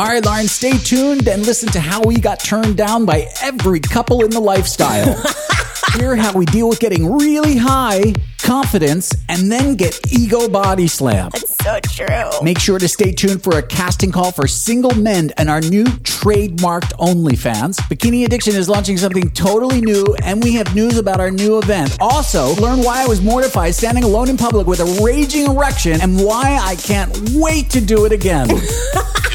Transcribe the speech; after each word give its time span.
All 0.00 0.06
right, 0.06 0.24
Lauren, 0.24 0.46
stay 0.46 0.78
tuned 0.78 1.26
and 1.26 1.44
listen 1.44 1.68
to 1.72 1.80
how 1.80 2.00
we 2.02 2.20
got 2.20 2.38
turned 2.38 2.76
down 2.76 3.04
by 3.04 3.26
every 3.42 3.80
couple 3.80 4.22
in 4.24 4.30
the 4.30 4.38
lifestyle. 4.38 5.20
Hear 5.98 6.14
how 6.14 6.32
we 6.38 6.46
deal 6.46 6.68
with 6.68 6.78
getting 6.78 7.18
really 7.18 7.56
high 7.56 8.12
confidence 8.38 9.12
and 9.28 9.50
then 9.50 9.74
get 9.74 9.98
ego 10.12 10.48
body 10.48 10.86
slammed. 10.86 11.32
That's 11.32 11.56
so 11.64 11.80
true. 11.80 12.44
Make 12.44 12.60
sure 12.60 12.78
to 12.78 12.86
stay 12.86 13.10
tuned 13.10 13.42
for 13.42 13.58
a 13.58 13.62
casting 13.62 14.12
call 14.12 14.30
for 14.30 14.46
single 14.46 14.94
men 14.94 15.32
and 15.36 15.50
our 15.50 15.60
new 15.60 15.82
trademarked 15.82 16.92
OnlyFans. 17.00 17.78
Bikini 17.90 18.24
Addiction 18.24 18.54
is 18.54 18.68
launching 18.68 18.98
something 18.98 19.28
totally 19.32 19.80
new, 19.80 20.14
and 20.22 20.44
we 20.44 20.54
have 20.54 20.72
news 20.76 20.96
about 20.96 21.18
our 21.18 21.32
new 21.32 21.58
event. 21.58 21.96
Also, 21.98 22.54
learn 22.60 22.84
why 22.84 23.02
I 23.02 23.08
was 23.08 23.20
mortified 23.20 23.74
standing 23.74 24.04
alone 24.04 24.28
in 24.28 24.36
public 24.36 24.68
with 24.68 24.78
a 24.78 25.02
raging 25.02 25.46
erection 25.46 26.00
and 26.00 26.24
why 26.24 26.56
I 26.62 26.76
can't 26.76 27.10
wait 27.34 27.70
to 27.70 27.80
do 27.80 28.04
it 28.04 28.12
again. 28.12 28.48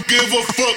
Specifics. 0.00 0.08
You 0.08 0.08
don't 0.08 0.08
give 0.08 0.32
a 0.32 0.42
fuck. 0.52 0.76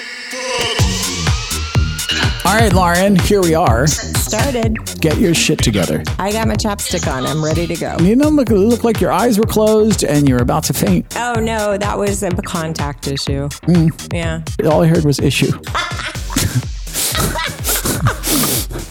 All 2.46 2.56
right, 2.56 2.74
Lauren, 2.74 3.16
here 3.16 3.42
we 3.42 3.56
are. 3.56 3.88
Started. 3.88 4.78
Get 5.00 5.18
your 5.18 5.34
shit 5.34 5.60
together. 5.60 6.04
I 6.20 6.32
got 6.32 6.48
my 6.48 6.56
chapstick 6.56 7.12
on. 7.12 7.26
I'm 7.26 7.44
ready 7.44 7.66
to 7.68 7.76
go. 7.76 7.98
You 8.02 8.16
don't 8.16 8.36
look, 8.36 8.50
look 8.50 8.84
like 8.84 9.00
your 9.00 9.12
eyes 9.12 9.40
were 9.40 9.46
closed 9.46 10.04
and 10.04 10.28
you're 10.28 10.42
about 10.42 10.64
to 10.66 10.74
faint. 10.74 11.06
Oh 11.18 11.36
no, 11.36 11.78
that 11.78 11.98
was 11.98 12.22
a 12.24 12.32
contact 12.32 13.08
issue. 13.08 13.48
Mm. 13.48 14.14
Yeah. 14.14 14.42
All 14.70 14.82
I 14.82 14.88
heard 14.88 15.06
was 15.06 15.20
issue. 15.20 15.52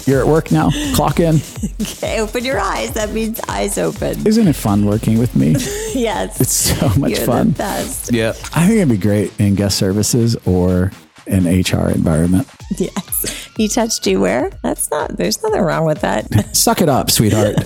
You're 0.06 0.20
at 0.20 0.26
work 0.26 0.50
now. 0.52 0.70
Clock 0.94 1.20
in. 1.20 1.40
Okay, 1.82 2.20
open 2.20 2.44
your 2.44 2.58
eyes. 2.58 2.92
That 2.92 3.10
means 3.10 3.40
eyes 3.48 3.78
open. 3.78 4.26
Isn't 4.26 4.48
it 4.48 4.56
fun 4.56 4.86
working 4.86 5.18
with 5.18 5.34
me? 5.36 5.54
Yes. 5.94 6.40
It's 6.40 6.52
so 6.52 6.88
much 6.98 7.12
You're 7.12 7.26
fun. 7.26 7.50
the 7.52 7.58
best. 7.58 8.12
Yeah. 8.12 8.30
I 8.54 8.66
think 8.66 8.78
it'd 8.78 8.88
be 8.88 8.96
great 8.96 9.32
in 9.38 9.54
guest 9.54 9.76
services 9.78 10.36
or 10.46 10.90
an 11.26 11.44
HR 11.44 11.90
environment. 11.90 12.48
Yes. 12.78 13.48
He 13.56 13.68
touched 13.68 14.06
you 14.06 14.20
where? 14.20 14.50
That's 14.62 14.90
not, 14.90 15.16
there's 15.18 15.42
nothing 15.42 15.60
wrong 15.60 15.84
with 15.84 16.00
that. 16.00 16.56
Suck 16.56 16.80
it 16.80 16.88
up, 16.88 17.10
sweetheart. 17.10 17.56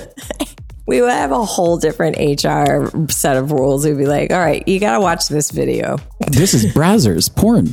we 0.89 1.01
would 1.01 1.11
have 1.13 1.31
a 1.31 1.45
whole 1.45 1.79
different 1.79 2.17
HR 2.19 2.89
set 3.11 3.37
of 3.37 3.53
rules. 3.53 3.87
We'd 3.87 3.97
be 3.97 4.07
like, 4.07 4.33
all 4.33 4.41
right, 4.41 4.67
you 4.67 4.81
got 4.81 4.95
to 4.95 5.01
watch 5.01 5.29
this 5.29 5.51
video. 5.53 5.99
this 6.29 6.53
is 6.53 6.67
Brazzers 6.75 7.35
porn. 7.35 7.71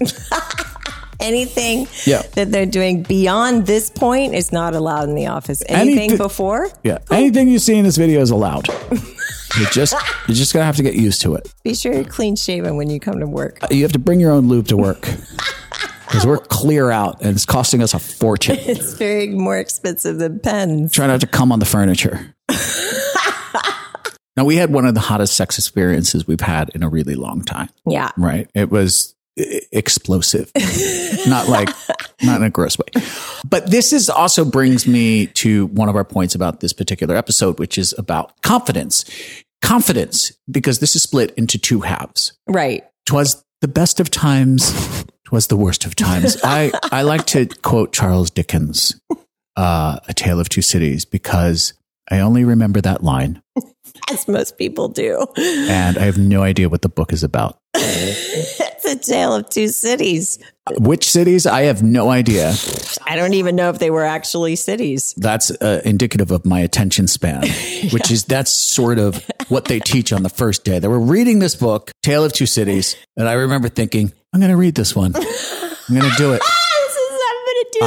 Anything 1.24 1.88
Yeah. 2.06 2.22
that 2.36 2.52
they're 2.52 2.66
doing 2.66 3.04
beyond 3.04 3.66
this 3.66 3.90
point 3.90 4.36
is 4.36 4.52
not 4.52 4.76
allowed 4.76 5.10
in 5.10 5.16
the 5.16 5.28
office. 5.28 5.64
Anything 5.68 5.98
Anything- 6.00 6.18
before, 6.18 6.70
Yeah. 6.84 6.98
Anything 7.10 7.48
you 7.48 7.60
see 7.60 7.76
in 7.76 7.84
this 7.86 7.98
video 7.98 8.22
is 8.22 8.30
allowed. 8.30 8.68
You 9.60 9.68
just 9.68 9.94
you're 10.28 10.34
just 10.34 10.52
gonna 10.52 10.66
have 10.66 10.78
to 10.78 10.82
get 10.84 10.96
used 10.96 11.22
to 11.22 11.36
it. 11.36 11.48
be 11.64 11.76
sure 11.76 11.94
you're 11.94 12.04
clean 12.04 12.36
shaven 12.36 12.76
when 12.76 12.90
you 12.90 13.00
come 13.00 13.20
to 13.20 13.28
work. 13.28 13.60
Uh, 13.62 13.68
you 13.70 13.84
have 13.84 13.92
to 13.92 14.00
bring 14.00 14.20
your 14.20 14.32
own 14.32 14.48
lube 14.48 14.68
to 14.70 14.78
work. 14.78 15.08
Because 16.08 16.26
we're 16.28 16.38
clear 16.40 16.92
out 16.92 17.22
and 17.22 17.36
it's 17.36 17.46
costing 17.46 17.82
us 17.84 17.94
a 17.96 18.00
fortune. 18.00 18.58
It's 18.68 18.94
very 18.94 19.28
more 19.30 19.58
expensive 19.58 20.18
than 20.20 20.40
pens. 20.40 20.92
Try 20.92 21.06
not 21.08 21.22
to 21.22 21.28
come 21.28 21.52
on 21.52 21.58
the 21.60 21.66
furniture. 21.66 22.36
now 24.36 24.46
we 24.46 24.56
had 24.56 24.72
one 24.72 24.86
of 24.86 24.94
the 24.96 25.00
hottest 25.00 25.36
sex 25.36 25.58
experiences 25.58 26.28
we've 26.28 26.42
had 26.42 26.70
in 26.76 26.84
a 26.84 26.90
really 26.90 27.16
long 27.16 27.44
time. 27.44 27.70
Yeah. 27.88 28.10
Right. 28.18 28.50
It 28.56 28.70
was 28.72 29.14
explosive, 29.38 30.52
not 31.28 31.48
like, 31.48 31.70
not 32.22 32.38
in 32.38 32.44
a 32.44 32.50
gross 32.50 32.78
way. 32.78 33.04
But 33.48 33.72
this 33.72 33.94
is 33.94 34.10
also 34.10 34.46
brings 34.46 34.88
me 34.88 35.28
to 35.28 35.68
one 35.68 35.90
of 35.90 35.96
our 35.96 36.04
points 36.04 36.36
about 36.36 36.60
this 36.60 36.74
particular 36.74 37.16
episode, 37.16 37.60
which 37.60 37.78
is 37.78 37.94
about 37.98 38.40
confidence. 38.42 39.06
Confidence, 39.62 40.32
because 40.52 40.80
this 40.80 40.96
is 40.96 41.04
split 41.04 41.34
into 41.38 41.58
two 41.58 41.82
halves. 41.82 42.34
Right. 42.48 42.84
Twas 43.06 43.44
the 43.62 43.68
best 43.68 44.00
of 44.00 44.12
times, 44.12 45.06
twas 45.24 45.48
the 45.48 45.58
worst 45.58 45.86
of 45.86 45.96
times. 45.96 46.38
I, 46.44 46.72
I 46.92 47.04
like 47.04 47.26
to 47.28 47.46
quote 47.46 47.94
Charles 47.94 48.30
Dickens, 48.30 49.00
uh, 49.56 50.00
A 50.08 50.14
Tale 50.14 50.40
of 50.40 50.50
Two 50.50 50.62
Cities, 50.62 51.06
because 51.06 51.74
I 52.12 52.20
only 52.20 52.44
remember 52.44 52.82
that 52.82 53.04
line 53.04 53.42
As 54.12 54.28
most 54.28 54.58
people 54.58 54.90
do. 54.90 55.26
and 55.38 55.98
I 55.98 56.02
have 56.02 56.18
no 56.18 56.44
idea 56.44 56.70
what 56.70 56.82
the 56.82 56.90
book 56.90 57.14
is 57.14 57.24
about. 57.24 57.58
It's 57.76 58.86
a 58.86 58.96
tale 58.96 59.36
of 59.36 59.50
two 59.50 59.70
cities. 59.70 60.40
Which 60.78 61.10
cities? 61.10 61.46
I 61.46 61.64
have 61.64 61.84
no 61.84 62.10
idea. 62.10 62.54
I 63.06 63.16
don't 63.16 63.34
even 63.34 63.56
know 63.56 63.70
if 63.70 63.80
they 63.80 63.92
were 63.92 64.06
actually 64.06 64.56
cities. 64.56 65.14
That's 65.18 65.52
uh, 65.52 65.82
indicative 65.84 66.32
of 66.32 66.46
my 66.46 66.60
attention 66.60 67.08
span, 67.08 67.42
which 67.92 68.12
is 68.12 68.26
that's 68.26 68.52
sort 68.52 69.00
of 69.00 69.26
what 69.50 69.66
they 69.66 69.80
teach 69.80 70.14
on 70.14 70.24
the 70.24 70.30
first 70.30 70.64
day. 70.64 70.80
They 70.80 70.88
were 70.88 71.00
reading 71.00 71.40
this 71.40 71.56
book, 71.56 71.92
Tale 72.02 72.24
of 72.26 72.34
Two 72.34 72.46
Cities, 72.46 72.96
and 73.18 73.28
I 73.28 73.34
remember 73.34 73.70
thinking, 73.70 74.12
I'm 74.34 74.40
going 74.40 74.52
to 74.52 74.58
read 74.58 74.76
this 74.76 74.96
one. 74.96 75.14
I'm 75.16 75.96
going 75.96 76.10
to 76.10 76.18
do 76.18 76.34
it. 76.34 76.42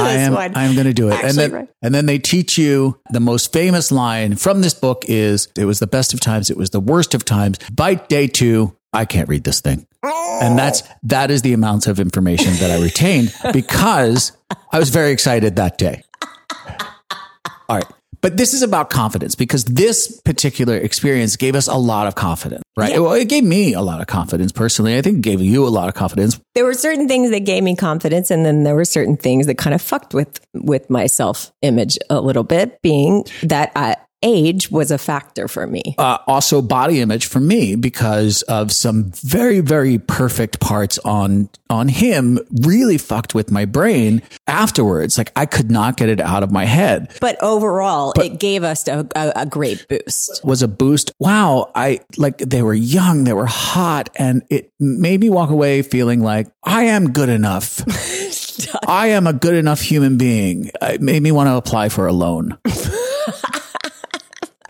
Do 0.03 0.09
I 0.09 0.13
this 0.13 0.27
am. 0.27 0.33
one. 0.33 0.55
I'm 0.55 0.73
going 0.73 0.87
to 0.87 0.93
do 0.93 1.09
it. 1.09 1.13
Actually, 1.13 1.29
and 1.29 1.37
then, 1.37 1.51
right. 1.51 1.69
and 1.81 1.95
then 1.95 2.05
they 2.05 2.19
teach 2.19 2.57
you 2.57 2.99
the 3.11 3.19
most 3.19 3.53
famous 3.53 3.91
line 3.91 4.35
from 4.35 4.61
this 4.61 4.73
book 4.73 5.05
is, 5.07 5.47
"It 5.57 5.65
was 5.65 5.79
the 5.79 5.87
best 5.87 6.13
of 6.13 6.19
times. 6.19 6.49
It 6.49 6.57
was 6.57 6.69
the 6.71 6.79
worst 6.79 7.13
of 7.13 7.25
times." 7.25 7.57
By 7.71 7.95
day 7.95 8.27
two, 8.27 8.75
I 8.93 9.05
can't 9.05 9.29
read 9.29 9.43
this 9.43 9.61
thing, 9.61 9.87
and 10.03 10.53
oh. 10.53 10.55
that's 10.55 10.83
that 11.03 11.31
is 11.31 11.41
the 11.41 11.53
amount 11.53 11.87
of 11.87 11.99
information 11.99 12.53
that 12.55 12.71
I 12.71 12.81
retained 12.81 13.33
because 13.53 14.31
I 14.71 14.79
was 14.79 14.89
very 14.89 15.11
excited 15.11 15.55
that 15.57 15.77
day. 15.77 16.03
All 17.69 17.77
right. 17.77 17.87
But 18.21 18.37
this 18.37 18.53
is 18.53 18.61
about 18.61 18.89
confidence 18.89 19.35
because 19.35 19.65
this 19.65 20.19
particular 20.21 20.75
experience 20.75 21.35
gave 21.35 21.55
us 21.55 21.67
a 21.67 21.75
lot 21.75 22.07
of 22.07 22.15
confidence, 22.15 22.63
right? 22.75 22.99
Well, 22.99 23.13
it 23.13 23.29
gave 23.29 23.43
me 23.43 23.73
a 23.73 23.81
lot 23.81 24.01
of 24.01 24.07
confidence 24.07 24.51
personally. 24.51 24.97
I 24.97 25.01
think 25.01 25.17
it 25.17 25.21
gave 25.21 25.41
you 25.41 25.67
a 25.67 25.69
lot 25.69 25.87
of 25.89 25.95
confidence. 25.95 26.39
there 26.55 26.65
were 26.65 26.73
certain 26.73 27.07
things 27.07 27.29
that 27.31 27.41
gave 27.41 27.63
me 27.63 27.75
confidence, 27.75 28.31
and 28.31 28.45
then 28.45 28.63
there 28.63 28.75
were 28.75 28.85
certain 28.85 29.17
things 29.17 29.47
that 29.47 29.57
kind 29.57 29.73
of 29.73 29.81
fucked 29.81 30.13
with 30.13 30.39
with 30.53 30.89
my 30.89 31.07
self 31.07 31.51
image 31.61 31.97
a 32.09 32.19
little 32.21 32.43
bit. 32.43 32.81
Being 32.81 33.25
that 33.43 33.71
uh, 33.75 33.95
age 34.23 34.71
was 34.71 34.91
a 34.91 34.97
factor 34.97 35.47
for 35.47 35.67
me. 35.67 35.95
uh, 35.97 36.17
also 36.27 36.61
body 36.61 37.01
image 37.01 37.25
for 37.25 37.39
me 37.39 37.75
because 37.75 38.41
of 38.43 38.71
some 38.71 39.11
very 39.13 39.59
very 39.59 39.97
perfect 39.99 40.59
parts 40.59 40.97
on 40.99 41.49
on 41.69 41.87
him 41.87 42.39
really 42.61 42.97
fucked 42.97 43.35
with 43.35 43.51
my 43.51 43.65
brain 43.65 44.21
afterwards. 44.47 45.17
Like 45.17 45.31
i 45.35 45.45
could 45.45 45.69
not 45.69 45.97
get 45.97 46.09
it 46.09 46.19
out 46.19 46.43
of 46.43 46.51
my 46.51 46.65
head. 46.65 47.11
But 47.21 47.41
overall, 47.43 48.13
it 48.17 48.39
gave 48.39 48.63
us 48.63 48.87
a, 48.87 49.07
a, 49.15 49.33
a 49.35 49.45
great 49.45 49.85
boost. 49.87 50.43
was 50.43 50.61
a 50.61 50.67
boost. 50.67 51.11
Wow. 51.19 51.71
I 51.75 51.99
like 52.17 52.37
they 52.39 52.61
were 52.61 52.73
young 52.73 53.23
they 53.23 53.33
were 53.33 53.45
hot 53.45 54.09
and 54.15 54.43
it 54.49 54.71
made 54.79 55.19
me 55.19 55.29
walk 55.29 55.49
away 55.49 55.81
feeling 55.81 56.21
like 56.21 56.47
i 56.63 56.83
am 56.83 57.11
good 57.11 57.29
enough. 57.29 57.81
I 58.87 59.07
am 59.07 59.27
a 59.27 59.33
good 59.33 59.53
enough 59.53 59.81
human 59.81 60.17
being. 60.17 60.71
It 60.81 61.01
made 61.01 61.21
me 61.21 61.31
want 61.31 61.47
to 61.47 61.55
apply 61.55 61.89
for 61.89 62.07
a 62.07 62.13
loan 62.13 62.57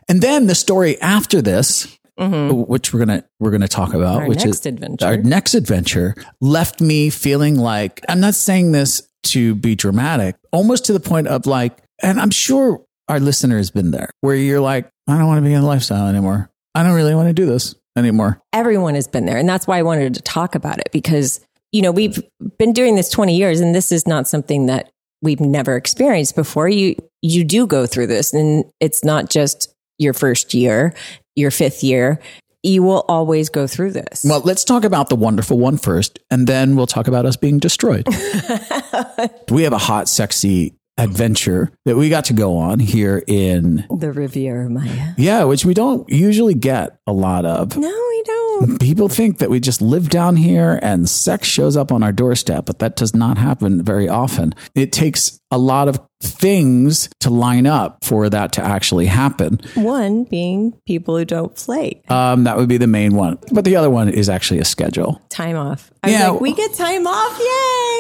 and 0.10 0.22
then 0.22 0.48
the 0.48 0.56
story 0.56 1.00
after 1.02 1.42
this 1.42 1.98
which 2.20 2.94
we're 2.94 3.00
gonna 3.00 3.24
we're 3.40 3.52
gonna 3.52 3.68
talk 3.68 3.94
about 3.94 4.22
Mm-hmm. 4.22 4.24
Our 4.24 4.28
which 4.30 4.46
next 4.46 4.60
is 4.60 4.66
adventure. 4.66 5.06
our 5.06 5.18
next 5.18 5.54
adventure 5.54 6.16
left 6.42 6.82
me 6.82 7.10
feeling 7.12 7.56
like 7.58 8.02
i'm 8.10 8.20
not 8.20 8.34
saying 8.34 8.72
this 8.72 9.08
to 9.26 9.54
be 9.56 9.76
dramatic 9.76 10.36
almost 10.52 10.86
to 10.86 10.94
the 10.94 11.00
point 11.00 11.28
of 11.28 11.46
like 11.46 11.78
and 12.02 12.20
i'm 12.20 12.32
sure 12.32 12.84
our 13.08 13.20
listener 13.20 13.58
has 13.58 13.70
been 13.70 13.92
there 13.92 14.10
where 14.22 14.36
you're 14.36 14.60
like 14.60 14.90
i 15.08 15.16
don't 15.18 15.28
want 15.28 15.38
to 15.38 15.48
be 15.48 15.54
in 15.54 15.62
the 15.62 15.68
lifestyle 15.68 16.08
anymore 16.08 16.50
i 16.74 16.82
don't 16.82 16.96
really 16.96 17.14
want 17.14 17.28
to 17.28 17.34
do 17.34 17.46
this 17.46 17.76
anymore 17.96 18.42
everyone 18.54 18.96
has 18.96 19.08
been 19.08 19.26
there. 19.26 19.38
And 19.38 19.48
that's 19.48 19.68
why 19.68 19.78
I 19.78 19.84
wanted 19.84 20.16
to 20.16 20.22
talk 20.24 20.56
about 20.56 20.80
it 20.80 20.90
because, 20.92 21.40
you 21.72 21.84
know, 21.84 21.92
we've 21.92 22.20
been 22.58 22.74
doing 22.74 22.96
this 22.96 23.10
20 23.10 23.36
years 23.38 23.60
and 23.60 23.76
this 23.76 23.92
is 23.92 24.08
not 24.08 24.28
something 24.28 24.66
that 24.66 24.90
we've 25.22 25.40
never 25.40 25.76
experienced 25.76 26.36
before. 26.36 26.68
You, 26.68 26.96
you 27.22 27.44
do 27.44 27.68
go 27.68 27.86
through 27.86 28.08
this 28.08 28.34
and 28.34 28.66
it's 28.80 29.04
not 29.04 29.30
just 29.30 29.72
your 29.98 30.14
first 30.14 30.54
year, 30.54 30.94
your 31.36 31.52
fifth 31.52 31.84
year. 31.84 32.20
You 32.64 32.84
will 32.84 33.06
always 33.08 33.50
go 33.50 33.66
through 33.68 33.92
this. 33.92 34.26
well 34.28 34.42
let's 34.42 34.66
talk 34.66 34.84
about 34.84 35.08
the 35.10 35.16
wonderful 35.16 35.58
one 35.58 35.78
first 35.78 36.20
and 36.30 36.48
then 36.48 36.76
we'll 36.76 36.88
talk 36.88 37.08
about 37.08 37.26
us 37.26 37.38
being 37.38 37.60
destroyed 37.60 38.06
we 39.50 39.64
have 39.64 39.72
a 39.74 39.78
hot 39.78 40.10
sexy 40.10 40.74
adventure 40.98 41.72
that 41.86 41.96
we 41.96 42.10
got 42.10 42.26
to 42.26 42.34
go 42.34 42.58
on 42.58 42.80
here 42.80 43.24
in 43.28 43.86
the 43.90 44.12
Riviera 44.12 44.70
Maya. 44.70 45.14
yeah 45.18 45.44
which 45.44 45.64
we 45.66 45.74
don't 45.74 46.10
usually 46.10 46.54
get 46.56 46.98
a 47.08 47.14
lot 47.14 47.46
of 47.46 47.78
No, 47.78 47.88
we 47.88 48.24
don't. 48.26 48.80
people 48.82 49.08
think 49.10 49.38
that 49.38 49.50
we 49.50 49.60
just 49.60 49.82
live 49.82 50.10
down 50.10 50.36
here 50.36 50.80
and 50.82 51.08
sex 51.08 51.48
shows 51.48 51.78
up 51.78 51.92
on 51.92 52.02
our 52.04 52.12
doorstep, 52.12 52.66
but 52.66 52.80
that 52.80 52.96
does 52.96 53.14
not 53.14 53.38
happen 53.38 53.84
very 53.84 54.10
often. 54.10 54.54
It 54.76 54.92
takes 54.92 55.40
a 55.52 55.58
lot 55.58 55.88
of 55.88 56.00
things 56.20 57.08
to 57.20 57.30
line 57.30 57.68
up 57.68 58.04
for 58.04 58.30
that 58.30 58.52
to 58.54 58.62
actually 58.64 59.06
happen. 59.06 59.60
One 59.76 60.24
being 60.24 60.74
people 60.88 61.16
who 61.18 61.26
don't 61.26 61.56
play. 61.56 62.02
Um, 62.10 62.44
that 62.46 62.58
would 62.58 62.68
be 62.68 62.78
the 62.78 62.88
main 62.88 63.14
one. 63.16 63.38
But 63.52 63.64
the 63.66 63.76
other 63.76 63.90
one 63.92 64.10
is 64.10 64.28
actually 64.30 64.60
a 64.60 64.66
schedule. 64.66 65.22
Time 65.30 65.56
off. 65.56 65.92
I 66.04 66.10
Yeah. 66.10 66.30
like, 66.30 66.42
we 66.42 66.54
get 66.54 66.74
time 66.74 67.06
off. 67.06 67.40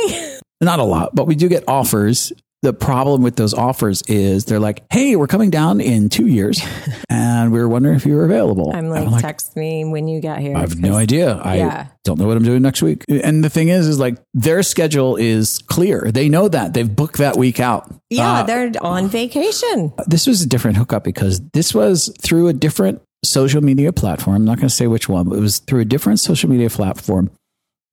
Yay. 0.09 0.39
Not 0.61 0.79
a 0.79 0.83
lot, 0.83 1.13
but 1.13 1.27
we 1.27 1.35
do 1.35 1.47
get 1.47 1.63
offers 1.67 2.33
the 2.67 2.73
problem 2.73 3.21
with 3.21 3.37
those 3.37 3.53
offers 3.53 4.01
is 4.03 4.43
they're 4.43 4.59
like, 4.59 4.83
"Hey, 4.91 5.15
we're 5.15 5.27
coming 5.27 5.49
down 5.49 5.79
in 5.79 6.09
two 6.09 6.27
years, 6.27 6.61
and 7.09 7.53
we 7.53 7.59
were 7.59 7.69
wondering 7.69 7.95
if 7.95 8.05
you 8.05 8.15
were 8.15 8.25
available." 8.25 8.71
I'm 8.75 8.89
like, 8.89 9.07
I'm 9.07 9.19
text 9.21 9.55
me 9.55 9.85
when 9.85 10.07
you 10.09 10.19
get 10.19 10.39
here. 10.39 10.55
I 10.57 10.59
have 10.59 10.77
no 10.79 10.95
idea. 10.95 11.35
I 11.37 11.55
Yeah. 11.55 11.87
don't 12.03 12.19
know 12.19 12.27
what 12.27 12.35
I'm 12.35 12.43
doing 12.43 12.61
next 12.61 12.81
week. 12.81 13.03
And 13.09 13.41
the 13.43 13.49
thing 13.49 13.69
is, 13.69 13.87
is 13.87 13.99
like 13.99 14.17
their 14.33 14.63
schedule 14.63 15.15
is 15.15 15.59
clear. 15.67 16.11
They 16.13 16.27
know 16.27 16.47
that 16.49 16.73
they've 16.73 16.93
booked 16.93 17.17
that 17.19 17.37
week 17.37 17.59
out. 17.61 17.89
Yeah, 18.09 18.39
Uh, 18.41 18.43
they're 18.43 18.71
on 18.81 19.07
vacation. 19.07 19.93
this 20.07 20.27
was 20.27 20.41
a 20.41 20.47
different 20.47 20.75
hookup 20.77 21.03
because 21.05 21.39
this 21.53 21.73
was 21.73 22.11
through 22.21 22.49
a 22.49 22.53
different 22.53 23.01
social 23.23 23.61
media 23.63 23.93
platform. 23.93 24.35
I'm 24.35 24.45
not 24.45 24.57
going 24.57 24.67
to 24.69 24.75
say 24.75 24.87
which 24.87 25.07
one, 25.09 25.29
but 25.29 25.37
it 25.37 25.41
was 25.41 25.59
through 25.59 25.79
a 25.81 25.85
different 25.85 26.19
social 26.19 26.49
media 26.49 26.69
platform. 26.69 27.29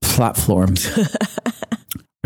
Platform. 0.02 0.74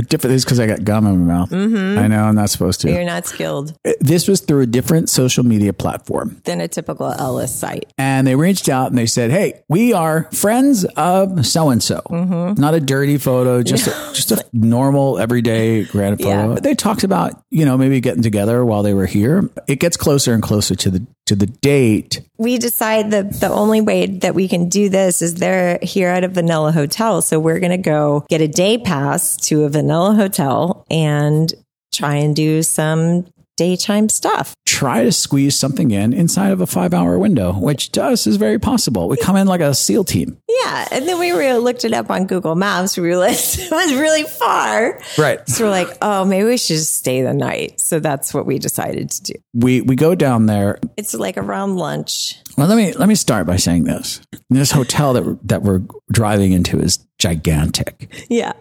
different 0.03 0.35
is 0.37 0.45
because 0.45 0.61
I 0.61 0.67
got 0.67 0.85
gum 0.85 1.07
in 1.07 1.27
my 1.27 1.35
mouth. 1.35 1.51
Mm-hmm. 1.51 1.99
I 1.99 2.07
know 2.07 2.25
I'm 2.25 2.35
not 2.35 2.51
supposed 2.51 2.81
to. 2.83 2.91
You're 2.91 3.05
not 3.05 3.27
skilled 3.27 3.75
This 4.01 4.29
was 4.29 4.41
through 4.41 4.61
a 4.63 4.67
different 4.67 5.09
social 5.09 5.45
media 5.45 5.73
platform. 5.73 6.41
than 6.45 6.61
a 6.61 6.69
typical 6.69 7.13
Ellis 7.13 7.55
site. 7.55 7.93
and 7.99 8.27
they 8.27 8.35
reached 8.37 8.69
out 8.69 8.89
and 8.91 8.99
they 8.99 9.07
said, 9.07 9.31
"Hey, 9.31 9.63
we 9.69 9.93
are 9.93 10.29
friends 10.33 10.85
of 10.97 11.45
so 11.47 11.71
and 11.71 11.83
so. 11.83 12.01
Not 12.11 12.75
a 12.75 12.81
dirty 12.81 13.19
photo, 13.19 13.63
just 13.73 13.87
a, 13.87 13.91
just 14.15 14.33
a 14.33 14.45
normal 14.53 15.19
everyday 15.19 15.85
granite 15.85 16.21
photo." 16.23 16.55
Yeah. 16.55 16.61
They 16.61 16.75
talked 16.75 17.05
about 17.05 17.43
you 17.51 17.65
know 17.65 17.77
maybe 17.77 18.01
getting 18.01 18.23
together 18.23 18.65
while 18.65 18.83
they 18.83 18.95
were 18.95 19.07
here. 19.07 19.49
It 19.67 19.81
gets 19.81 19.97
closer 19.97 20.33
and 20.35 20.43
closer 20.43 20.75
to 20.75 20.91
the 20.91 21.07
to 21.29 21.37
the 21.37 21.47
date. 21.47 22.21
We 22.39 22.59
decide 22.59 23.11
that 23.13 23.41
the 23.41 23.51
only 23.51 23.81
way 23.81 24.07
that 24.07 24.35
we 24.35 24.49
can 24.49 24.69
do 24.69 24.89
this 24.89 25.23
is 25.23 25.37
they're 25.37 25.79
here 25.83 26.09
at 26.09 26.25
a 26.25 26.29
vanilla 26.29 26.73
hotel. 26.73 27.23
So 27.23 27.39
we're 27.39 27.61
going 27.61 27.71
to 27.71 27.79
go 27.79 28.27
get 28.29 28.41
a 28.41 28.49
day 28.49 28.79
pass 28.79 29.37
to 29.49 29.65
a 29.65 29.69
vanilla 29.69 30.15
hotel 30.15 30.85
and 30.91 31.53
try 31.93 32.17
and 32.17 32.35
do 32.35 32.63
some 32.63 33.27
daytime 33.59 34.09
stuff. 34.09 34.55
Try 34.65 35.05
to 35.05 35.13
squeeze 35.13 35.59
something 35.59 35.91
in 35.91 36.13
inside 36.13 36.53
of 36.53 36.61
a 36.61 36.67
five 36.67 36.95
hour 36.95 37.19
window, 37.19 37.53
which 37.53 37.91
to 37.93 38.03
us 38.05 38.27
is 38.27 38.37
very 38.37 38.59
possible. 38.59 39.09
We 39.09 39.17
come 39.17 39.37
in 39.37 39.47
like 39.47 39.61
a 39.61 39.75
SEAL 39.75 40.05
team, 40.05 40.39
Yeah. 40.49 40.87
And 40.93 41.07
then 41.09 41.19
we 41.19 41.33
re- 41.33 41.55
looked 41.59 41.85
it 41.85 41.93
up 41.93 42.11
on 42.11 42.27
Google 42.27 42.55
Maps. 42.55 42.97
We 42.97 43.03
realized 43.05 43.59
it 43.61 43.71
was 43.71 43.93
really 43.95 44.23
far. 44.25 45.01
right? 45.19 45.47
So 45.49 45.65
we're 45.65 45.71
like, 45.71 45.89
oh, 46.01 46.25
maybe 46.25 46.45
we 46.49 46.57
should 46.57 46.77
just 46.77 46.95
stay 46.95 47.23
the 47.23 47.35
night. 47.35 47.81
So 47.81 47.99
that's 48.01 48.33
what 48.33 48.47
we 48.47 48.59
decided 48.59 49.11
to 49.11 49.23
do. 49.33 49.33
We 49.55 49.81
we 49.83 49.97
go 49.97 50.15
down 50.15 50.47
there 50.47 50.79
It's 50.97 51.13
like 51.15 51.37
around 51.37 51.77
lunch. 51.77 52.37
Well, 52.57 52.69
let 52.69 52.77
me 52.77 52.93
let 52.93 53.09
me 53.09 53.15
start 53.17 53.47
by 53.47 53.57
saying 53.57 53.85
this: 53.85 54.21
this 54.51 54.71
hotel 54.71 55.13
that 55.15 55.25
we're, 55.25 55.39
that 55.45 55.63
we're 55.63 55.83
driving 56.13 56.53
into 56.53 56.79
is 56.81 56.99
gigantic. 57.19 58.11
Yeah. 58.29 58.53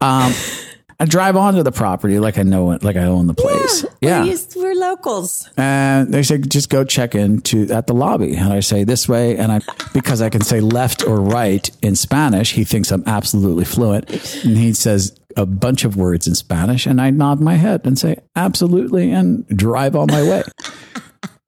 Um, 0.00 0.32
I 1.02 1.04
drive 1.04 1.36
onto 1.36 1.64
the 1.64 1.72
property 1.72 2.20
like 2.20 2.38
I 2.38 2.44
know 2.44 2.70
it, 2.70 2.84
like 2.84 2.94
I 2.94 3.06
own 3.06 3.26
the 3.26 3.34
place. 3.34 3.84
Yeah, 4.00 4.20
We're, 4.20 4.30
used, 4.30 4.54
we're 4.54 4.76
locals. 4.76 5.48
and 5.56 6.14
they 6.14 6.22
say 6.22 6.38
just 6.38 6.70
go 6.70 6.84
check 6.84 7.16
in 7.16 7.40
to 7.40 7.68
at 7.72 7.88
the 7.88 7.92
lobby, 7.92 8.36
and 8.36 8.52
I 8.52 8.60
say 8.60 8.84
this 8.84 9.08
way, 9.08 9.36
and 9.36 9.50
I 9.50 9.58
because 9.92 10.22
I 10.22 10.30
can 10.30 10.42
say 10.42 10.60
left 10.60 11.04
or 11.04 11.20
right 11.20 11.68
in 11.82 11.96
Spanish, 11.96 12.52
he 12.52 12.62
thinks 12.62 12.92
I'm 12.92 13.02
absolutely 13.04 13.64
fluent, 13.64 14.08
and 14.44 14.56
he 14.56 14.72
says 14.74 15.18
a 15.36 15.44
bunch 15.44 15.84
of 15.84 15.96
words 15.96 16.28
in 16.28 16.36
Spanish, 16.36 16.86
and 16.86 17.00
I 17.00 17.10
nod 17.10 17.40
my 17.40 17.54
head 17.54 17.80
and 17.82 17.98
say 17.98 18.18
absolutely, 18.36 19.10
and 19.10 19.44
drive 19.48 19.96
on 19.96 20.06
my 20.06 20.22
way. 20.22 20.44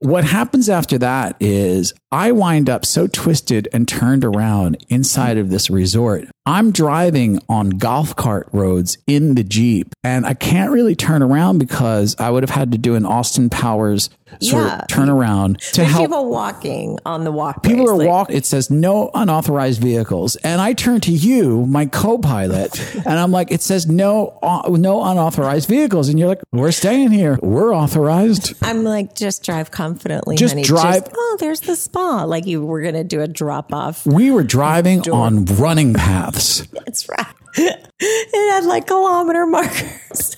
What 0.01 0.25
happens 0.25 0.69
after 0.69 0.99
that 0.99 1.37
is 1.41 1.95
I 2.13 2.33
wind 2.33 2.69
up 2.69 2.85
so 2.85 3.07
twisted 3.07 3.69
and 3.73 3.89
turned 3.89 4.23
around 4.23 4.85
inside 4.91 5.39
of 5.39 5.49
this 5.49 5.71
resort. 5.71 6.29
I'm 6.47 6.73
driving 6.73 7.41
on 7.49 7.71
golf 7.71 8.15
cart 8.17 8.49
roads 8.53 8.99
in 9.07 9.35
the 9.35 9.43
Jeep 9.43 9.95
and 10.05 10.27
I 10.27 10.35
can't 10.35 10.71
really 10.71 10.95
turn 10.95 11.23
around 11.23 11.57
because 11.57 12.15
I 12.19 12.29
would 12.29 12.43
have 12.43 12.51
had 12.51 12.73
to 12.73 12.79
do 12.79 12.97
an 12.97 13.07
Austin 13.07 13.49
Powers 13.49 14.11
sort 14.41 14.65
Yeah. 14.67 14.79
of 14.81 14.87
turn 14.89 15.09
around 15.09 15.61
to 15.61 15.77
There's 15.83 15.91
help. 15.93 16.05
people 16.05 16.29
walking 16.29 16.99
on 17.07 17.25
the 17.25 17.33
walkway. 17.33 17.71
People 17.71 17.91
are 17.91 18.07
walking. 18.07 18.37
It 18.37 18.47
says 18.47 18.71
no 18.71 19.11
unauthorized 19.15 19.81
vehicles, 19.81 20.37
and 20.37 20.61
I 20.61 20.73
turn 20.73 21.01
to 21.03 21.13
you, 21.13 21.67
my 21.67 21.87
co-pilot, 21.87 22.79
and 23.07 23.19
I'm 23.19 23.31
like, 23.31 23.51
it 23.51 23.63
says 23.63 23.87
no, 23.87 24.39
uh, 24.43 24.69
no 24.71 25.03
unauthorized 25.05 25.69
vehicles, 25.69 26.09
and 26.09 26.19
you're 26.19 26.29
like, 26.29 26.41
we're 26.53 26.73
staying 26.73 27.11
here. 27.11 27.39
We're 27.43 27.75
authorized. 27.75 28.55
I'm 28.63 28.85
like, 28.85 29.15
just 29.15 29.43
drive 29.43 29.71
confidently. 29.71 30.37
Just 30.37 30.55
honey. 30.55 30.65
drive- 30.65 31.09
oh, 31.15 31.37
there's 31.41 31.61
the 31.61 31.77
spa. 31.77 32.25
Like 32.25 32.47
you 32.47 32.65
were 32.65 32.83
going 32.83 32.95
to 32.95 33.05
do 33.05 33.21
a 33.21 33.29
drop 33.29 33.73
off. 33.73 34.07
We 34.07 34.31
were 34.31 34.43
driving 34.45 35.09
on 35.11 35.45
running 35.47 35.95
paths, 35.95 36.61
That's 36.73 37.09
right. 37.09 37.27
it 37.57 38.51
had 38.53 38.65
like 38.65 38.87
kilometer 38.87 39.47
markers. 39.47 40.37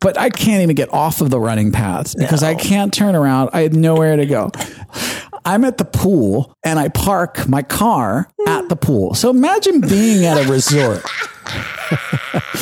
But 0.00 0.18
I 0.18 0.30
can't 0.30 0.62
even 0.62 0.76
get 0.76 0.92
off 0.92 1.20
of 1.20 1.30
the 1.30 1.40
running 1.40 1.72
paths 1.72 2.14
because 2.14 2.42
I 2.42 2.54
can't 2.54 2.92
turn 2.92 3.14
around. 3.14 3.50
I 3.52 3.62
have 3.62 3.74
nowhere 3.74 4.16
to 4.16 4.26
go. 4.26 4.50
I'm 5.44 5.64
at 5.64 5.78
the 5.78 5.84
pool 5.84 6.52
and 6.62 6.78
I 6.78 6.88
park 6.88 7.48
my 7.48 7.62
car 7.62 8.30
at 8.46 8.68
the 8.68 8.76
pool. 8.76 9.14
So 9.14 9.30
imagine 9.30 9.80
being 9.80 10.24
at 10.24 10.46
a 10.46 10.50
resort. 10.50 11.02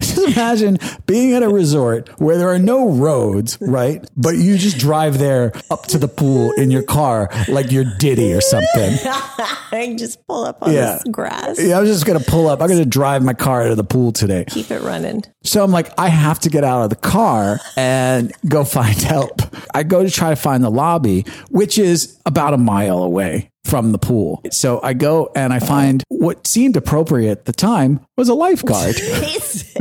just 0.00 0.18
imagine 0.18 0.78
being 1.06 1.32
at 1.32 1.42
a 1.42 1.48
resort 1.48 2.08
where 2.20 2.36
there 2.38 2.48
are 2.50 2.58
no 2.58 2.90
roads, 2.90 3.58
right? 3.60 4.04
But 4.16 4.36
you 4.36 4.56
just 4.58 4.78
drive 4.78 5.18
there 5.18 5.52
up 5.70 5.86
to 5.88 5.98
the 5.98 6.08
pool 6.08 6.52
in 6.52 6.70
your 6.70 6.82
car 6.82 7.28
like 7.48 7.70
you're 7.72 7.84
Diddy 7.98 8.32
or 8.34 8.40
something. 8.40 8.96
I 9.04 9.94
just 9.98 10.24
pull 10.26 10.44
up 10.44 10.62
on 10.62 10.72
Yeah. 10.72 10.94
this 10.94 11.04
grass. 11.10 11.60
Yeah, 11.60 11.78
I'm 11.78 11.86
just 11.86 12.06
going 12.06 12.18
to 12.18 12.24
pull 12.30 12.48
up. 12.48 12.60
I'm 12.60 12.68
going 12.68 12.78
to 12.82 12.88
drive 12.88 13.22
my 13.24 13.34
car 13.34 13.68
to 13.68 13.74
the 13.74 13.84
pool 13.84 14.12
today. 14.12 14.44
Keep 14.48 14.70
it 14.70 14.82
running. 14.82 15.22
So 15.42 15.62
I'm 15.64 15.70
like, 15.72 15.90
I 15.98 16.08
have 16.08 16.38
to 16.40 16.48
get 16.50 16.64
out 16.64 16.82
of 16.84 16.90
the 16.90 16.96
car 16.96 17.58
and 17.76 18.32
go 18.48 18.64
find 18.64 18.96
help. 18.96 19.40
I 19.74 19.82
go 19.82 20.02
to 20.02 20.10
try 20.10 20.30
to 20.30 20.36
find 20.36 20.62
the 20.62 20.70
lobby, 20.70 21.24
which 21.50 21.78
is 21.78 22.18
about 22.24 22.54
a 22.54 22.58
mile 22.58 23.02
away 23.02 23.50
from 23.64 23.92
the 23.92 23.98
pool. 23.98 24.42
So 24.50 24.80
I 24.82 24.92
go 24.92 25.30
and 25.34 25.52
I 25.52 25.58
find 25.58 26.04
what 26.08 26.46
seemed 26.46 26.76
appropriate 26.76 27.30
at 27.30 27.44
the 27.46 27.52
time 27.52 28.00
was 28.16 28.28
a 28.28 28.34
lifeguard. 28.34 28.94
He's, 29.24 29.72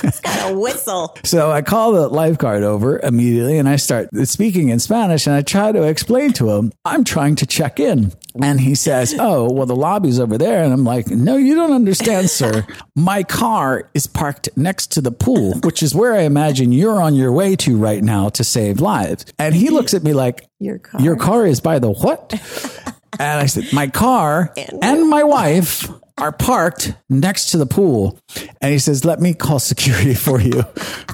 he's 0.00 0.20
got 0.20 0.52
a 0.52 0.58
whistle. 0.58 1.16
So 1.24 1.50
I 1.50 1.62
call 1.62 1.92
the 1.92 2.08
lifeguard 2.08 2.62
over 2.62 2.98
immediately 2.98 3.58
and 3.58 3.68
I 3.68 3.76
start 3.76 4.08
speaking 4.24 4.70
in 4.70 4.78
Spanish 4.78 5.26
and 5.26 5.36
I 5.36 5.42
try 5.42 5.72
to 5.72 5.82
explain 5.82 6.32
to 6.34 6.50
him, 6.50 6.72
I'm 6.84 7.04
trying 7.04 7.36
to 7.36 7.46
check 7.46 7.78
in. 7.78 8.12
And 8.40 8.60
he 8.60 8.74
says, 8.74 9.14
Oh, 9.18 9.50
well, 9.50 9.66
the 9.66 9.76
lobby's 9.76 10.20
over 10.20 10.38
there. 10.38 10.62
And 10.62 10.72
I'm 10.72 10.84
like, 10.84 11.08
No, 11.08 11.36
you 11.36 11.54
don't 11.54 11.72
understand, 11.72 12.30
sir. 12.30 12.66
My 12.94 13.22
car 13.22 13.90
is 13.92 14.06
parked 14.06 14.48
next 14.56 14.92
to 14.92 15.00
the 15.00 15.12
pool, 15.12 15.54
which 15.64 15.82
is 15.82 15.94
where 15.94 16.14
I 16.14 16.22
imagine 16.22 16.72
you're 16.72 17.02
on 17.02 17.14
your 17.14 17.32
way 17.32 17.56
to 17.56 17.76
right 17.76 18.02
now 18.02 18.28
to 18.30 18.44
save 18.44 18.80
lives. 18.80 19.26
And 19.38 19.54
he 19.54 19.70
looks 19.70 19.94
at 19.94 20.04
me 20.04 20.12
like, 20.14 20.48
Your 20.58 20.78
car. 20.78 21.00
Your 21.00 21.16
car 21.16 21.46
is 21.46 21.60
by 21.60 21.78
the 21.78 21.90
what? 21.90 22.34
And 23.18 23.40
I 23.40 23.46
said, 23.46 23.72
My 23.72 23.88
car 23.88 24.52
and 24.82 25.08
my 25.08 25.24
wife 25.24 25.88
are 26.18 26.32
parked 26.32 26.94
next 27.08 27.50
to 27.50 27.58
the 27.58 27.66
pool. 27.66 28.18
And 28.60 28.72
he 28.72 28.78
says, 28.78 29.04
Let 29.04 29.20
me 29.20 29.34
call 29.34 29.58
security 29.58 30.14
for 30.26 30.40
you 30.40 30.64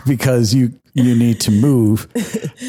because 0.07 0.55
you 0.55 0.79
you 0.95 1.15
need 1.15 1.41
to 1.43 1.50
move. 1.50 2.09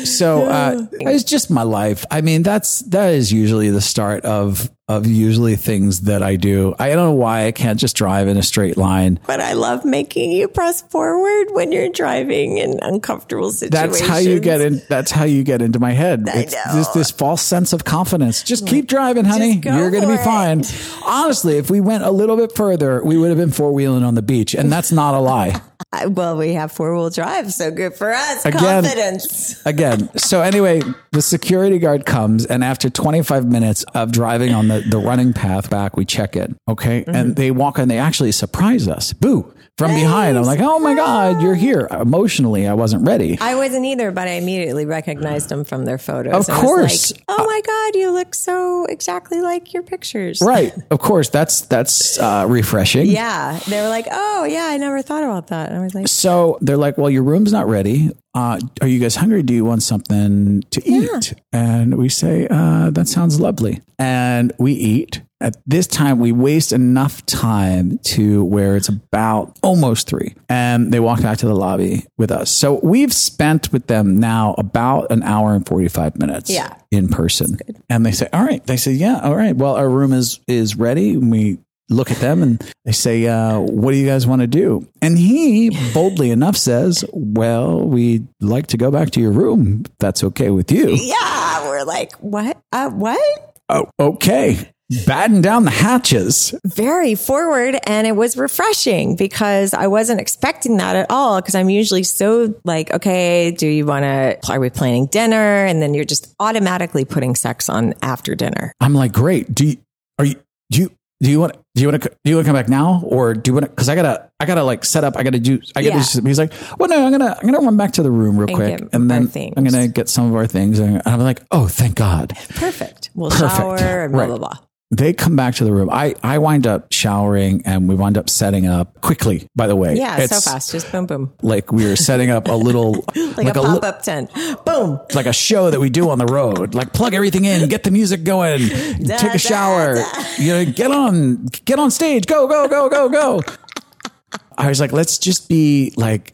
So 0.03 0.43
uh, 0.43 0.86
it's 0.91 1.24
just 1.24 1.50
my 1.50 1.63
life. 1.63 2.05
I 2.12 2.22
mean, 2.22 2.43
that's 2.43 2.79
that 2.81 3.13
is 3.13 3.31
usually 3.31 3.69
the 3.69 3.81
start 3.81 4.25
of 4.25 4.69
of 4.89 5.06
usually 5.06 5.58
things 5.58 6.01
that 6.01 6.24
I 6.24 6.38
do. 6.38 6.74
I 6.79 6.88
don't 6.89 6.98
know 7.10 7.12
why 7.12 7.46
I 7.46 7.51
can't 7.51 7.77
just 7.77 7.98
drive 7.98 8.29
in 8.29 8.38
a 8.38 8.44
straight 8.44 8.77
line. 8.77 9.20
But 9.27 9.41
I 9.41 9.51
love 9.51 9.84
making 9.84 10.32
you 10.32 10.48
press 10.48 10.82
forward 10.82 11.48
when 11.51 11.74
you're 11.74 11.89
driving 11.89 12.58
in 12.58 12.79
uncomfortable 12.82 13.51
situations. 13.51 14.00
That's 14.00 14.08
how 14.08 14.17
you 14.17 14.39
get 14.39 14.62
in. 14.62 14.82
That's 14.88 15.12
how 15.12 15.25
you 15.25 15.44
get 15.44 15.62
into 15.62 15.79
my 15.79 15.91
head. 15.91 16.29
I 16.34 16.38
It's 16.39 16.53
know. 16.53 16.74
this 16.75 16.88
this 16.89 17.12
false 17.12 17.41
sense 17.41 17.74
of 17.74 17.84
confidence. 17.84 18.44
Just 18.44 18.65
keep 18.65 18.88
driving, 18.88 19.25
honey. 19.25 19.58
go 19.58 19.75
You're 19.75 19.91
going 19.91 20.03
to 20.03 20.08
be 20.08 20.13
it. 20.13 20.24
fine. 20.24 20.63
Honestly, 21.06 21.58
if 21.58 21.70
we 21.70 21.82
went 21.82 22.06
a 22.06 22.12
little 22.12 22.38
bit 22.38 22.56
further, 22.56 23.03
we 23.03 23.17
would 23.17 23.27
have 23.27 23.38
been 23.38 23.51
four 23.51 23.74
wheeling 23.74 24.03
on 24.03 24.15
the 24.15 24.22
beach, 24.22 24.56
and 24.56 24.72
that's 24.72 24.91
not 24.94 25.13
a 25.15 25.20
lie. 25.20 25.62
Well, 26.10 26.36
we 26.38 26.53
have 26.53 26.72
four 26.74 26.94
wheel 26.94 27.10
drive, 27.10 27.53
so 27.53 27.72
good 27.72 27.94
for 27.94 28.12
us. 28.12 28.46
Again- 28.46 28.60
Confidence. 28.84 29.65
Again, 29.65 30.10
so 30.17 30.41
anyway, 30.41 30.82
the 31.12 31.22
security 31.22 31.79
guard 31.79 32.06
comes, 32.06 32.46
and 32.46 32.63
after 32.63 32.89
25 32.89 33.46
minutes 33.46 33.84
of 33.94 34.12
driving 34.12 34.53
on 34.53 34.67
the, 34.67 34.76
the 34.81 34.98
running 34.98 35.34
path 35.34 35.69
back, 35.69 35.98
we 35.98 36.05
check 36.05 36.36
it. 36.36 36.55
Okay. 36.67 37.01
Mm-hmm. 37.01 37.15
And 37.15 37.36
they 37.36 37.51
walk 37.51 37.77
and 37.77 37.89
they 37.89 37.98
actually 37.98 38.31
surprise 38.31 38.88
us. 38.88 39.13
Boo. 39.13 39.53
From 39.77 39.93
behind. 39.93 40.39
I'm 40.39 40.43
like, 40.43 40.60
oh 40.60 40.79
my 40.79 40.96
God, 40.96 41.39
you're 41.43 41.53
here. 41.53 41.88
Emotionally, 41.91 42.65
I 42.67 42.74
wasn't 42.74 43.05
ready. 43.05 43.38
I 43.39 43.53
wasn't 43.53 43.86
either, 43.86 44.10
but 44.10 44.27
I 44.27 44.31
immediately 44.31 44.88
recognized 44.88 45.50
them 45.50 45.63
from 45.63 45.86
their 45.86 46.00
photos. 46.00 46.50
Of 46.50 46.55
I 46.55 46.57
was 46.57 46.65
course. 46.65 47.12
like, 47.12 47.24
oh 47.27 47.46
my 47.46 47.62
God, 47.63 47.96
you 48.00 48.10
look 48.12 48.34
so 48.34 48.86
exactly 48.86 49.39
like 49.39 49.74
your 49.74 49.84
pictures. 49.84 50.41
Right. 50.41 50.74
Of 50.89 50.98
course. 50.98 51.29
That's, 51.29 51.62
that's 51.62 52.17
uh, 52.17 52.46
refreshing. 52.50 53.05
Yeah. 53.05 53.60
They 53.67 53.79
were 53.79 53.89
like, 53.89 54.07
oh, 54.10 54.46
yeah, 54.46 54.65
I 54.65 54.77
never 54.77 55.03
thought 55.03 55.24
about 55.24 55.48
that. 55.48 55.69
And 55.69 55.77
I 55.77 55.84
was 55.84 55.93
like, 55.93 56.07
So 56.07 56.57
they're 56.60 56.75
like, 56.75 56.98
well, 56.98 57.12
your 57.12 57.24
room's 57.24 57.51
not 57.51 57.67
ready. 57.67 58.10
Uh, 58.34 58.60
are 58.81 58.88
you 58.88 59.00
guys 59.00 59.15
hungry? 59.15 59.43
Do 59.43 59.53
you 59.53 59.63
want 59.65 59.84
something 59.84 60.63
to 60.72 60.89
eat? 60.89 61.34
And 61.53 61.98
we 61.98 62.10
say, 62.10 62.48
uh, 62.50 62.89
that 62.91 63.07
sounds 63.07 63.39
lovely. 63.39 63.81
And 64.00 64.53
we 64.57 64.74
eat 64.74 65.22
at 65.39 65.56
this 65.65 65.86
time, 65.88 66.20
we 66.20 66.32
waste 66.32 66.74
enough 66.74 67.25
time 67.25 68.00
to 68.06 68.44
where 68.46 68.75
it's 68.75 68.89
about 68.89 69.58
almost 69.62 70.08
three. 70.08 70.34
And 70.50 70.91
they 70.91 71.00
walk 71.00 71.22
back 71.22 71.38
to 71.39 71.46
the 71.48 71.56
lobby 71.56 72.06
with 72.17 72.32
us. 72.32 72.50
So 72.50 72.79
we've 72.82 73.13
spent 73.13 73.72
with 73.72 73.88
them 73.88 74.20
now 74.20 74.56
about 74.58 75.12
an 75.12 75.22
hour 75.24 75.53
and 75.53 75.65
45 75.65 76.17
minutes 76.17 76.50
Yeah. 76.50 76.74
in 76.91 77.08
person. 77.10 77.58
And 77.89 78.06
they 78.06 78.12
say, 78.12 78.27
all 78.34 78.44
right. 78.44 78.65
They 78.65 78.77
say, 78.77 78.94
yeah, 78.94 79.20
all 79.22 79.36
right. 79.36 79.56
Well, 79.56 79.75
our 79.75 79.88
room 79.89 80.12
is, 80.13 80.39
is 80.48 80.75
ready. 80.75 81.12
And 81.12 81.29
we 81.29 81.60
look 81.89 82.10
at 82.12 82.17
them 82.17 82.41
and 82.44 82.74
they 82.84 82.91
say, 82.91 83.27
uh, 83.27 83.60
what 83.60 83.91
do 83.91 83.98
you 83.98 84.08
guys 84.08 84.25
want 84.27 84.41
to 84.41 84.48
do? 84.48 84.88
And 85.01 85.17
he 85.17 85.70
boldly 85.94 86.32
enough 86.32 86.58
says, 86.58 87.06
well, 87.13 87.79
we'd 87.88 88.27
like 88.41 88.67
to 88.67 88.77
go 88.77 88.89
back 88.91 89.12
to 89.12 89.22
your 89.22 89.32
room. 89.32 89.84
That's 90.00 90.24
okay 90.24 90.50
with 90.50 90.72
you. 90.72 90.89
Yeah, 91.00 91.70
we're 91.70 91.84
like, 91.84 92.13
what? 92.15 92.58
Uh, 92.72 92.89
what? 92.89 93.56
Oh, 93.70 93.89
okay. 94.00 94.72
Batten 95.06 95.41
down 95.41 95.65
the 95.65 95.72
hatches. 95.72 96.56
Very 96.65 97.13
forward, 97.15 97.77
and 97.86 98.08
it 98.08 98.15
was 98.15 98.38
refreshing 98.38 99.17
because 99.17 99.74
I 99.74 99.88
wasn't 99.88 100.22
expecting 100.22 100.77
that 100.77 100.96
at 100.96 101.08
all. 101.10 101.41
Because 101.41 101.56
I'm 101.56 101.70
usually 101.70 102.03
so 102.03 102.53
like, 102.63 102.94
okay, 102.94 103.51
do 103.51 103.67
you 103.67 103.86
want 103.86 104.03
to? 104.03 104.38
Are 104.50 104.60
we 104.62 104.70
planning 104.70 105.08
dinner? 105.08 105.65
And 105.65 105.82
then 105.82 105.94
you're 105.94 106.06
just 106.06 106.34
automatically 106.39 107.03
putting 107.03 107.36
sex 107.36 107.67
on 107.67 107.96
after 108.01 108.34
dinner. 108.34 108.72
I'm 108.79 108.94
like, 108.94 109.12
great. 109.12 109.53
Do 109.53 109.65
you, 109.67 109.77
are 110.20 110.25
you, 110.25 110.36
do 110.72 110.82
you, 110.84 110.91
do 111.22 111.29
you 111.32 111.39
want, 111.41 111.58
do 111.75 111.82
you 111.82 111.89
want 111.89 112.01
to, 112.03 112.10
do 112.24 112.29
you 112.29 112.36
want 112.38 112.46
to 112.46 112.50
come 112.53 112.56
back 112.56 112.70
now? 112.70 113.01
Or 113.06 113.34
do 113.34 113.50
you 113.50 113.53
want 113.56 113.65
to, 113.65 113.72
cause 113.72 113.89
I 113.89 113.96
gotta, 113.96 114.29
I 114.39 114.46
gotta 114.46 114.63
like 114.63 114.86
set 114.86 115.03
up, 115.03 115.17
I 115.17 115.24
gotta 115.24 115.39
do, 115.39 115.60
I 115.75 115.82
gotta, 115.82 115.98
Yeah. 115.98 116.03
do, 116.22 116.27
he's 116.27 116.38
like, 116.39 116.53
well, 116.79 116.88
no, 116.89 117.03
I'm 117.06 117.12
gonna, 117.12 117.36
I'm 117.41 117.46
gonna 117.46 117.65
run 117.65 117.75
back 117.75 117.94
to 117.94 118.03
the 118.03 118.12
room 118.12 118.38
real 118.38 118.48
And 118.50 118.56
quick. 118.56 118.89
And 118.94 119.10
then. 119.12 119.53
I'm 119.58 119.63
gonna 119.63 119.88
get 119.88 120.08
some 120.10 120.27
of 120.29 120.36
our 120.36 120.48
things. 120.48 120.79
And 120.79 121.01
I'm 121.06 121.20
like, 121.20 121.41
oh, 121.51 121.67
thank 121.67 121.96
God. 121.96 122.34
Perfect. 122.56 123.10
We'll 123.15 123.32
Perfect. 123.32 123.56
shower 123.58 124.03
and 124.03 124.13
blah 124.13 124.27
blah 124.27 124.38
blah. 124.38 124.58
They 124.89 125.12
come 125.12 125.36
back 125.36 125.56
to 125.56 125.65
the 125.65 125.74
room. 125.74 125.89
I, 125.91 126.15
I 126.24 126.38
wind 126.38 126.65
up 126.65 126.94
showering 126.94 127.62
and 127.65 127.89
we 127.89 127.96
wind 127.96 128.17
up 128.17 128.29
setting 128.29 128.67
up 128.67 129.01
quickly, 129.01 129.50
by 129.53 129.67
the 129.67 129.75
way. 129.75 129.96
Yeah, 129.96 130.17
It's 130.17 130.44
so 130.44 130.50
fast, 130.51 130.72
just 130.72 130.89
boom 130.94 131.06
boom, 131.06 131.34
Like 131.41 131.74
we 131.74 131.86
were 131.86 131.98
setting 131.98 132.29
up 132.29 132.48
a 132.48 132.53
little, 132.53 132.94
like, 133.15 133.53
a 133.56 133.62
li- 133.62 133.67
pop 133.67 133.84
up 133.84 134.01
tent. 134.01 134.34
Boom. 134.65 135.00
It's 135.08 135.15
like 135.15 135.25
a 135.25 135.34
show 135.34 135.70
that 135.72 135.79
we 135.82 135.89
do 135.89 136.10
on 136.10 136.20
the 136.20 136.25
road. 136.25 136.74
Like 136.74 136.94
plug 136.94 137.13
everything 137.13 137.44
in, 137.44 137.67
get 137.67 137.84
the 137.84 137.91
music 137.91 138.24
going, 138.24 138.70
take 138.70 139.34
a 139.34 139.38
shower, 139.39 139.98
you 140.38 140.53
know, 140.53 140.65
get 140.72 140.89
on, 140.89 141.48
get 141.65 141.79
on 141.79 141.91
stage, 141.91 142.25
go, 142.25 142.48
go, 142.48 142.70
go, 142.70 142.88
go, 142.88 143.10
go. 143.10 143.41
I 144.58 144.70
was 144.70 144.79
like, 144.79 144.94
let's 144.94 145.17
just 145.17 145.50
be 145.50 145.94
like 145.98 146.34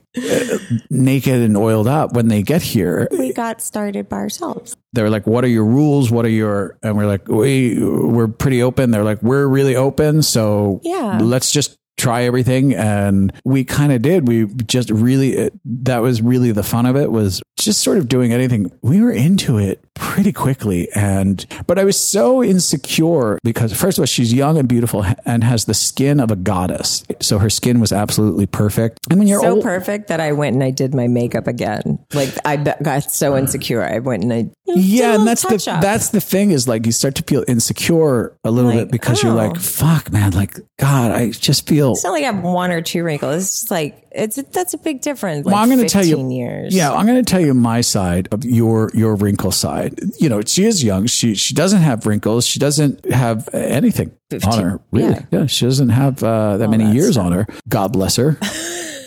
naked 0.90 1.42
and 1.42 1.58
oiled 1.58 1.88
up 1.88 2.14
when 2.14 2.28
they 2.28 2.42
get 2.42 2.62
here. 2.62 3.08
We 3.12 3.34
got 3.34 3.62
started 3.62 4.10
by 4.10 4.18
ourselves. 4.18 4.76
They're 4.94 5.10
like, 5.10 5.26
what 5.28 5.44
are 5.44 5.48
your 5.50 5.66
rules? 5.66 6.12
What 6.12 6.26
are 6.26 6.30
your, 6.30 6.78
and 6.84 6.96
we're 6.98 7.08
like, 7.08 7.28
we, 7.28 7.78
we're 7.84 8.28
pretty 8.28 8.62
open. 8.62 8.92
They're 8.92 9.04
like, 9.04 9.22
we're 9.24 9.48
really 9.48 9.76
open. 9.76 10.22
So 10.22 10.82
Yeah. 10.84 11.20
let's 11.22 11.52
just 11.52 11.78
try 11.98 12.24
everything. 12.24 12.74
And 12.74 13.32
we 13.44 13.64
kind 13.64 13.92
of 13.92 14.02
did. 14.02 14.28
We 14.28 14.46
just 14.66 14.90
really, 14.90 15.34
it, 15.34 15.54
that 15.66 16.00
was 16.00 16.22
really 16.22 16.52
the 16.52 16.64
fun 16.64 16.86
of 16.86 16.96
it 16.96 17.12
was 17.12 17.42
just 17.58 17.82
sort 17.82 17.98
of 17.98 18.08
doing 18.10 18.34
anything. 18.34 18.72
We 18.82 19.02
were 19.02 19.12
into 19.12 19.58
it 19.58 19.84
pretty 19.94 20.34
quickly. 20.34 20.90
And, 20.96 21.46
but 21.68 21.78
I 21.78 21.84
was 21.84 22.00
so 22.00 22.44
insecure 22.44 23.40
because 23.44 23.72
first 23.80 23.98
of 23.98 24.02
all, 24.02 24.06
she's 24.08 24.34
young 24.34 24.58
and 24.58 24.68
beautiful 24.68 25.06
and 25.26 25.44
has 25.44 25.66
the 25.66 25.74
skin 25.74 26.20
of 26.20 26.32
a 26.32 26.36
goddess. 26.36 27.04
So 27.22 27.38
her 27.40 27.50
skin 27.50 27.80
was 27.80 27.94
absolutely 27.94 28.48
perfect. 28.48 29.00
And 29.10 29.20
when 29.20 29.28
you're 29.28 29.42
so 29.42 29.56
old, 29.56 29.64
perfect 29.64 30.08
that 30.08 30.20
I 30.20 30.32
went 30.32 30.56
and 30.56 30.64
I 30.64 30.72
did 30.72 30.96
my 30.96 31.08
makeup 31.08 31.48
again. 31.48 32.00
Like 32.14 32.30
I 32.44 32.58
got 32.58 33.12
so 33.12 33.38
insecure, 33.38 33.84
I 33.84 34.00
went 34.00 34.24
and 34.24 34.34
I 34.34 34.50
yeah, 34.66 35.16
and 35.16 35.28
that's 35.28 35.44
the 35.44 35.50
touch-up. 35.50 35.82
that's 35.82 36.10
the 36.10 36.22
thing 36.22 36.52
is 36.52 36.68
like 36.68 36.86
you 36.86 36.92
start 36.92 37.16
to 37.16 37.24
feel 37.24 37.44
insecure 37.48 38.36
a 38.44 38.50
little 38.50 38.72
Like, 38.72 38.86
bit 38.86 38.92
because 38.92 39.22
you're 39.22 39.34
oh. 39.34 39.36
like, 39.36 39.58
fuck, 39.58 40.12
man, 40.12 40.32
like 40.32 40.58
God, 40.80 41.12
I 41.12 41.30
just 41.30 41.68
feel. 41.68 41.83
It's 41.92 42.04
not 42.04 42.12
like 42.12 42.24
I 42.24 42.28
have 42.32 42.44
one 42.44 42.72
or 42.72 42.82
two 42.82 43.04
wrinkles. 43.04 43.44
It's 43.44 43.52
just 43.52 43.72
like 43.72 44.08
it's 44.12 44.36
that's 44.36 44.74
a 44.74 44.78
big 44.78 45.02
difference. 45.02 45.46
Like 45.46 45.54
well, 45.54 45.62
I'm 45.62 45.70
going 45.70 45.82
to 45.82 45.90
tell 45.90 46.06
you, 46.06 46.30
years. 46.32 46.74
yeah, 46.74 46.92
I'm 46.94 47.06
going 47.06 47.24
to 47.24 47.30
tell 47.30 47.42
you 47.42 47.54
my 47.54 47.82
side 47.82 48.28
of 48.32 48.46
your 48.46 48.90
your 48.94 49.16
wrinkle 49.16 49.52
side. 49.52 50.00
You 50.20 50.30
know, 50.30 50.42
she 50.42 50.66
is 50.66 50.84
young. 50.84 51.08
She 51.08 51.36
she 51.36 51.54
doesn't 51.54 51.82
have 51.82 52.06
wrinkles. 52.06 52.46
She 52.46 52.60
doesn't 52.60 53.12
have 53.12 53.50
anything 53.54 54.12
on 54.46 54.60
her. 54.60 54.80
Really, 54.92 55.14
yeah. 55.14 55.26
yeah, 55.32 55.46
she 55.46 55.66
doesn't 55.66 55.90
have 55.90 56.24
uh, 56.24 56.58
that 56.58 56.70
many 56.70 56.92
years 56.92 57.18
on 57.18 57.34
her. 57.34 57.46
God 57.68 57.94
bless 57.94 58.16
her. 58.16 58.38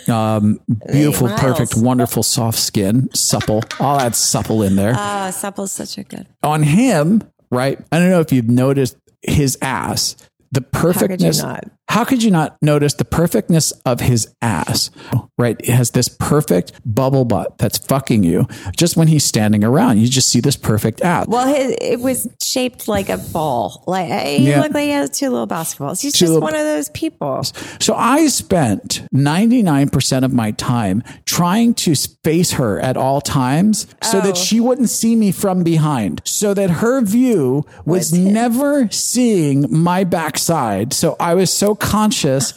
Um, 0.09 0.61
beautiful, 0.93 1.29
perfect, 1.31 1.77
wonderful, 1.77 2.23
soft 2.23 2.59
skin, 2.59 3.13
supple, 3.13 3.65
all 3.81 3.99
that 3.99 4.15
supple 4.15 4.63
in 4.63 4.77
there. 4.77 4.95
Oh, 4.97 5.31
supple's 5.33 5.73
such 5.73 5.99
a 5.99 6.05
good. 6.05 6.27
on 6.45 6.63
him, 6.63 7.23
right? 7.51 7.79
I 7.91 7.99
don't 7.99 8.11
know 8.11 8.21
if 8.21 8.33
you've 8.33 8.49
noticed 8.49 8.97
his 9.23 9.59
ass. 9.61 10.17
The 10.53 10.61
perfectness. 10.61 11.43
How 11.89 12.05
could 12.05 12.23
you 12.23 12.31
not 12.31 12.57
notice 12.61 12.95
the 12.95 13.05
perfectness 13.05 13.71
of 13.87 14.01
his 14.01 14.29
ass? 14.43 14.91
Right? 15.39 15.57
It 15.61 15.69
has 15.71 15.93
this 15.93 16.09
perfect 16.09 16.73
bubble 16.85 17.25
butt 17.25 17.59
that's 17.59 17.79
fucking 17.79 18.23
you. 18.25 18.47
Just 18.77 18.97
when 18.97 19.09
he's 19.09 19.25
standing 19.25 19.63
around, 19.65 19.99
you 19.99 20.09
just 20.09 20.29
see 20.29 20.41
this 20.41 20.57
perfect 20.57 21.01
ass. 21.01 21.27
Well, 21.29 21.47
his, 21.47 21.77
it 21.81 22.01
was 22.01 22.29
shaped 22.43 22.89
like 22.89 23.09
a 23.09 23.19
ball. 23.19 23.85
Like 23.87 24.11
eh, 24.11 24.39
he 24.39 24.49
Yeah. 24.51 24.61
looked 24.63 24.75
like 24.75 24.85
he 24.85 24.91
has 24.91 25.11
two 25.11 25.31
little 25.31 25.47
basketballs. 25.47 26.03
He's 26.03 26.13
Two 26.13 26.19
just 26.21 26.33
little- 26.33 26.43
one 26.43 26.55
of 26.55 26.65
those 26.65 26.89
people. 26.91 27.45
So 27.81 27.95
I 27.95 28.27
spent 28.27 29.07
99% 29.15 30.25
of 30.25 30.33
my 30.33 30.51
time 30.53 31.03
trying 31.25 31.73
to 31.75 31.95
face 32.25 32.53
her 32.53 32.81
at 32.81 32.97
all 32.97 33.21
times 33.21 33.87
so 34.03 34.21
that 34.21 34.33
Oh. 34.33 34.35
she 34.35 34.59
wouldn't 34.61 34.91
see 34.91 35.15
me 35.17 35.31
from 35.33 35.63
behind, 35.63 36.21
so 36.25 36.53
that 36.55 36.71
her 36.71 37.01
view 37.01 37.65
was 37.85 38.13
never 38.13 38.89
seeing 38.91 39.67
my 39.71 40.03
backside. 40.05 40.93
So 40.93 41.17
I 41.21 41.35
was 41.35 41.53
so 41.53 41.75
conscious 41.77 42.53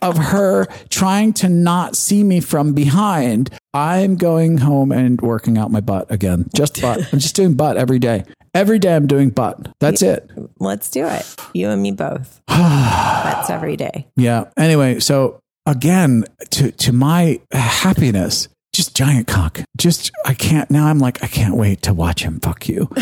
of 0.00 0.16
her 0.16 0.66
trying 0.90 1.32
to 1.34 1.48
not 1.48 1.96
see 1.96 2.22
me 2.22 2.40
from 2.40 2.72
behind. 2.72 3.50
I'm 3.74 4.16
going 4.16 4.58
home 4.58 4.92
and 4.92 5.20
working 5.20 5.58
out 5.58 5.70
my 5.70 5.80
butt 5.80 6.10
again. 6.10 6.48
Just 6.54 6.80
butt. 6.80 7.00
I'm 7.12 7.18
just 7.18 7.36
doing 7.36 7.54
butt 7.54 7.76
every 7.76 7.98
day. 7.98 8.24
Every 8.54 8.78
day 8.78 8.94
I'm 8.94 9.06
doing 9.06 9.30
butt. 9.30 9.68
That's 9.80 10.02
it. 10.02 10.30
Let's 10.58 10.90
do 10.90 11.06
it. 11.06 11.36
You 11.52 11.68
and 11.68 11.82
me 11.82 11.92
both. 11.92 12.40
That's 12.48 13.50
every 13.50 13.76
day. 13.76 14.06
Yeah. 14.16 14.44
Anyway, 14.56 15.00
so 15.00 15.40
again, 15.66 16.24
to 16.50 16.72
to 16.72 16.92
my 16.92 17.40
happiness, 17.52 18.48
just 18.72 18.96
giant 18.96 19.26
cock. 19.26 19.60
Just 19.76 20.10
I 20.24 20.34
can't 20.34 20.70
now. 20.70 20.86
I'm 20.86 20.98
like 20.98 21.22
I 21.22 21.26
can't 21.26 21.56
wait 21.56 21.82
to 21.82 21.94
watch 21.94 22.22
him 22.22 22.40
fuck 22.40 22.68
you. 22.68 22.88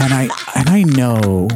and 0.00 0.12
I 0.12 0.28
and 0.54 0.68
I 0.68 0.82
know, 0.82 1.48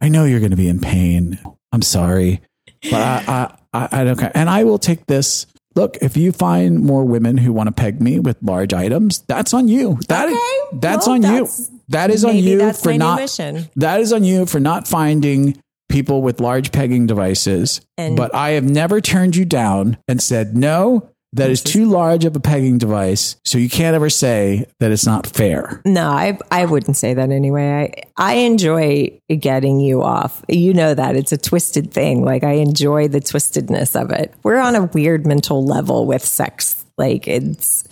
I 0.00 0.08
know 0.08 0.24
you're 0.24 0.40
going 0.40 0.50
to 0.50 0.56
be 0.56 0.68
in 0.68 0.80
pain. 0.80 1.38
I'm 1.72 1.82
sorry, 1.82 2.40
but 2.82 2.94
I 2.94 3.24
I, 3.72 3.78
I, 3.86 4.00
I 4.00 4.04
don't 4.04 4.18
care. 4.18 4.32
And 4.34 4.48
I 4.50 4.64
will 4.64 4.78
take 4.78 5.06
this. 5.06 5.46
Look, 5.74 5.96
if 6.02 6.16
you 6.18 6.32
find 6.32 6.80
more 6.80 7.04
women 7.04 7.38
who 7.38 7.50
want 7.52 7.68
to 7.68 7.72
peg 7.72 8.00
me 8.02 8.18
with 8.20 8.36
large 8.42 8.74
items, 8.74 9.20
that's 9.26 9.54
on 9.54 9.68
you. 9.68 9.98
That 10.08 10.28
is- 10.28 10.34
Okay. 10.36 10.78
that's 10.80 11.06
Well, 11.06 11.14
on 11.14 11.20
that's- 11.22 11.70
you. 11.70 11.78
That 11.88 12.10
is 12.10 12.24
on 12.24 12.36
you 12.36 12.72
for 12.74 12.92
not. 12.94 13.18
mission. 13.20 13.68
That 13.76 14.00
is 14.00 14.12
on 14.12 14.24
you 14.24 14.46
for 14.46 14.60
not 14.60 14.86
finding 14.88 15.58
people 15.88 16.22
with 16.22 16.40
large 16.40 16.72
pegging 16.72 17.06
devices. 17.06 17.80
And- 17.98 18.16
but 18.16 18.34
I 18.34 18.50
have 18.50 18.64
never 18.64 19.00
turned 19.00 19.34
you 19.36 19.44
down 19.44 19.96
and 20.08 20.22
said, 20.22 20.56
no, 20.56 21.08
that 21.34 21.50
is 21.50 21.62
too 21.62 21.86
large 21.86 22.24
of 22.24 22.36
a 22.36 22.40
pegging 22.40 22.78
device. 22.78 23.36
So 23.44 23.58
you 23.58 23.70
can't 23.70 23.94
ever 23.94 24.10
say 24.10 24.66
that 24.80 24.90
it's 24.92 25.06
not 25.06 25.26
fair. 25.26 25.80
No, 25.84 26.08
I 26.08 26.38
I 26.50 26.66
wouldn't 26.66 26.96
say 26.96 27.14
that 27.14 27.30
anyway. 27.30 28.04
I 28.16 28.32
I 28.32 28.34
enjoy 28.34 29.18
getting 29.40 29.80
you 29.80 30.02
off. 30.02 30.42
You 30.48 30.74
know 30.74 30.94
that 30.94 31.16
it's 31.16 31.32
a 31.32 31.38
twisted 31.38 31.92
thing. 31.92 32.24
Like 32.24 32.44
I 32.44 32.52
enjoy 32.52 33.08
the 33.08 33.20
twistedness 33.20 34.00
of 34.00 34.10
it. 34.10 34.34
We're 34.42 34.58
on 34.58 34.74
a 34.74 34.84
weird 34.84 35.26
mental 35.26 35.64
level 35.64 36.06
with 36.06 36.24
sex. 36.24 36.84
Like 36.98 37.26
it's 37.28 37.84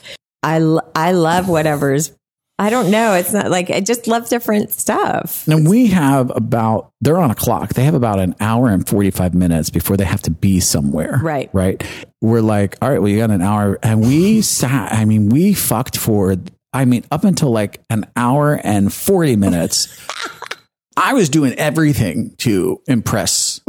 I 0.42 0.56
I 0.94 1.12
love 1.12 1.49
whatever's 1.49 2.12
I 2.61 2.69
don't 2.69 2.90
know. 2.90 3.14
It's 3.14 3.33
not 3.33 3.50
like 3.50 3.71
I 3.71 3.81
just 3.81 4.07
love 4.07 4.29
different 4.29 4.71
stuff. 4.71 5.49
And 5.49 5.67
we 5.67 5.87
have 5.87 6.31
about, 6.37 6.93
they're 7.00 7.17
on 7.17 7.31
a 7.31 7.35
clock. 7.35 7.73
They 7.73 7.85
have 7.85 7.95
about 7.95 8.21
an 8.21 8.35
hour 8.38 8.69
and 8.69 8.87
45 8.87 9.33
minutes 9.33 9.71
before 9.71 9.97
they 9.97 10.05
have 10.05 10.21
to 10.23 10.31
be 10.31 10.61
somewhere. 10.61 11.19
Right. 11.23 11.49
Right. 11.55 11.83
We're 12.21 12.43
like, 12.43 12.76
all 12.83 12.90
right, 12.90 12.99
well, 12.99 13.09
you 13.09 13.17
got 13.17 13.31
an 13.31 13.40
hour. 13.40 13.79
And 13.83 14.02
we 14.02 14.43
sat, 14.43 14.93
I 14.93 15.07
mean, 15.07 15.31
we 15.31 15.55
fucked 15.55 15.97
for, 15.97 16.37
I 16.75 16.85
mean, 16.85 17.02
up 17.11 17.25
until 17.25 17.50
like 17.50 17.81
an 17.88 18.05
hour 18.14 18.61
and 18.62 18.93
40 18.93 19.37
minutes. 19.37 19.88
I 21.02 21.14
was 21.14 21.30
doing 21.30 21.54
everything 21.54 22.35
to 22.38 22.83
impress 22.87 23.61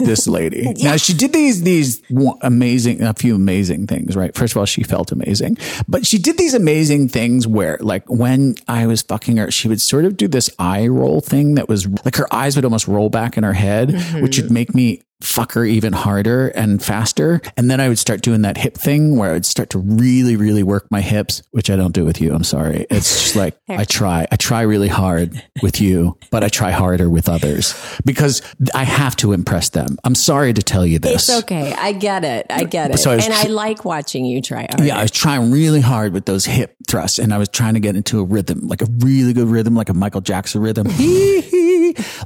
this 0.00 0.26
lady. 0.26 0.74
Now 0.80 0.96
she 0.96 1.12
did 1.12 1.32
these 1.32 1.62
these 1.62 2.02
amazing 2.40 3.02
a 3.02 3.12
few 3.12 3.34
amazing 3.34 3.86
things, 3.86 4.16
right? 4.16 4.34
First 4.34 4.54
of 4.54 4.58
all, 4.58 4.64
she 4.64 4.82
felt 4.82 5.12
amazing. 5.12 5.58
But 5.86 6.06
she 6.06 6.18
did 6.18 6.38
these 6.38 6.54
amazing 6.54 7.08
things 7.08 7.46
where 7.46 7.76
like 7.80 8.08
when 8.08 8.54
I 8.66 8.86
was 8.86 9.02
fucking 9.02 9.36
her, 9.36 9.50
she 9.50 9.68
would 9.68 9.80
sort 9.80 10.06
of 10.06 10.16
do 10.16 10.26
this 10.26 10.48
eye 10.58 10.86
roll 10.86 11.20
thing 11.20 11.56
that 11.56 11.68
was 11.68 11.86
like 12.04 12.16
her 12.16 12.32
eyes 12.32 12.56
would 12.56 12.64
almost 12.64 12.88
roll 12.88 13.10
back 13.10 13.36
in 13.36 13.44
her 13.44 13.52
head, 13.52 13.92
which 14.22 14.38
would 14.38 14.46
mm-hmm. 14.46 14.54
make 14.54 14.74
me 14.74 15.02
fuck 15.22 15.52
her 15.52 15.64
even 15.64 15.92
harder 15.92 16.48
and 16.48 16.82
faster. 16.82 17.40
And 17.56 17.70
then 17.70 17.80
I 17.80 17.88
would 17.88 17.98
start 17.98 18.22
doing 18.22 18.42
that 18.42 18.56
hip 18.56 18.76
thing 18.76 19.16
where 19.16 19.30
I 19.30 19.32
would 19.34 19.46
start 19.46 19.70
to 19.70 19.78
really, 19.78 20.36
really 20.36 20.62
work 20.62 20.86
my 20.90 21.00
hips, 21.00 21.42
which 21.50 21.70
I 21.70 21.76
don't 21.76 21.92
do 21.92 22.04
with 22.04 22.20
you. 22.20 22.34
I'm 22.34 22.44
sorry. 22.44 22.86
It's 22.90 23.22
just 23.22 23.36
like 23.36 23.56
I 23.68 23.84
try. 23.84 24.26
I 24.30 24.36
try 24.36 24.62
really 24.62 24.88
hard 24.88 25.42
with 25.62 25.80
you, 25.80 26.18
but 26.30 26.42
I 26.42 26.48
try 26.48 26.70
harder 26.70 27.08
with 27.08 27.28
others 27.28 27.74
because 28.04 28.42
I 28.74 28.84
have 28.84 29.16
to 29.16 29.32
impress 29.32 29.70
them. 29.70 29.98
I'm 30.04 30.14
sorry 30.14 30.52
to 30.52 30.62
tell 30.62 30.86
you 30.86 30.98
this. 30.98 31.28
It's 31.28 31.42
okay. 31.42 31.72
I 31.74 31.92
get 31.92 32.24
it. 32.24 32.46
I 32.50 32.64
get 32.64 32.92
it. 32.92 32.98
So 32.98 33.10
I 33.10 33.16
was 33.16 33.24
and 33.24 33.34
I 33.34 33.44
like 33.44 33.84
watching 33.84 34.24
you 34.24 34.40
try 34.40 34.66
hard. 34.70 34.84
Yeah, 34.84 34.98
I 34.98 35.02
was 35.02 35.10
trying 35.10 35.50
really 35.50 35.80
hard 35.80 36.12
with 36.12 36.24
those 36.24 36.44
hip 36.44 36.76
thrusts 36.88 37.18
and 37.18 37.32
I 37.32 37.38
was 37.38 37.48
trying 37.48 37.74
to 37.74 37.80
get 37.80 37.96
into 37.96 38.20
a 38.20 38.24
rhythm, 38.24 38.66
like 38.66 38.82
a 38.82 38.86
really 38.98 39.32
good 39.32 39.48
rhythm, 39.48 39.74
like 39.74 39.88
a 39.88 39.94
Michael 39.94 40.20
Jackson 40.20 40.62
rhythm. 40.62 40.86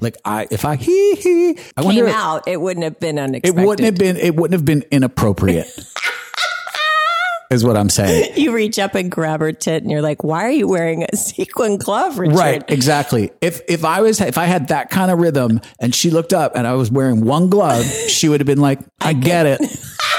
Like 0.01 0.17
I, 0.25 0.47
if 0.51 0.65
I 0.65 0.77
hee 0.77 1.15
hee, 1.17 1.59
I 1.77 1.83
wonder, 1.83 2.07
Came 2.07 2.15
out, 2.15 2.49
it 2.49 2.61
wouldn't 2.61 2.85
have 2.85 3.01
been 3.01 3.19
unexpected. 3.19 3.61
it 3.61 3.67
wouldn't 3.67 3.85
have 3.87 3.97
been, 3.97 4.17
it 4.17 4.35
wouldn't 4.35 4.53
have 4.59 4.65
been 4.65 4.85
inappropriate. 4.91 5.67
is 7.51 7.65
what 7.65 7.77
I'm 7.77 7.89
saying. 7.89 8.33
you 8.37 8.53
reach 8.55 8.79
up 8.79 8.95
and 8.95 9.11
grab 9.11 9.41
her 9.41 9.53
tit 9.53 9.83
and 9.83 9.91
you're 9.91 10.03
like, 10.03 10.25
why 10.25 10.45
are 10.45 10.51
you 10.51 10.69
wearing 10.69 11.05
a 11.11 11.17
sequin 11.17 11.79
glove, 11.79 12.19
Richard? 12.19 12.37
Right, 12.37 12.65
exactly. 12.69 13.31
If 13.41 13.61
if 13.69 13.85
I 13.85 14.01
was 14.01 14.21
if 14.21 14.39
I 14.39 14.45
had 14.45 14.69
that 14.69 14.91
kind 14.91 15.11
of 15.11 15.19
rhythm 15.19 15.61
and 15.79 15.95
she 15.95 16.11
looked 16.11 16.33
up 16.33 16.57
and 16.57 16.67
I 16.67 16.75
was 16.75 16.91
wearing 16.91 17.25
one 17.25 17.49
glove, 17.49 17.85
she 17.85 18.29
would 18.29 18.41
have 18.41 18.47
been 18.47 18.61
like, 18.61 18.81
"I 19.01 19.13
get 19.13 19.47
it." 19.47 19.61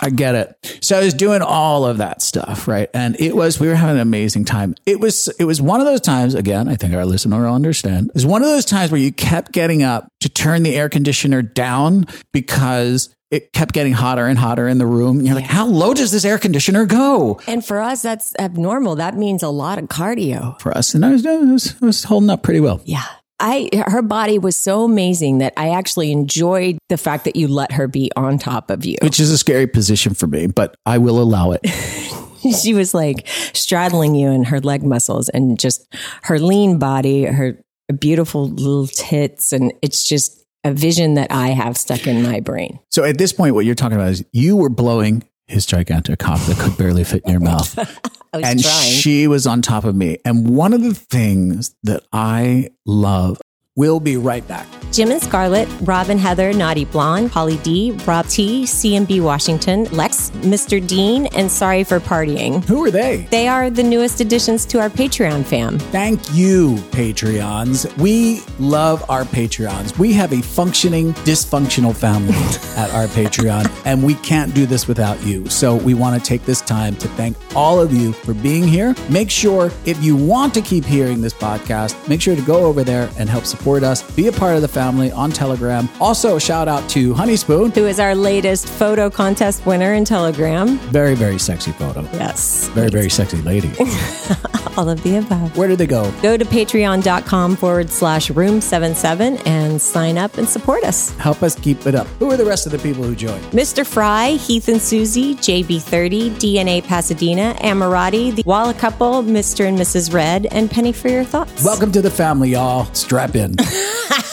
I 0.00 0.10
get 0.10 0.34
it. 0.34 0.78
So 0.82 0.96
I 0.98 1.04
was 1.04 1.14
doing 1.14 1.42
all 1.42 1.84
of 1.84 1.98
that 1.98 2.22
stuff, 2.22 2.66
right? 2.66 2.88
And 2.94 3.18
it 3.20 3.36
was 3.36 3.60
we 3.60 3.68
were 3.68 3.74
having 3.74 3.96
an 3.96 4.02
amazing 4.02 4.44
time. 4.44 4.74
It 4.86 5.00
was 5.00 5.28
it 5.38 5.44
was 5.44 5.60
one 5.60 5.80
of 5.80 5.86
those 5.86 6.00
times 6.00 6.34
again, 6.34 6.68
I 6.68 6.76
think 6.76 6.94
our 6.94 7.04
listener 7.04 7.42
will 7.42 7.54
understand. 7.54 8.08
It 8.08 8.14
was 8.14 8.26
one 8.26 8.42
of 8.42 8.48
those 8.48 8.64
times 8.64 8.90
where 8.90 9.00
you 9.00 9.12
kept 9.12 9.52
getting 9.52 9.82
up 9.82 10.08
to 10.20 10.28
turn 10.28 10.62
the 10.62 10.74
air 10.76 10.88
conditioner 10.88 11.42
down 11.42 12.06
because 12.32 13.14
it 13.30 13.52
kept 13.52 13.72
getting 13.72 13.92
hotter 13.92 14.26
and 14.26 14.38
hotter 14.38 14.66
in 14.66 14.78
the 14.78 14.86
room. 14.86 15.18
And 15.18 15.26
you're 15.26 15.36
like, 15.36 15.44
how 15.44 15.66
low 15.66 15.94
does 15.94 16.10
this 16.10 16.24
air 16.24 16.38
conditioner 16.38 16.84
go? 16.84 17.40
And 17.46 17.64
for 17.64 17.80
us, 17.80 18.02
that's 18.02 18.34
abnormal. 18.38 18.96
That 18.96 19.16
means 19.16 19.42
a 19.42 19.48
lot 19.48 19.78
of 19.78 19.84
cardio. 19.84 20.60
For 20.60 20.76
us, 20.76 20.94
and 20.94 21.04
I 21.04 21.12
was, 21.12 21.24
I 21.24 21.36
was, 21.36 21.76
I 21.80 21.86
was 21.86 22.04
holding 22.04 22.28
up 22.28 22.42
pretty 22.42 22.58
well. 22.60 22.80
Yeah. 22.84 23.04
I 23.40 23.68
her 23.86 24.02
body 24.02 24.38
was 24.38 24.56
so 24.56 24.84
amazing 24.84 25.38
that 25.38 25.54
I 25.56 25.70
actually 25.70 26.12
enjoyed 26.12 26.78
the 26.88 26.96
fact 26.96 27.24
that 27.24 27.36
you 27.36 27.48
let 27.48 27.72
her 27.72 27.88
be 27.88 28.10
on 28.16 28.38
top 28.38 28.70
of 28.70 28.84
you. 28.84 28.96
which 29.02 29.18
is 29.18 29.30
a 29.30 29.38
scary 29.38 29.66
position 29.66 30.14
for 30.14 30.26
me, 30.26 30.46
but 30.46 30.76
I 30.86 30.98
will 30.98 31.20
allow 31.20 31.52
it. 31.52 31.66
she 32.62 32.74
was 32.74 32.94
like 32.94 33.26
straddling 33.52 34.14
you 34.14 34.30
in 34.30 34.44
her 34.44 34.60
leg 34.60 34.82
muscles 34.82 35.28
and 35.28 35.58
just 35.58 35.86
her 36.22 36.38
lean 36.38 36.78
body, 36.78 37.24
her 37.24 37.58
beautiful 37.98 38.48
little 38.48 38.86
tits 38.86 39.52
and 39.52 39.72
it's 39.82 40.08
just 40.08 40.44
a 40.64 40.72
vision 40.72 41.14
that 41.14 41.32
I 41.32 41.48
have 41.48 41.76
stuck 41.76 42.06
in 42.06 42.22
my 42.22 42.40
brain. 42.40 42.78
So 42.90 43.04
at 43.04 43.18
this 43.18 43.32
point, 43.32 43.54
what 43.54 43.64
you're 43.64 43.74
talking 43.74 43.96
about 43.96 44.10
is 44.10 44.24
you 44.32 44.56
were 44.56 44.68
blowing 44.68 45.24
his 45.46 45.66
gigantic 45.66 46.18
cock 46.18 46.40
that 46.46 46.58
could 46.58 46.76
barely 46.76 47.02
fit 47.02 47.22
in 47.24 47.32
your 47.32 47.40
mouth. 47.40 47.78
Oh, 48.32 48.38
was 48.38 48.48
and 48.48 48.62
trying. 48.62 48.92
she 48.92 49.26
was 49.26 49.46
on 49.46 49.60
top 49.62 49.84
of 49.84 49.94
me. 49.96 50.18
And 50.24 50.56
one 50.56 50.72
of 50.72 50.82
the 50.82 50.94
things 50.94 51.74
that 51.82 52.04
I 52.12 52.70
love, 52.86 53.40
we'll 53.76 54.00
be 54.00 54.16
right 54.16 54.46
back. 54.46 54.66
Jim 54.92 55.12
and 55.12 55.22
Scarlett, 55.22 55.68
Rob 55.82 56.08
and 56.08 56.18
Heather, 56.18 56.52
Naughty 56.52 56.84
Blonde, 56.84 57.30
Holly 57.30 57.58
D, 57.58 57.92
Rob 58.06 58.26
T, 58.26 58.64
CMB 58.64 59.22
Washington, 59.22 59.84
Lex, 59.92 60.30
Mr. 60.40 60.84
Dean, 60.84 61.26
and 61.26 61.48
Sorry 61.50 61.84
for 61.84 62.00
Partying. 62.00 62.64
Who 62.64 62.84
are 62.84 62.90
they? 62.90 63.28
They 63.30 63.46
are 63.46 63.70
the 63.70 63.84
newest 63.84 64.20
additions 64.20 64.66
to 64.66 64.80
our 64.80 64.90
Patreon 64.90 65.44
fam. 65.44 65.78
Thank 65.78 66.20
you, 66.34 66.74
Patreons. 66.90 67.96
We 67.98 68.42
love 68.58 69.08
our 69.08 69.22
Patreons. 69.22 69.96
We 69.96 70.12
have 70.14 70.32
a 70.32 70.42
functioning, 70.42 71.12
dysfunctional 71.14 71.94
family 71.94 72.34
at 72.76 72.90
our 72.90 73.06
Patreon, 73.06 73.70
and 73.86 74.02
we 74.02 74.14
can't 74.16 74.52
do 74.54 74.66
this 74.66 74.88
without 74.88 75.22
you. 75.24 75.48
So 75.48 75.76
we 75.76 75.94
want 75.94 76.20
to 76.20 76.28
take 76.28 76.44
this 76.44 76.60
time 76.60 76.96
to 76.96 77.06
thank 77.10 77.36
all 77.54 77.80
of 77.80 77.92
you 77.92 78.12
for 78.12 78.34
being 78.34 78.66
here. 78.66 78.96
Make 79.08 79.30
sure 79.30 79.70
if 79.84 80.02
you 80.02 80.16
want 80.16 80.52
to 80.54 80.60
keep 80.62 80.84
hearing 80.84 81.20
this 81.20 81.34
podcast, 81.34 82.08
make 82.08 82.20
sure 82.20 82.34
to 82.34 82.42
go 82.42 82.64
over 82.64 82.82
there 82.82 83.08
and 83.16 83.30
help 83.30 83.44
support 83.44 83.59
us. 83.66 84.02
Be 84.12 84.26
a 84.28 84.32
part 84.32 84.56
of 84.56 84.62
the 84.62 84.68
family 84.68 85.12
on 85.12 85.30
Telegram. 85.30 85.88
Also, 86.00 86.38
shout 86.38 86.68
out 86.68 86.88
to 86.90 87.14
Honey 87.14 87.36
Spoon. 87.36 87.70
Who 87.72 87.86
is 87.86 88.00
our 88.00 88.14
latest 88.14 88.68
photo 88.68 89.10
contest 89.10 89.64
winner 89.66 89.94
in 89.94 90.04
Telegram? 90.04 90.78
Very, 90.90 91.14
very 91.14 91.38
sexy 91.38 91.72
photo. 91.72 92.02
Yes. 92.12 92.68
Very, 92.68 92.90
very 92.90 93.10
sexy 93.10 93.40
lady. 93.42 93.72
All 94.80 94.88
of 94.88 95.02
the 95.02 95.16
above. 95.16 95.58
Where 95.58 95.68
do 95.68 95.76
they 95.76 95.86
go? 95.86 96.10
Go 96.22 96.38
to 96.38 96.44
patreon.com 96.46 97.56
forward 97.56 97.90
slash 97.90 98.30
room 98.30 98.62
77 98.62 99.36
and 99.46 99.78
sign 99.78 100.16
up 100.16 100.38
and 100.38 100.48
support 100.48 100.84
us. 100.84 101.14
Help 101.18 101.42
us 101.42 101.54
keep 101.54 101.86
it 101.86 101.94
up. 101.94 102.06
Who 102.18 102.30
are 102.30 102.36
the 102.38 102.46
rest 102.46 102.64
of 102.64 102.72
the 102.72 102.78
people 102.78 103.04
who 103.04 103.14
joined? 103.14 103.44
Mr. 103.52 103.86
Fry, 103.86 104.30
Heath 104.30 104.68
and 104.68 104.80
Susie, 104.80 105.34
JB30, 105.34 106.30
DNA 106.30 106.82
Pasadena, 106.82 107.54
Amirati, 107.60 108.34
the 108.34 108.42
Walla 108.46 108.72
couple, 108.72 109.22
Mr. 109.22 109.68
and 109.68 109.76
Mrs. 109.76 110.14
Red, 110.14 110.46
and 110.46 110.70
Penny 110.70 110.92
for 110.92 111.08
your 111.08 111.24
thoughts. 111.24 111.62
Welcome 111.62 111.92
to 111.92 112.00
the 112.00 112.10
family, 112.10 112.52
y'all. 112.52 112.86
Strap 112.94 113.34
in. 113.34 113.56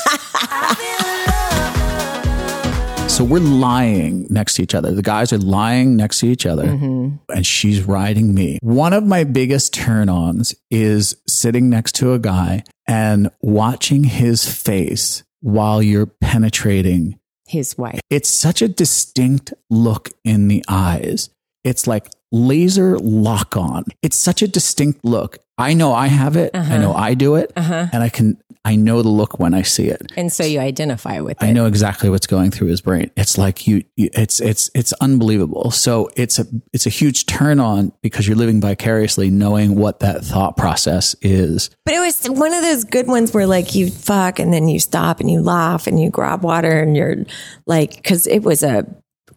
so 3.17 3.23
we're 3.23 3.39
lying 3.39 4.27
next 4.29 4.53
to 4.53 4.61
each 4.61 4.75
other. 4.75 4.91
The 4.91 5.01
guys 5.01 5.33
are 5.33 5.39
lying 5.39 5.95
next 5.95 6.19
to 6.19 6.27
each 6.27 6.45
other, 6.45 6.65
mm-hmm. 6.65 7.15
and 7.33 7.47
she's 7.47 7.81
riding 7.81 8.35
me. 8.35 8.59
One 8.61 8.93
of 8.93 9.07
my 9.07 9.23
biggest 9.23 9.73
turn 9.73 10.07
ons 10.07 10.53
is 10.69 11.17
sitting 11.27 11.67
next 11.67 11.93
to 11.95 12.13
a 12.13 12.19
guy 12.19 12.63
and 12.87 13.31
watching 13.41 14.03
his 14.03 14.47
face 14.47 15.23
while 15.41 15.81
you're 15.81 16.05
penetrating 16.05 17.19
His 17.47 17.75
wife. 17.75 17.99
it's 18.11 18.29
such 18.29 18.61
a 18.61 18.67
distinct 18.67 19.51
look 19.71 20.11
in 20.23 20.47
the 20.47 20.63
eyes. 20.67 21.31
It's 21.63 21.87
like 21.87 22.11
laser 22.31 22.99
lock 22.99 23.57
on. 23.57 23.85
It's 24.03 24.15
such 24.15 24.43
a 24.43 24.47
distinct 24.47 25.03
look. 25.03 25.39
I 25.57 25.73
know 25.73 25.91
I 25.91 26.05
have 26.05 26.37
it. 26.37 26.51
I 26.53 26.59
uh-huh. 26.59 26.77
know 26.77 26.93
I 26.93 27.15
do 27.15 27.33
it. 27.33 27.51
Uh-huh. 27.55 27.87
And 27.91 28.03
I 28.03 28.09
can, 28.09 28.39
I 28.67 28.75
know 28.75 29.01
the 29.01 29.07
look 29.07 29.39
when 29.39 29.53
I 29.53 29.61
see 29.61 29.87
it. 29.87 30.11
And 30.17 30.29
so 30.29 30.43
you 30.43 30.59
identify 30.59 31.21
with 31.21 31.41
it. 31.41 31.45
I 31.45 31.53
know 31.53 31.67
exactly 31.67 32.09
what's 32.09 32.27
going 32.27 32.51
through 32.51 32.67
his 32.67 32.81
brain. 32.81 33.09
It's 33.15 33.37
like 33.37 33.65
you, 33.65 33.85
you 33.95 34.09
it's, 34.13 34.41
it's, 34.41 34.69
it's 34.75 34.91
unbelievable. 34.99 35.71
So 35.71 36.09
it's 36.17 36.37
a, 36.37 36.45
it's 36.73 36.85
a 36.85 36.89
huge 36.89 37.27
turn 37.27 37.61
on 37.61 37.93
because 38.01 38.27
you're 38.27 38.35
living 38.35 38.59
vicariously 38.59 39.29
knowing 39.29 39.75
what 39.75 40.01
that 40.01 40.25
thought 40.25 40.57
process 40.57 41.15
is. 41.21 41.69
But 41.85 41.93
it 41.93 42.01
was 42.01 42.25
one 42.25 42.53
of 42.53 42.61
those 42.61 42.83
good 42.83 43.07
ones 43.07 43.33
where 43.33 43.47
like 43.47 43.73
you 43.73 43.89
fuck 43.89 44.37
and 44.37 44.53
then 44.53 44.67
you 44.67 44.81
stop 44.81 45.21
and 45.21 45.31
you 45.31 45.39
laugh 45.41 45.87
and 45.87 45.97
you 45.97 46.09
grab 46.09 46.43
water 46.43 46.81
and 46.81 46.97
you're 46.97 47.23
like, 47.67 48.03
cause 48.03 48.27
it 48.27 48.43
was 48.43 48.63
a 48.63 48.85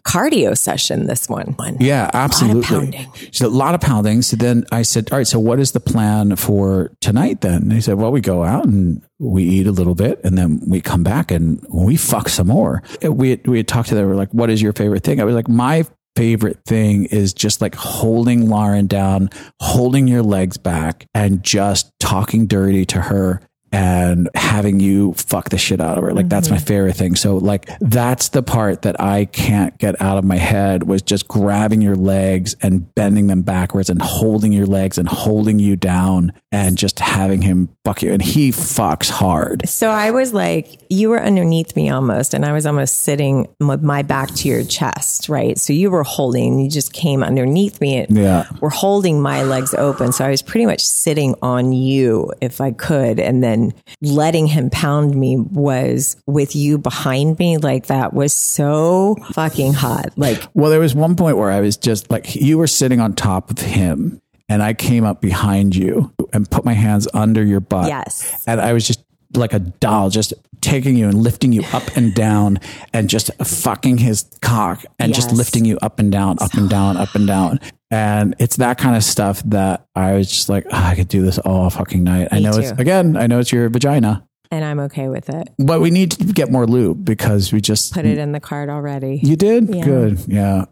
cardio 0.04 0.56
session, 0.56 1.06
this 1.06 1.28
one. 1.28 1.56
Yeah, 1.78 2.10
absolutely. 2.12 2.62
pounding. 2.62 3.06
So 3.32 3.46
a 3.46 3.48
lot 3.48 3.74
of 3.74 3.80
pounding. 3.80 4.22
So 4.22 4.36
then 4.36 4.64
I 4.72 4.82
said, 4.82 5.10
all 5.10 5.18
right, 5.18 5.26
so 5.26 5.38
what 5.38 5.60
is 5.60 5.72
the 5.72 5.80
plan 5.80 6.36
for 6.36 6.90
tonight 7.00 7.40
then? 7.40 7.62
And 7.62 7.72
he 7.72 7.80
said, 7.80 7.94
well, 7.94 8.12
we 8.12 8.20
go 8.20 8.44
out 8.44 8.66
and 8.66 9.02
we 9.18 9.44
eat 9.44 9.66
a 9.66 9.72
little 9.72 9.94
bit 9.94 10.20
and 10.24 10.36
then 10.36 10.60
we 10.66 10.80
come 10.80 11.02
back 11.02 11.30
and 11.30 11.64
we 11.68 11.96
fuck 11.96 12.28
some 12.28 12.48
more. 12.48 12.82
We 13.02 13.30
had, 13.30 13.46
we 13.46 13.58
had 13.58 13.68
talked 13.68 13.88
to 13.90 13.94
them. 13.94 14.08
We're 14.08 14.14
like, 14.14 14.32
what 14.32 14.50
is 14.50 14.62
your 14.62 14.72
favorite 14.72 15.02
thing? 15.02 15.20
I 15.20 15.24
was 15.24 15.34
like, 15.34 15.48
my 15.48 15.84
favorite 16.16 16.58
thing 16.66 17.04
is 17.06 17.32
just 17.32 17.60
like 17.60 17.74
holding 17.74 18.48
Lauren 18.48 18.86
down, 18.86 19.30
holding 19.60 20.08
your 20.08 20.22
legs 20.22 20.56
back 20.56 21.06
and 21.14 21.42
just 21.42 21.92
talking 22.00 22.46
dirty 22.46 22.84
to 22.84 23.00
her 23.00 23.40
and 23.72 24.28
having 24.34 24.80
you 24.80 25.12
fuck 25.14 25.50
the 25.50 25.58
shit 25.58 25.80
out 25.80 25.96
of 25.96 26.04
her. 26.04 26.12
Like 26.12 26.28
that's 26.28 26.50
my 26.50 26.56
mm-hmm. 26.56 26.66
favorite 26.66 26.96
thing. 26.96 27.14
So 27.14 27.36
like 27.36 27.68
that's 27.80 28.30
the 28.30 28.42
part 28.42 28.82
that 28.82 29.00
I 29.00 29.26
can't 29.26 29.76
get 29.78 30.00
out 30.00 30.18
of 30.18 30.24
my 30.24 30.36
head 30.36 30.84
was 30.84 31.02
just 31.02 31.28
grabbing 31.28 31.80
your 31.80 31.96
legs 31.96 32.56
and 32.62 32.92
bending 32.94 33.28
them 33.28 33.42
backwards 33.42 33.90
and 33.90 34.00
holding 34.02 34.52
your 34.52 34.66
legs 34.66 34.98
and 34.98 35.08
holding 35.08 35.58
you 35.58 35.76
down 35.76 36.32
and 36.52 36.76
just 36.76 36.98
having 36.98 37.42
him 37.42 37.68
fuck 37.84 38.02
you. 38.02 38.12
And 38.12 38.22
he 38.22 38.50
fucks 38.50 39.08
hard. 39.10 39.68
So 39.68 39.88
I 39.88 40.10
was 40.10 40.32
like, 40.34 40.80
you 40.88 41.10
were 41.10 41.22
underneath 41.22 41.76
me 41.76 41.90
almost, 41.90 42.34
and 42.34 42.44
I 42.44 42.52
was 42.52 42.66
almost 42.66 42.98
sitting 42.98 43.46
with 43.60 43.82
my 43.82 44.02
back 44.02 44.30
to 44.36 44.48
your 44.48 44.64
chest, 44.64 45.28
right? 45.28 45.56
So 45.58 45.72
you 45.72 45.90
were 45.90 46.02
holding, 46.02 46.58
you 46.58 46.68
just 46.68 46.92
came 46.92 47.22
underneath 47.22 47.80
me. 47.80 47.98
And 47.98 48.16
Yeah. 48.16 48.48
We're 48.60 48.70
holding 48.70 49.20
my 49.20 49.44
legs 49.44 49.74
open. 49.74 50.12
So 50.12 50.24
I 50.24 50.30
was 50.30 50.42
pretty 50.42 50.66
much 50.66 50.80
sitting 50.80 51.36
on 51.42 51.72
you 51.72 52.32
if 52.40 52.60
I 52.60 52.72
could. 52.72 53.20
And 53.20 53.42
then 53.42 53.59
letting 54.00 54.46
him 54.46 54.70
pound 54.70 55.14
me 55.14 55.36
was 55.38 56.16
with 56.26 56.54
you 56.56 56.78
behind 56.78 57.38
me. 57.38 57.58
Like 57.58 57.86
that 57.86 58.12
was 58.12 58.34
so 58.34 59.16
fucking 59.32 59.72
hot. 59.74 60.12
Like, 60.16 60.42
Well, 60.54 60.70
there 60.70 60.80
was 60.80 60.94
one 60.94 61.16
point 61.16 61.36
where 61.36 61.50
I 61.50 61.60
was 61.60 61.76
just 61.76 62.10
like, 62.10 62.34
you 62.34 62.58
were 62.58 62.66
sitting 62.66 63.00
on 63.00 63.14
top 63.14 63.50
of 63.50 63.58
him 63.58 64.20
and 64.48 64.62
I 64.62 64.74
came 64.74 65.04
up 65.04 65.20
behind 65.20 65.76
you 65.76 66.12
and 66.32 66.50
put 66.50 66.64
my 66.64 66.72
hands 66.72 67.06
under 67.14 67.44
your 67.44 67.60
butt. 67.60 67.88
Yes. 67.88 68.44
And 68.46 68.60
I 68.60 68.72
was 68.72 68.86
just 68.86 69.00
like 69.34 69.52
a 69.52 69.58
doll, 69.60 70.10
just 70.10 70.34
taking 70.60 70.96
you 70.96 71.08
and 71.08 71.22
lifting 71.22 71.52
you 71.52 71.62
up 71.72 71.96
and 71.96 72.14
down 72.14 72.58
and 72.92 73.08
just 73.08 73.30
fucking 73.42 73.98
his 73.98 74.24
cock 74.42 74.84
and 74.98 75.14
just 75.14 75.32
lifting 75.32 75.64
you 75.64 75.78
up 75.80 75.98
and 75.98 76.12
down, 76.12 76.36
up 76.40 76.52
and 76.54 76.68
down, 76.68 76.96
up 76.96 77.14
and 77.14 77.26
down. 77.26 77.60
And 77.90 78.34
it's 78.38 78.56
that 78.56 78.76
kind 78.78 78.94
of 78.96 79.02
stuff 79.02 79.42
that 79.46 79.86
I 79.96 80.12
was 80.12 80.28
just 80.30 80.48
like, 80.48 80.66
"Ah, 80.70 80.90
I 80.90 80.94
could 80.94 81.08
do 81.08 81.22
this 81.22 81.38
all 81.38 81.70
fucking 81.70 82.04
night. 82.04 82.28
I 82.30 82.36
Me 82.36 82.42
know 82.42 82.50
it's, 82.56 82.70
again, 82.72 83.16
I 83.16 83.26
know 83.26 83.38
it's 83.38 83.52
your 83.52 83.68
vagina. 83.68 84.26
and 84.52 84.64
I'm 84.64 84.80
okay 84.80 85.08
with 85.08 85.28
it. 85.30 85.48
But 85.58 85.80
we 85.80 85.90
need 85.90 86.10
to 86.12 86.24
get 86.24 86.50
more 86.52 86.66
lube 86.66 87.04
because 87.04 87.52
we 87.52 87.60
just 87.60 87.92
Put 87.94 88.04
it 88.04 88.18
in 88.18 88.32
the 88.32 88.40
cart 88.40 88.68
already. 88.68 89.20
You 89.22 89.36
did 89.36 89.74
Yeah. 89.74 89.84
good. 89.84 90.18
Yeah. 90.28 90.64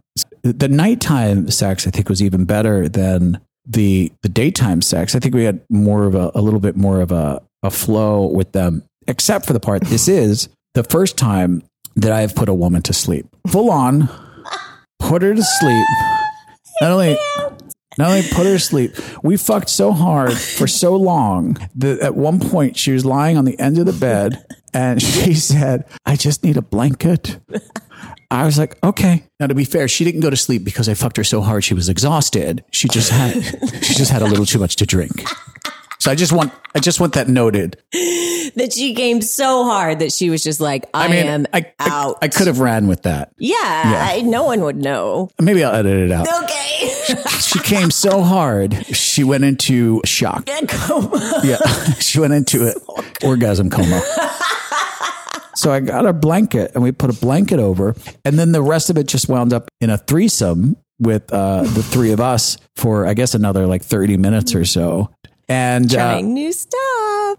The 0.42 0.68
nighttime 0.68 1.50
sex, 1.50 1.86
I 1.86 1.90
think, 1.90 2.08
was 2.08 2.20
even 2.22 2.44
better 2.44 2.88
than 2.88 3.40
the 3.66 4.10
the 4.22 4.28
daytime 4.28 4.82
sex. 4.82 5.14
I 5.14 5.18
think 5.20 5.34
we 5.34 5.44
had 5.44 5.60
more 5.70 6.04
of 6.04 6.14
a, 6.14 6.30
a 6.34 6.40
little 6.40 6.60
bit 6.60 6.76
more 6.76 7.00
of 7.00 7.12
a, 7.12 7.40
a 7.62 7.70
flow 7.70 8.26
with 8.26 8.52
them, 8.52 8.84
except 9.06 9.46
for 9.46 9.52
the 9.52 9.60
part. 9.60 9.82
This 9.84 10.08
is 10.08 10.48
the 10.74 10.84
first 10.84 11.16
time 11.16 11.62
that 11.96 12.12
I 12.12 12.20
have 12.20 12.34
put 12.34 12.48
a 12.48 12.54
woman 12.54 12.82
to 12.82 12.92
sleep, 12.92 13.26
full 13.46 13.70
on, 13.70 14.08
put 14.98 15.22
her 15.22 15.34
to 15.34 15.42
sleep. 15.42 15.86
Not 16.80 16.92
only 16.92 17.16
not 17.98 18.10
only 18.10 18.22
put 18.22 18.46
her 18.46 18.52
to 18.52 18.58
sleep, 18.60 18.92
we 19.24 19.36
fucked 19.36 19.68
so 19.68 19.90
hard 19.92 20.32
for 20.32 20.68
so 20.68 20.94
long 20.94 21.58
that 21.74 21.98
at 21.98 22.14
one 22.14 22.38
point 22.38 22.76
she 22.76 22.92
was 22.92 23.04
lying 23.04 23.36
on 23.36 23.44
the 23.44 23.58
end 23.58 23.78
of 23.78 23.86
the 23.86 23.92
bed 23.92 24.44
and 24.72 25.02
she 25.02 25.34
said, 25.34 25.84
I 26.06 26.14
just 26.14 26.44
need 26.44 26.56
a 26.56 26.62
blanket. 26.62 27.40
I 28.30 28.44
was 28.44 28.58
like, 28.58 28.76
okay. 28.84 29.24
Now 29.40 29.48
to 29.48 29.54
be 29.54 29.64
fair, 29.64 29.88
she 29.88 30.04
didn't 30.04 30.20
go 30.20 30.30
to 30.30 30.36
sleep 30.36 30.62
because 30.62 30.88
I 30.88 30.94
fucked 30.94 31.16
her 31.16 31.24
so 31.24 31.40
hard 31.40 31.64
she 31.64 31.74
was 31.74 31.88
exhausted. 31.88 32.62
She 32.70 32.86
just 32.88 33.10
had 33.10 33.42
she 33.82 33.94
just 33.94 34.12
had 34.12 34.22
a 34.22 34.26
little 34.26 34.46
too 34.46 34.58
much 34.58 34.76
to 34.76 34.86
drink. 34.86 35.24
So 36.00 36.10
I 36.10 36.14
just 36.14 36.32
want 36.32 36.52
I 36.74 36.80
just 36.80 37.00
want 37.00 37.14
that 37.14 37.28
noted. 37.28 37.76
That 38.54 38.72
she 38.72 38.94
came 38.94 39.20
so 39.20 39.64
hard 39.64 39.98
that 39.98 40.12
she 40.12 40.30
was 40.30 40.42
just 40.42 40.60
like, 40.60 40.84
I, 40.94 41.04
I 41.04 41.08
mean, 41.08 41.26
am 41.26 41.46
I, 41.52 41.72
I, 41.78 41.88
out. 41.90 42.18
I 42.22 42.28
could 42.28 42.46
have 42.46 42.60
ran 42.60 42.86
with 42.86 43.02
that. 43.02 43.32
yeah, 43.38 43.56
I, 43.56 44.22
no 44.22 44.44
one 44.44 44.62
would 44.62 44.76
know. 44.76 45.30
Maybe 45.40 45.62
I'll 45.62 45.74
edit 45.74 45.98
it 45.98 46.10
out. 46.12 46.26
Okay. 46.44 46.88
She 47.40 47.58
came 47.60 47.90
so 47.90 48.22
hard, 48.22 48.74
she 48.94 49.24
went 49.24 49.44
into 49.44 50.00
shock. 50.04 50.48
Coma. 50.68 51.40
Yeah, 51.44 51.56
she 52.00 52.20
went 52.20 52.32
into 52.32 52.68
an 52.68 52.74
orgasm 53.24 53.70
coma. 53.70 54.02
So 55.54 55.72
I 55.72 55.80
got 55.80 56.06
a 56.06 56.12
blanket 56.12 56.72
and 56.74 56.82
we 56.82 56.92
put 56.92 57.10
a 57.10 57.18
blanket 57.20 57.58
over, 57.58 57.96
and 58.24 58.38
then 58.38 58.52
the 58.52 58.62
rest 58.62 58.90
of 58.90 58.96
it 58.98 59.08
just 59.08 59.28
wound 59.28 59.52
up 59.52 59.68
in 59.80 59.90
a 59.90 59.98
threesome 59.98 60.76
with 61.00 61.32
uh, 61.32 61.62
the 61.62 61.82
three 61.82 62.12
of 62.12 62.20
us 62.20 62.56
for 62.76 63.06
I 63.06 63.14
guess 63.14 63.34
another 63.34 63.66
like 63.66 63.82
thirty 63.82 64.16
minutes 64.16 64.54
or 64.54 64.64
so. 64.64 65.10
And 65.48 65.90
uh, 65.92 65.96
Trying 65.96 66.34
new 66.34 66.52
stuff. 66.52 66.74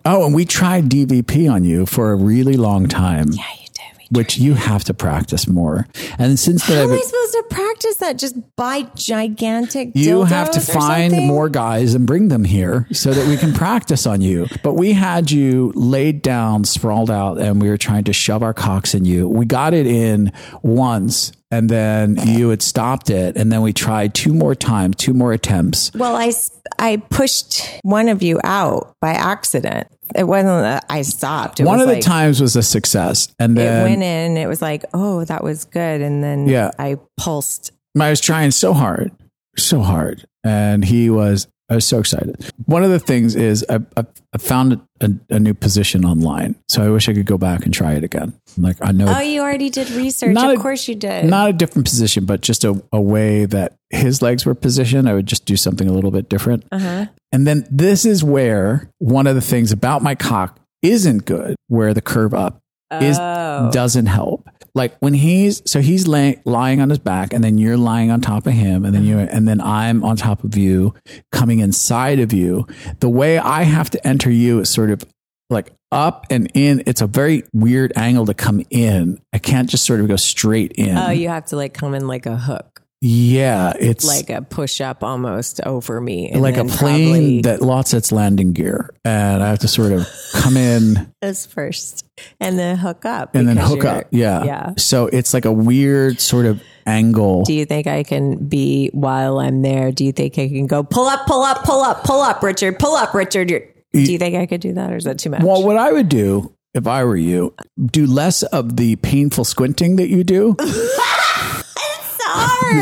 oh, 0.06 0.24
and 0.26 0.34
we 0.34 0.46
tried 0.46 0.86
DVP 0.90 1.52
on 1.52 1.64
you 1.64 1.86
for 1.86 2.12
a 2.12 2.16
really 2.16 2.56
long 2.58 2.88
time, 2.88 3.28
Yeah, 3.32 3.44
you 3.60 3.68
did. 3.68 3.84
We 4.12 4.20
which 4.20 4.38
you 4.40 4.56
have 4.56 4.84
to 4.86 4.94
practice 4.96 5.48
more. 5.48 5.88
And 6.18 6.40
since 6.40 6.66
then, 6.66 6.88
How 6.88 6.94
am 6.94 7.00
I 7.00 7.02
supposed 7.02 7.34
to 7.34 7.44
practice 7.52 7.96
that? 7.98 8.18
Just 8.18 8.36
buy 8.56 8.82
gigantic 8.96 9.92
you 9.94 10.24
have 10.24 10.50
to 10.52 10.60
find 10.60 11.12
something? 11.12 11.28
more 11.28 11.50
guys 11.50 11.94
and 11.94 12.08
bring 12.08 12.30
them 12.30 12.44
here 12.44 12.88
so 12.92 13.12
that 13.12 13.28
we 13.28 13.38
can 13.38 13.54
practice 13.54 14.08
on 14.08 14.22
you. 14.22 14.48
But 14.64 14.74
we 14.74 14.94
had 14.94 15.30
you 15.30 15.72
laid 15.76 16.24
down, 16.24 16.64
sprawled 16.64 17.12
out, 17.12 17.38
and 17.40 17.62
we 17.62 17.70
were 17.70 17.78
trying 17.78 18.06
to 18.06 18.14
shove 18.14 18.42
our 18.42 18.54
cocks 18.56 18.96
in 18.96 19.06
you. 19.06 19.28
We 19.30 19.46
got 19.46 19.76
it 19.76 19.86
in 19.86 20.32
once, 20.64 21.32
and 21.52 21.70
then 21.70 22.16
you 22.28 22.50
had 22.50 22.62
stopped 22.62 23.10
it, 23.10 23.36
and 23.36 23.52
then 23.52 23.62
we 23.62 23.74
tried 23.74 24.14
two 24.14 24.34
more 24.34 24.56
times, 24.56 24.96
two 24.98 25.14
more 25.14 25.34
attempts. 25.34 25.92
Well, 25.94 26.16
i 26.16 26.32
i 26.78 26.98
pushed 27.10 27.68
one 27.84 28.08
of 28.10 28.22
you 28.22 28.40
out 28.44 28.96
by 29.02 29.12
accident. 29.12 29.88
It 30.16 30.24
wasn't 30.24 30.64
that 30.64 30.86
I 30.90 31.04
stopped. 31.04 31.60
It 31.60 31.66
One 31.66 31.80
was 31.80 31.88
of 31.88 31.96
the 31.96 32.02
times 32.02 32.42
was 32.42 32.56
a 32.56 32.64
success, 32.64 33.28
and 33.40 33.58
then 33.58 33.82
It 33.82 33.90
went 33.90 34.04
in. 34.04 34.38
It 34.38 34.48
was 34.48 34.62
like, 34.62 34.86
oh, 34.94 35.24
that 35.26 35.44
was 35.44 35.66
good. 35.66 36.02
And 36.02 36.24
then 36.24 36.48
Yeah. 36.48 36.72
I 36.80 36.98
pulsed. 37.18 37.72
I 38.00 38.10
was 38.10 38.22
trying 38.22 38.52
so 38.52 38.74
hard, 38.74 39.12
so 39.58 39.82
hard, 39.82 40.26
and 40.44 40.84
he 40.86 41.10
was. 41.10 41.48
I 41.70 41.76
was 41.76 41.86
so 41.86 42.00
excited. 42.00 42.52
One 42.66 42.84
of 42.84 42.90
the 42.90 43.00
things 43.00 43.36
is 43.36 43.64
I, 43.70 43.80
I, 43.96 44.06
I 44.34 44.38
found 44.40 44.82
a, 45.02 45.12
a 45.30 45.40
new 45.40 45.54
position 45.54 46.04
online, 46.04 46.56
so 46.68 46.84
I 46.84 46.90
wish 46.90 47.08
I 47.08 47.14
could 47.14 47.26
go 47.28 47.38
back 47.38 47.64
and 47.66 47.74
try 47.74 47.94
it 47.94 48.04
again. 48.04 48.34
Like 48.58 48.78
I 48.82 48.92
know 48.92 49.06
Oh, 49.16 49.20
you 49.22 49.42
already 49.42 49.70
did 49.70 49.90
research. 49.92 50.36
Of 50.36 50.44
a- 50.44 50.56
course 50.58 50.88
you 50.88 50.96
did. 50.96 51.26
not 51.26 51.50
a 51.50 51.54
different 51.54 51.88
position, 51.88 52.26
but 52.26 52.42
just 52.42 52.64
a, 52.64 52.82
a 52.92 53.00
way 53.00 53.46
that 53.46 53.76
his 53.92 54.22
legs 54.22 54.46
were 54.46 54.56
positioned. 54.56 55.08
I 55.08 55.14
would 55.14 55.28
just 55.28 55.46
do 55.46 55.56
something 55.56 55.88
a 55.88 55.94
little 55.94 56.12
bit 56.12 56.28
different. 56.30 56.66
uh-huh. 56.72 57.06
And 57.32 57.46
then 57.46 57.68
this 57.70 58.04
is 58.06 58.24
where 58.24 58.90
one 58.98 59.28
of 59.28 59.36
the 59.36 59.42
things 59.42 59.72
about 59.72 60.02
my 60.02 60.16
cock 60.16 60.60
isn't 60.82 61.26
good, 61.26 61.56
where 61.68 61.94
the 61.94 62.02
curve 62.02 62.34
up 62.34 62.60
is 63.00 63.20
Oh. 63.20 63.70
doesn't 63.72 64.08
help. 64.08 64.49
Like 64.76 64.98
when 65.00 65.14
he's 65.14 65.62
so 65.66 65.82
he's 65.82 66.08
lay, 66.08 66.42
lying 66.46 66.82
on 66.82 66.90
his 66.90 67.00
back, 67.00 67.34
and 67.34 67.44
then 67.44 67.58
you're 67.58 67.78
lying 67.78 68.12
on 68.12 68.22
top 68.22 68.48
of 68.48 68.54
him, 68.54 68.86
and 68.86 68.94
then 68.94 69.04
you 69.04 69.20
and 69.20 69.48
then 69.48 69.62
I'm 69.62 70.04
on 70.04 70.16
top 70.16 70.44
of 70.44 70.56
you, 70.56 70.94
coming 71.32 71.60
inside 71.60 72.20
of 72.20 72.34
you. 72.34 72.68
The 73.00 73.10
way 73.10 73.38
I 73.38 73.64
have 73.64 73.90
to 73.92 74.08
enter 74.08 74.32
you 74.32 74.60
is 74.60 74.70
sort 74.70 74.92
of 74.92 75.04
like 75.50 75.72
up 75.92 76.28
and 76.30 76.50
in. 76.54 76.84
It's 76.86 77.02
a 77.02 77.08
very 77.08 77.44
weird 77.54 77.94
angle 77.96 78.26
to 78.28 78.34
come 78.34 78.64
in. 78.70 79.20
I 79.34 79.40
can't 79.40 79.70
just 79.70 79.86
sort 79.86 80.00
of 80.00 80.08
go 80.08 80.16
straight 80.16 80.74
in. 80.74 80.98
Oh, 80.98 81.10
you 81.10 81.30
have 81.30 81.46
to 81.46 81.56
like 81.56 81.74
come 81.74 81.94
in 81.94 82.08
like 82.08 82.26
a 82.26 82.38
hook, 82.38 82.79
yeah, 83.02 83.72
it's 83.80 84.06
like 84.06 84.30
a 84.30 84.42
push 84.42 84.82
up 84.82 85.04
almost 85.04 85.62
over 85.62 86.02
me. 86.02 86.34
like 86.36 86.58
a 86.58 86.66
plane 86.66 87.10
probably 87.12 87.42
that 87.44 87.62
lost 87.62 87.94
its 87.94 88.12
landing 88.12 88.52
gear, 88.52 88.90
and 89.06 89.42
I 89.42 89.50
have 89.50 89.60
to 89.60 89.68
sort 89.70 89.94
of 89.94 90.06
come 90.34 90.58
in 90.58 91.12
is 91.22 91.46
first 91.46 92.06
and 92.42 92.60
then 92.60 92.76
hook 92.78 93.06
up. 93.06 93.36
and 93.36 93.48
then 93.48 93.56
hook 93.58 93.86
up. 93.86 94.08
Yeah, 94.12 94.44
Yeah. 94.44 94.74
So 94.78 95.08
it's 95.08 95.34
like 95.34 95.46
a 95.46 95.52
weird 95.52 96.20
sort 96.20 96.46
of 96.46 96.62
angle. 96.86 97.44
Do 97.46 97.54
you 97.54 97.66
think 97.66 97.88
I 97.88 98.04
can 98.04 98.48
be 98.48 98.90
while 98.94 99.40
I'm 99.40 99.62
there? 99.62 99.92
Do 99.94 100.04
you 100.04 100.12
think 100.12 100.38
I 100.38 100.50
can 100.50 100.68
go 100.68 100.84
pull 100.84 101.06
up, 101.08 101.26
pull 101.26 101.44
up, 101.44 101.64
pull 101.64 101.82
up, 101.82 102.04
pull 102.04 102.22
up, 102.22 102.44
Richard, 102.44 102.80
pull 102.80 102.96
up, 102.96 103.14
Richard? 103.14 103.50
You're- 103.50 103.66
Do 103.94 104.12
you 104.12 104.18
think 104.18 104.36
I 104.36 104.46
could 104.46 104.62
do 104.62 104.74
that 104.74 104.92
or 104.92 104.98
is 104.98 105.06
that 105.06 105.20
too 105.20 105.30
much? 105.30 105.42
Well, 105.42 105.64
what 105.66 105.78
I 105.78 105.92
would 105.92 106.10
do 106.10 106.54
if 106.74 106.86
I 106.86 107.04
were 107.04 107.16
you, 107.18 107.56
do 107.92 108.06
less 108.06 108.44
of 108.44 108.76
the 108.76 108.96
painful 108.98 109.44
squinting 109.46 109.96
that 109.96 110.10
you 110.10 110.24
do. 110.24 110.56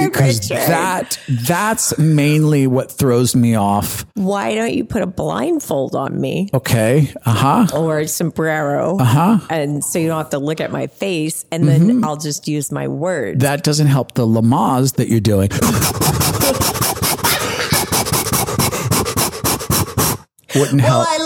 Because 0.06 0.50
Richard. 0.50 0.68
that 0.68 1.20
that's 1.46 1.98
mainly 1.98 2.68
what 2.68 2.92
throws 2.92 3.36
me 3.36 3.56
off. 3.56 4.06
Why 4.16 4.54
don't 4.56 4.74
you 4.74 4.84
put 4.84 5.02
a 5.02 5.08
blindfold 5.08 5.96
on 5.96 6.20
me 6.20 6.50
Okay. 6.54 7.14
Uh 7.26 7.66
huh. 7.66 7.78
or 7.78 8.00
a 8.00 8.08
sombrero? 8.08 8.98
Uh 9.00 9.04
huh. 9.04 9.40
And 9.50 9.84
so 9.84 10.00
you 10.00 10.08
don't 10.08 10.18
have 10.18 10.30
to 10.32 10.40
look 10.40 10.60
at 10.62 10.72
my 10.72 10.88
face 10.88 11.46
and 11.52 11.68
then 11.68 12.04
I'll 12.04 12.18
just 12.18 12.48
use 12.48 12.72
my 12.72 12.88
words. 12.88 13.42
That 13.42 13.64
doesn't 13.64 13.88
help 13.88 14.14
the 14.14 14.26
Lamaze 14.28 14.96
that 14.96 15.08
you're 15.10 15.20
doing. 15.20 15.50
Wouldn't 20.56 20.82
Well, 20.82 21.04
help. 21.04 21.08
I 21.08 21.18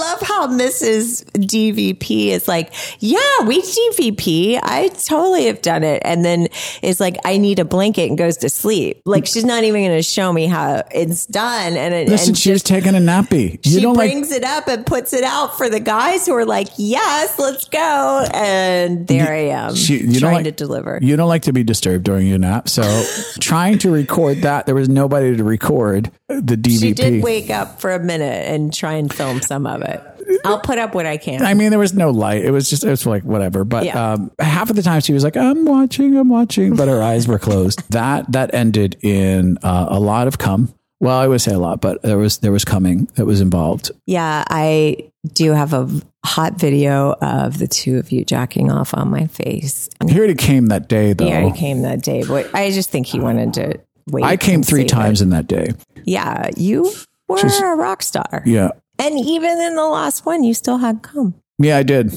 how 0.42 0.48
Mrs. 0.48 1.24
DVP 1.34 2.28
is 2.28 2.48
like, 2.48 2.74
yeah, 3.00 3.20
we 3.46 3.62
DVP. 3.62 4.60
I 4.62 4.88
totally 4.90 5.46
have 5.46 5.62
done 5.62 5.84
it. 5.84 6.02
And 6.04 6.26
then 6.26 6.48
is 6.82 7.00
like, 7.00 7.18
I 7.26 7.38
need 7.38 7.60
a 7.60 7.66
blanket 7.66 8.10
and 8.10 8.18
goes 8.18 8.38
to 8.38 8.50
sleep. 8.50 9.02
Like 9.06 9.26
she's 9.28 9.46
not 9.46 9.64
even 9.64 9.82
going 9.84 9.98
to 9.98 10.04
show 10.04 10.32
me 10.34 10.48
how 10.48 10.84
it's 10.92 11.26
done. 11.28 11.78
And, 11.78 11.94
it, 11.94 12.10
Listen, 12.10 12.30
and 12.30 12.38
she 12.38 12.52
was 12.52 12.64
taking 12.64 12.96
a 12.96 13.00
nappy. 13.00 13.64
You 13.66 13.72
she 13.74 13.82
don't 13.82 13.96
like 13.96 14.12
brings 14.12 14.32
it 14.32 14.44
up 14.44 14.68
and 14.68 14.86
puts 14.86 15.14
it 15.14 15.24
out 15.24 15.58
for 15.58 15.70
the 15.70 15.80
guys 15.80 16.26
who 16.26 16.34
are 16.34 16.46
like, 16.46 16.70
yes, 16.78 17.38
let's 17.38 17.68
go. 17.70 18.26
And 18.34 19.08
there 19.08 19.32
I 19.32 19.50
am 19.50 19.76
She- 19.76 20.04
you 20.06 20.20
trying 20.20 20.36
like- 20.36 20.44
to 20.46 20.52
deliver. 20.52 21.00
You 21.02 21.16
don't 21.18 21.30
like 21.30 21.44
to 21.44 21.54
be 21.54 21.64
disturbed 21.64 22.04
during 22.04 22.28
your 22.28 22.40
nap. 22.40 22.68
So 22.68 22.82
trying 23.40 23.78
to 23.80 23.92
record 23.92 24.40
that, 24.40 24.66
there 24.66 24.76
was 24.76 24.90
nobody 24.90 25.36
to 25.38 25.44
record 25.44 26.12
the 26.28 26.56
DVP. 26.56 26.80
she 26.80 26.94
did 26.94 27.24
wake 27.24 27.50
up 27.50 27.80
for 27.80 27.92
a 27.92 28.00
minute 28.00 28.48
and 28.48 28.74
try 28.74 28.94
and 28.94 29.14
film 29.14 29.42
some 29.42 29.68
of 29.68 29.82
it. 29.82 30.02
I'll 30.46 30.60
put 30.60 30.78
up 30.78 30.94
what 30.96 31.06
I 31.06 31.18
can. 31.18 31.42
I 31.44 31.54
mean, 31.54 31.70
there 31.70 31.80
was 31.80 31.94
no 31.94 32.10
light. 32.10 32.44
It 32.44 32.52
was 32.52 32.70
just, 32.70 32.84
it 32.84 32.90
was 32.90 33.06
like 33.06 33.24
whatever. 33.24 33.64
But 33.64 33.86
Yeah. 33.86 34.14
um, 34.14 34.32
half 34.40 34.70
of 34.70 34.76
the 34.76 34.82
time 34.82 35.02
she 35.02 35.14
was 35.14 35.24
like, 35.24 35.38
I'm 35.38 35.66
watching, 35.66 36.16
I'm 36.18 36.30
watching, 36.30 36.76
but 36.76 36.88
her 36.88 37.02
eyes 37.02 37.28
were 37.28 37.40
closed. 37.40 37.82
That, 37.92 38.32
that 38.32 38.54
ended 38.54 38.98
in 39.02 39.58
uh, 39.64 39.88
a 39.90 40.00
lot 40.00 40.28
of 40.28 40.38
cum. 40.38 40.74
Well, 41.00 41.18
I 41.18 41.28
would 41.28 41.42
say 41.42 41.52
a 41.54 41.60
lot, 41.60 41.82
but 41.82 42.02
there 42.04 42.18
was, 42.18 42.38
there 42.40 42.52
was 42.52 42.64
coming 42.64 43.06
that 43.16 43.26
was 43.26 43.42
involved. 43.42 43.92
Yeah, 44.06 44.44
I 44.50 45.12
do 45.34 45.52
have 45.52 45.74
a 45.74 45.90
hot 46.24 46.60
video 46.60 47.14
of 47.22 47.58
the 47.58 47.68
two 47.68 47.98
of 47.98 48.12
you 48.12 48.24
jacking 48.24 48.70
off 48.72 48.94
on 48.94 49.10
my 49.10 49.26
face. 49.28 49.90
He 50.08 50.18
already 50.18 50.36
came 50.36 50.68
that 50.68 50.88
day 50.88 51.14
though. 51.14 51.26
He 51.26 51.32
already 51.34 51.58
came 51.58 51.82
that 51.82 52.02
day, 52.04 52.24
but 52.24 52.54
I 52.56 52.70
just 52.72 52.92
think 52.92 53.08
he 53.08 53.20
wanted 53.20 53.54
to 53.56 53.80
wait. 54.08 54.24
I 54.24 54.38
came 54.38 54.62
three 54.64 54.86
times 54.86 55.22
it. 55.22 55.26
in 55.26 55.30
that 55.32 55.48
day. 55.48 55.70
Yeah, 56.06 56.50
you 56.56 56.92
were 57.28 57.38
Just- 57.38 57.62
a 57.62 57.66
rock 57.76 58.04
star. 58.04 58.44
Yeah. 58.46 58.70
And 59.02 59.20
even 59.20 59.60
in 59.60 59.76
the 59.76 59.88
last 59.88 60.26
one, 60.26 60.44
you 60.44 60.54
still 60.54 60.78
had 60.78 61.02
cum. 61.02 61.34
Yeah, 61.58 61.78
I 61.78 61.84
did. 61.84 62.14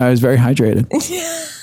I 0.00 0.08
was 0.08 0.20
very 0.20 0.38
hydrated. 0.38 0.88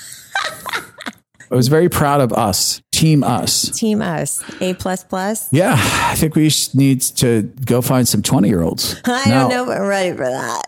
I 1.52 1.56
was 1.56 1.66
very 1.66 1.88
proud 1.88 2.20
of 2.20 2.32
us, 2.32 2.80
team 2.92 3.24
us. 3.24 3.76
Team 3.76 4.00
us, 4.00 4.40
A 4.60 4.74
plus 4.74 5.02
plus. 5.02 5.52
Yeah, 5.52 5.74
I 5.76 6.14
think 6.14 6.36
we 6.36 6.48
need 6.74 7.00
to 7.02 7.42
go 7.64 7.82
find 7.82 8.06
some 8.06 8.22
20 8.22 8.48
year 8.48 8.62
olds. 8.62 9.00
I 9.04 9.24
don't 9.28 9.50
know 9.50 9.64
if 9.64 9.76
I'm 9.80 9.86
ready 9.86 10.16
for 10.16 10.26
that. 10.26 10.62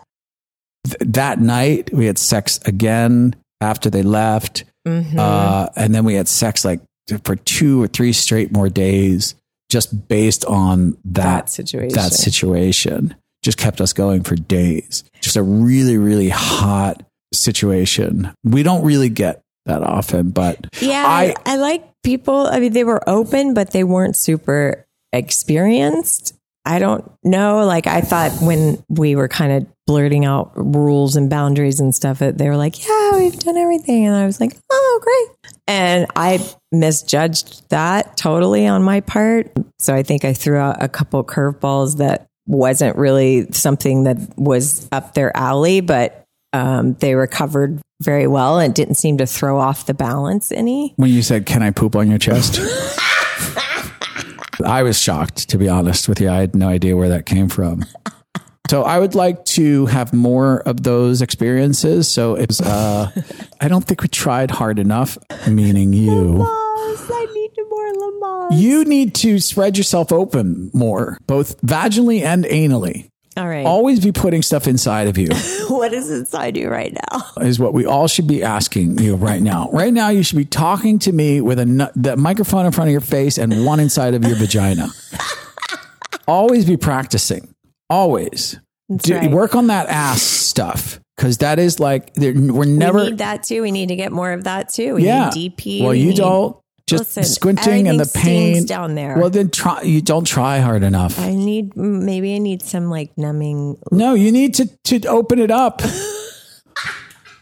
That 0.99 1.41
night, 1.41 1.93
we 1.93 2.07
had 2.07 2.19
sex 2.19 2.59
again 2.65 3.37
after 3.61 3.91
they 3.91 4.03
left. 4.03 4.65
Mhm. 4.85 5.17
Uh, 5.17 5.69
and 5.77 5.95
then 5.95 6.05
we 6.05 6.15
had 6.15 6.27
sex 6.27 6.65
like 6.65 6.81
for 7.25 7.37
two 7.37 7.81
or 7.81 7.87
three 7.87 8.13
straight 8.13 8.51
more 8.51 8.69
days, 8.69 9.37
just 9.71 10.09
based 10.09 10.45
on 10.47 10.97
that, 11.05 11.23
that 11.45 11.51
situation. 11.51 11.95
that 11.95 12.13
situation. 12.13 13.15
Just 13.43 13.59
kept 13.59 13.81
us 13.81 13.93
going 13.93 14.23
for 14.23 14.37
days. 14.37 15.05
Just 15.21 15.37
a 15.37 15.43
really, 15.43 15.97
really 15.99 16.29
hot 16.29 17.03
situation. 17.35 18.33
We 18.45 18.63
don't 18.63 18.85
really 18.85 19.09
get 19.09 19.41
that 19.67 19.83
often, 19.83 20.31
but 20.31 20.67
Yeah, 20.81 21.05
I- 21.07 21.35
I, 21.47 21.57
like 21.57 21.85
people. 22.05 22.47
I 22.47 22.61
mean, 22.61 22.73
they 22.73 22.85
were 22.85 23.09
open, 23.09 23.55
but 23.55 23.71
they 23.73 23.85
weren't 23.85 24.17
super 24.17 24.85
experienced. 25.13 26.35
I 26.65 26.79
don't 26.79 27.11
know. 27.25 27.65
Like, 27.67 27.89
I 27.89 28.01
thought 28.03 28.31
when 28.41 28.83
we 28.89 29.17
were 29.17 29.27
kind 29.29 29.53
of 29.53 29.67
blurting 29.89 30.25
out 30.25 30.53
rules 30.55 31.17
and 31.17 31.29
boundaries 31.29 31.81
and 31.81 31.93
stuff, 31.93 32.21
that 32.21 32.39
they 32.39 32.49
were 32.49 32.57
like, 32.57 32.87
"Yeah, 32.87 33.17
we've 33.17 33.37
done 33.37 33.57
everything," 33.57 34.07
and 34.07 34.15
I 34.15 34.27
was 34.27 34.41
like, 34.41 34.57
"Oh, 34.71 35.01
great!" 35.03 35.53
And 35.67 36.07
I 36.15 36.39
misjudged 36.71 37.69
that 37.71 38.17
totally 38.17 38.69
on 38.69 38.85
my 38.85 39.01
part. 39.01 39.51
So 39.81 39.93
I 39.93 40.05
think 40.05 40.25
I 40.25 40.33
threw 40.35 40.57
out 40.57 40.81
a 40.81 40.89
couple 40.89 41.23
curveballs 41.25 41.97
that 41.97 42.27
wasn't 42.53 42.97
really 42.97 43.51
something 43.53 44.05
that 44.05 44.17
was 44.37 44.89
up 44.93 45.15
their 45.15 45.35
alley, 45.37 45.81
but 45.81 46.25
um, 46.53 46.95
they 46.95 47.15
recovered 47.15 47.81
very 48.03 48.27
well 48.27 48.59
and 48.59 48.75
didn't 48.75 48.97
seem 48.97 49.19
to 49.19 49.27
throw 49.27 49.59
off 49.59 49.87
the 49.87 49.95
balance 49.95 50.53
any. 50.53 50.93
when 50.97 51.11
you 51.11 51.23
said, 51.23 51.47
Can 51.47 51.63
I 51.63 51.71
poop 51.71 51.97
on 51.97 52.11
your 52.11 52.19
chest? 52.19 52.61
I 54.65 54.83
was 54.83 54.99
shocked, 54.99 55.49
to 55.51 55.59
be 55.59 55.69
honest 55.69 56.09
with 56.09 56.21
you. 56.21 56.29
I 56.29 56.37
had 56.37 56.55
no 56.55 56.69
idea 56.69 56.97
where 56.97 57.09
that 57.09 57.27
came 57.27 57.49
from. 57.49 57.85
So 58.71 58.85
I 58.85 58.99
would 58.99 59.15
like 59.15 59.45
to 59.47 59.87
have 59.87 60.13
more 60.13 60.61
of 60.61 60.83
those 60.83 61.21
experiences. 61.21 62.09
So 62.09 62.37
it's, 62.37 62.61
uh, 62.61 63.11
I 63.61 63.69
don't 63.69 63.85
think 63.85 64.03
we 64.03 64.09
tried 64.09 64.51
hard 64.51 64.79
enough, 64.79 65.19
meaning 65.49 65.93
you. 65.93 66.43
I 66.43 67.27
need 67.35 67.51
more 67.69 67.93
Lamaze. 67.93 68.42
You 68.53 68.85
need 68.85 69.15
to 69.17 69.39
spread 69.39 69.77
yourself 69.77 70.13
open 70.13 70.71
more, 70.75 71.19
both 71.27 71.61
vaginally 71.63 72.23
and 72.23 72.45
anally. 72.45 73.09
All 73.37 73.49
right. 73.49 73.65
Always 73.65 73.99
be 74.01 74.13
putting 74.13 74.43
stuff 74.43 74.69
inside 74.69 75.09
of 75.09 75.17
you 75.17 75.29
what 75.69 75.95
is 75.95 76.11
inside 76.11 76.55
you 76.57 76.69
right 76.69 76.93
now? 76.93 77.31
is 77.41 77.59
what 77.59 77.73
we 77.73 77.87
all 77.87 78.07
should 78.07 78.27
be 78.27 78.43
asking 78.43 78.99
you 78.99 79.17
right 79.17 79.41
now. 79.41 79.71
Right 79.73 79.93
now, 79.93 80.11
you 80.11 80.23
should 80.23 80.37
be 80.37 80.45
talking 80.45 80.99
to 81.01 81.13
me 81.13 81.41
with 81.41 81.59
a 81.59 81.91
the 81.97 82.17
microphone 82.17 82.67
in 82.67 82.73
front 82.73 82.89
of 82.89 82.93
your 82.93 83.01
face 83.01 83.39
and 83.39 83.65
one 83.65 83.81
inside 83.81 84.13
of 84.15 84.23
your 84.25 84.37
vagina. 84.37 84.89
Always 86.29 86.67
be 86.67 86.77
practicing. 86.77 87.55
Always 87.89 88.59
Do, 88.95 89.17
right. 89.17 89.31
work 89.31 89.55
on 89.55 89.69
that 89.69 89.89
ass 89.89 90.23
stuff 90.23 91.01
because 91.17 91.39
that 91.39 91.59
is 91.59 91.81
like 91.81 92.13
we're 92.19 92.65
never. 92.67 92.99
we 92.99 93.11
need 93.11 93.19
that 93.19 93.45
too. 93.45 93.63
We 93.63 93.71
need 93.73 93.89
to 93.89 93.97
get 93.97 94.13
more 94.13 94.33
of 94.33 94.45
that 94.45 94.69
too. 94.69 94.97
We 94.97 95.05
yeah. 95.07 95.31
need 95.35 95.57
DP. 95.57 95.81
Well, 95.81 95.91
we 95.93 96.01
you 96.01 96.09
need- 96.09 96.17
don't 96.19 96.57
just 96.99 97.17
Listen, 97.17 97.25
squinting 97.25 97.89
and 97.89 97.99
the 97.99 98.11
pain 98.15 98.67
down 98.67 98.95
there. 98.95 99.19
Well, 99.19 99.31
then 99.31 99.51
try. 99.51 99.83
You 99.83 100.01
don't 100.01 100.27
try 100.27 100.59
hard 100.59 100.83
enough. 100.83 101.19
I 101.19 101.35
need 101.35 101.77
maybe 101.77 102.35
I 102.35 102.39
need 102.39 102.63
some 102.63 102.91
like 102.91 103.17
numbing. 103.17 103.79
No, 103.91 104.15
you 104.15 104.31
need 104.33 104.55
to 104.55 104.67
to 104.67 105.07
open 105.09 105.39
it 105.39 105.51
up. 105.51 105.83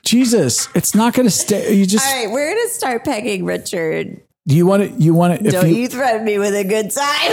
Jesus, 0.04 0.68
it's 0.74 0.94
not 0.94 1.14
going 1.14 1.26
to 1.26 1.30
stay. 1.30 1.72
You 1.74 1.86
just 1.86 2.06
All 2.06 2.12
right, 2.12 2.30
we're 2.32 2.54
gonna 2.54 2.68
start 2.70 3.04
pegging 3.04 3.44
Richard. 3.44 4.20
Do 4.48 4.56
you 4.56 4.66
want 4.66 4.82
to 4.82 4.90
you 5.02 5.14
want 5.14 5.38
to 5.40 5.50
Don't 5.50 5.68
you, 5.68 5.76
you 5.76 5.88
threaten 5.88 6.24
me 6.24 6.38
with 6.38 6.54
a 6.54 6.64
good 6.64 6.90
time? 6.90 7.32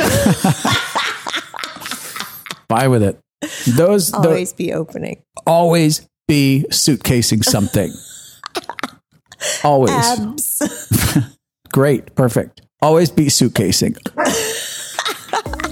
buy 2.67 2.87
with 2.87 3.03
it. 3.03 3.19
Those 3.75 4.13
Always 4.13 4.53
be 4.53 4.73
opening. 4.73 5.21
always 5.45 6.07
be 6.27 6.65
suitcasing 6.69 7.43
something. 7.43 7.91
always. 9.63 11.33
great, 11.71 12.15
perfect. 12.15 12.61
Always 12.81 13.09
be 13.09 13.25
suitcasing. 13.25 13.97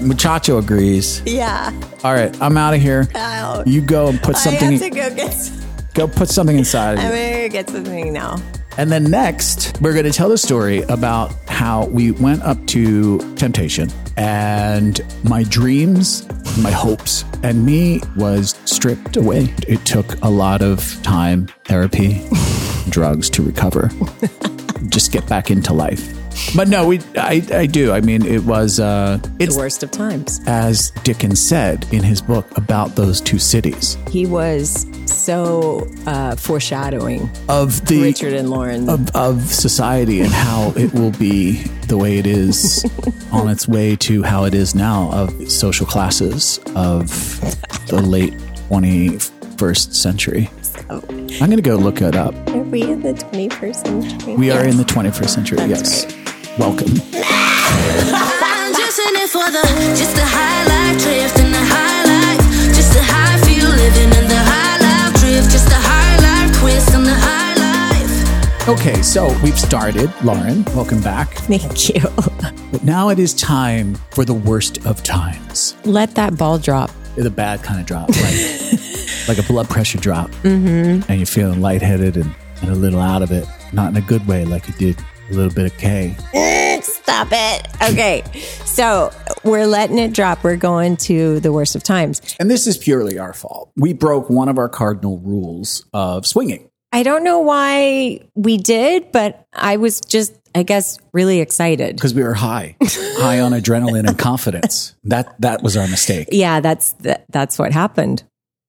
Muchacho 0.00 0.58
agrees. 0.58 1.22
yeah. 1.24 1.72
All 2.04 2.12
right, 2.12 2.36
I'm 2.42 2.56
out 2.56 2.74
of 2.74 2.80
here. 2.80 3.08
Ow. 3.14 3.62
You 3.66 3.80
go 3.80 4.08
and 4.08 4.20
put 4.20 4.36
something. 4.36 4.68
I 4.68 4.72
have 4.72 4.80
to 4.82 4.90
go 4.90 5.14
get. 5.14 5.50
Go 5.94 6.06
put 6.06 6.28
something 6.28 6.58
inside 6.58 6.98
I'm 6.98 7.10
gonna 7.10 7.48
get 7.48 7.70
something 7.70 8.12
now. 8.12 8.36
And 8.78 8.92
then 8.92 9.04
next, 9.04 9.80
we're 9.80 9.94
going 9.94 10.04
to 10.04 10.12
tell 10.12 10.28
the 10.28 10.36
story 10.36 10.82
about 10.82 11.32
how 11.48 11.86
we 11.86 12.10
went 12.10 12.42
up 12.42 12.58
to 12.66 13.18
Temptation 13.36 13.88
and 14.18 15.00
my 15.24 15.44
dreams, 15.44 16.28
my 16.58 16.70
hopes, 16.70 17.24
and 17.42 17.64
me 17.64 18.02
was 18.16 18.54
stripped 18.66 19.16
away. 19.16 19.54
It 19.66 19.82
took 19.86 20.22
a 20.22 20.28
lot 20.28 20.60
of 20.60 21.00
time, 21.02 21.48
therapy, 21.64 22.22
drugs 22.90 23.30
to 23.30 23.42
recover, 23.42 23.88
just 24.88 25.12
get 25.12 25.26
back 25.28 25.50
into 25.50 25.72
life. 25.72 26.12
But 26.54 26.68
no, 26.68 26.86
we, 26.86 27.00
I, 27.16 27.42
I 27.50 27.64
do. 27.66 27.92
I 27.92 28.02
mean, 28.02 28.24
it 28.26 28.44
was, 28.44 28.78
uh, 28.78 29.18
it's 29.38 29.54
The 29.54 29.60
worst 29.60 29.82
of 29.82 29.90
times. 29.90 30.40
as 30.46 30.90
Dickens 31.02 31.40
said 31.40 31.86
in 31.92 32.02
his 32.02 32.20
book 32.20 32.46
about 32.58 32.94
those 32.94 33.22
two 33.22 33.38
cities 33.38 33.96
He 34.10 34.26
was 34.26 34.84
so 35.06 35.88
uh, 36.06 36.36
foreshadowing 36.36 37.30
of 37.48 37.86
the 37.86 38.02
Richard 38.02 38.34
and 38.34 38.50
Lauren. 38.50 38.86
of, 38.90 39.08
of 39.16 39.42
society 39.46 40.20
and 40.20 40.30
how 40.30 40.74
it 40.76 40.92
will 40.92 41.12
be 41.12 41.62
the 41.88 41.96
way 41.96 42.18
it 42.18 42.26
is 42.26 42.84
on 43.32 43.48
its 43.48 43.66
way 43.66 43.96
to 43.96 44.22
how 44.22 44.44
it 44.44 44.52
is 44.52 44.74
now 44.74 45.10
of 45.12 45.50
social 45.50 45.86
classes 45.86 46.58
of 46.74 47.08
the 47.88 48.02
late 48.02 48.34
21st 48.68 49.94
century. 49.94 50.50
I'm 50.88 51.50
going 51.50 51.56
to 51.56 51.62
go 51.62 51.76
look 51.76 52.00
it 52.00 52.16
up. 52.16 52.34
Are 52.48 52.58
we 52.58 52.82
in 52.82 53.02
the 53.02 53.12
21st 53.12 53.86
century? 53.86 54.36
We 54.36 54.50
are 54.50 54.64
in 54.64 54.76
the 54.76 54.84
21st 54.84 55.28
century. 55.28 55.58
That's 55.58 56.04
yes. 56.04 56.58
Welcome. 56.58 56.88
I'm 57.14 58.72
just 58.74 58.98
in 58.98 59.16
it 59.16 59.28
for 59.28 59.44
the 59.50 59.62
just 59.96 60.14
the 60.16 60.24
high 60.24 60.64
life 60.64 61.02
drift 61.02 61.38
and 61.38 61.52
the 61.52 61.60
high 61.60 62.04
life, 62.04 62.74
just 62.74 62.92
the 62.94 63.02
high 63.02 63.38
feel 63.44 63.68
living 63.68 64.10
in 64.18 64.28
the 64.28 64.36
high 64.36 64.78
life 64.80 65.20
drift, 65.20 65.50
just 65.50 65.68
the 65.68 65.74
high 65.74 66.16
life 66.20 66.58
twist 66.60 66.94
and 66.94 67.04
the 67.04 67.14
high 67.14 67.54
life. 67.60 68.68
Okay, 68.68 69.02
so 69.02 69.28
we've 69.42 69.58
started. 69.58 70.10
Lauren, 70.24 70.64
welcome 70.74 71.00
back. 71.02 71.28
Thank 71.46 71.90
you. 71.90 72.00
But 72.72 72.82
now 72.82 73.10
it 73.10 73.18
is 73.18 73.34
time 73.34 73.94
for 74.12 74.24
the 74.24 74.34
worst 74.34 74.84
of 74.86 75.02
times. 75.02 75.76
Let 75.84 76.14
that 76.14 76.36
ball 76.36 76.58
drop. 76.58 76.90
The 77.24 77.30
bad 77.30 77.62
kind 77.62 77.80
of 77.80 77.86
drop, 77.86 78.08
like 78.08 78.18
like 79.28 79.38
a 79.38 79.42
blood 79.46 79.68
pressure 79.68 79.98
drop, 79.98 80.30
mm-hmm. 80.42 81.10
and 81.10 81.18
you're 81.18 81.26
feeling 81.26 81.60
lightheaded 81.60 82.16
and, 82.16 82.34
and 82.62 82.70
a 82.70 82.74
little 82.74 83.00
out 83.00 83.22
of 83.22 83.32
it, 83.32 83.46
not 83.72 83.90
in 83.90 83.96
a 83.96 84.06
good 84.06 84.26
way, 84.26 84.44
like 84.44 84.66
you 84.68 84.74
did 84.74 85.04
a 85.30 85.34
little 85.34 85.52
bit 85.52 85.72
of 85.72 85.78
K. 85.78 86.16
Stop 86.82 87.28
it. 87.32 87.66
Okay. 87.90 88.22
So 88.64 89.10
we're 89.42 89.66
letting 89.66 89.98
it 89.98 90.12
drop. 90.12 90.44
We're 90.44 90.56
going 90.56 90.96
to 90.98 91.40
the 91.40 91.52
worst 91.52 91.74
of 91.74 91.82
times. 91.82 92.20
And 92.38 92.50
this 92.50 92.66
is 92.66 92.76
purely 92.76 93.18
our 93.18 93.32
fault. 93.32 93.72
We 93.76 93.92
broke 93.92 94.28
one 94.28 94.48
of 94.48 94.58
our 94.58 94.68
cardinal 94.68 95.18
rules 95.18 95.84
of 95.94 96.26
swinging. 96.26 96.70
I 96.92 97.02
don't 97.02 97.24
know 97.24 97.40
why 97.40 98.20
we 98.34 98.58
did, 98.58 99.12
but 99.12 99.46
I 99.52 99.76
was 99.76 100.00
just, 100.00 100.34
I 100.56 100.62
guess, 100.62 100.98
really 101.12 101.40
excited. 101.40 101.96
because 101.96 102.14
we 102.14 102.22
were 102.22 102.32
high, 102.34 102.76
high 102.82 103.40
on 103.40 103.52
adrenaline 103.52 104.08
and 104.08 104.18
confidence. 104.18 104.96
That 105.04 105.38
that 105.40 105.62
was 105.62 105.76
our 105.76 105.86
mistake. 105.86 106.28
Yeah, 106.32 106.60
that's 106.60 106.92
that, 107.04 107.26
that's 107.28 107.58
what 107.58 107.72
happened. 107.72 108.24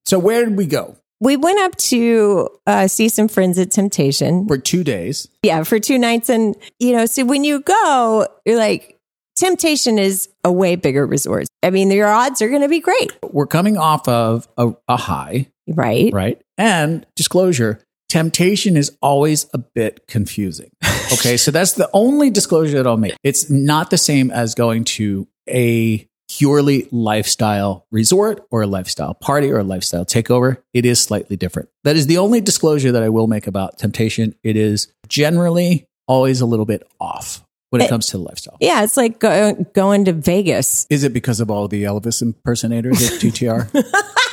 So 0.06 0.20
where 0.20 0.44
did 0.46 0.58
we 0.58 0.66
go 0.66 0.98
We 1.22 1.38
went 1.38 1.60
up 1.60 1.76
to 1.78 2.50
uh, 2.68 2.88
see 2.88 3.10
some 3.10 3.28
friends 3.28 3.58
at 3.58 3.72
Temptation. 3.72 4.48
for 4.48 4.58
two 4.58 4.84
days? 4.84 5.28
Yeah, 5.44 5.64
for 5.64 5.80
two 5.80 5.98
nights. 5.98 6.30
And, 6.30 6.56
you 6.80 6.92
know, 6.92 7.06
so 7.06 7.24
when 7.26 7.44
you 7.44 7.62
go, 7.62 8.28
you're 8.46 8.58
like, 8.58 9.00
Temptation 9.38 9.98
is 10.00 10.30
a 10.44 10.52
way 10.52 10.76
bigger 10.76 11.06
resort. 11.06 11.48
I 11.64 11.70
mean, 11.70 11.90
your 11.92 12.08
odds 12.08 12.42
are 12.42 12.50
going 12.50 12.64
to 12.64 12.70
be 12.70 12.80
great, 12.80 13.12
We're 13.24 13.48
coming 13.48 13.78
off 13.78 14.08
of 14.08 14.48
a, 14.58 14.74
a 14.88 14.98
high, 14.98 15.48
right? 15.68 16.12
right? 16.14 16.42
And 16.58 17.06
disclosure, 17.16 17.80
temptation 18.10 18.76
is 18.78 18.98
always 19.02 19.46
a 19.54 19.58
bit 19.60 20.08
confusing. 20.08 20.70
Okay, 21.14 21.38
so 21.38 21.52
that's 21.52 21.74
the 21.74 21.90
only 21.94 22.30
disclosure 22.30 22.78
that 22.78 22.88
I'll 22.88 22.98
make. 22.98 23.16
It's 23.24 23.50
not 23.50 23.90
the 23.90 23.98
same 23.98 24.32
as 24.32 24.56
going 24.56 24.84
to 24.86 25.28
a 25.50 26.08
purely 26.30 26.88
lifestyle 26.92 27.86
resort 27.92 28.46
or 28.52 28.62
a 28.62 28.68
lifestyle 28.68 29.14
party 29.14 29.50
or 29.50 29.60
a 29.60 29.64
lifestyle 29.64 30.06
takeover. 30.06 30.58
It 30.74 30.86
is 30.86 31.00
slightly 31.02 31.38
different. 31.38 31.70
That 31.84 31.96
is 31.96 32.08
the 32.08 32.18
only 32.18 32.42
disclosure 32.42 32.92
that 32.92 33.04
I 33.04 33.10
will 33.10 33.28
make 33.28 33.48
about 33.48 33.78
temptation. 33.78 34.36
It 34.44 34.58
is 34.58 34.92
generally 35.08 35.88
always 36.08 36.42
a 36.42 36.46
little 36.46 36.66
bit 36.66 36.86
off 37.00 37.44
when 37.70 37.82
it 37.82 37.90
comes 37.90 38.08
to 38.08 38.18
the 38.18 38.24
lifestyle. 38.24 38.58
Yeah, 38.60 38.84
it's 38.84 38.98
like 38.98 39.20
go, 39.20 39.54
going 39.74 40.06
to 40.06 40.14
Vegas. 40.14 40.86
Is 40.90 41.04
it 41.04 41.14
because 41.14 41.40
of 41.40 41.50
all 41.50 41.68
the 41.68 41.84
Elvis 41.84 42.22
impersonators 42.22 43.02
at 43.06 43.20
GTR? 43.20 43.70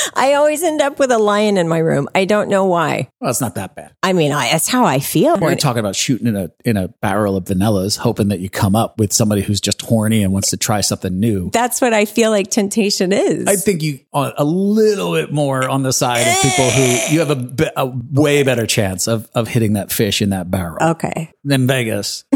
I 0.14 0.34
always 0.34 0.62
end 0.62 0.80
up 0.80 0.98
with 0.98 1.10
a 1.10 1.18
lion 1.18 1.56
in 1.56 1.68
my 1.68 1.78
room. 1.78 2.08
I 2.14 2.24
don't 2.24 2.48
know 2.48 2.64
why. 2.64 3.10
well, 3.20 3.30
it's 3.30 3.40
not 3.40 3.54
that 3.56 3.74
bad. 3.74 3.92
I 4.02 4.12
mean, 4.12 4.32
I, 4.32 4.50
that's 4.50 4.68
how 4.68 4.84
I 4.84 4.98
feel. 4.98 5.38
We're 5.38 5.54
talking 5.56 5.80
about 5.80 5.96
shooting 5.96 6.26
in 6.26 6.36
a 6.36 6.50
in 6.64 6.76
a 6.76 6.88
barrel 6.88 7.36
of 7.36 7.44
vanillas, 7.44 7.96
hoping 7.96 8.28
that 8.28 8.40
you 8.40 8.50
come 8.50 8.76
up 8.76 8.98
with 8.98 9.12
somebody 9.12 9.42
who's 9.42 9.60
just 9.60 9.82
horny 9.82 10.22
and 10.22 10.32
wants 10.32 10.50
to 10.50 10.56
try 10.56 10.80
something 10.80 11.18
new. 11.18 11.50
That's 11.50 11.80
what 11.80 11.92
I 11.92 12.04
feel 12.04 12.30
like 12.30 12.50
temptation 12.50 13.12
is. 13.12 13.46
I 13.46 13.56
think 13.56 13.82
you 13.82 14.00
are 14.12 14.32
a 14.36 14.44
little 14.44 15.12
bit 15.12 15.32
more 15.32 15.68
on 15.68 15.82
the 15.82 15.92
side 15.92 16.26
of 16.26 16.42
people 16.42 16.70
who 16.70 17.14
you 17.14 17.20
have 17.20 17.30
a, 17.30 17.72
a 17.76 17.86
way 17.86 18.42
better 18.42 18.66
chance 18.66 19.06
of 19.06 19.28
of 19.34 19.48
hitting 19.48 19.74
that 19.74 19.92
fish 19.92 20.22
in 20.22 20.30
that 20.30 20.50
barrel 20.50 20.78
okay. 20.90 21.32
than 21.44 21.66
Vegas. 21.66 22.24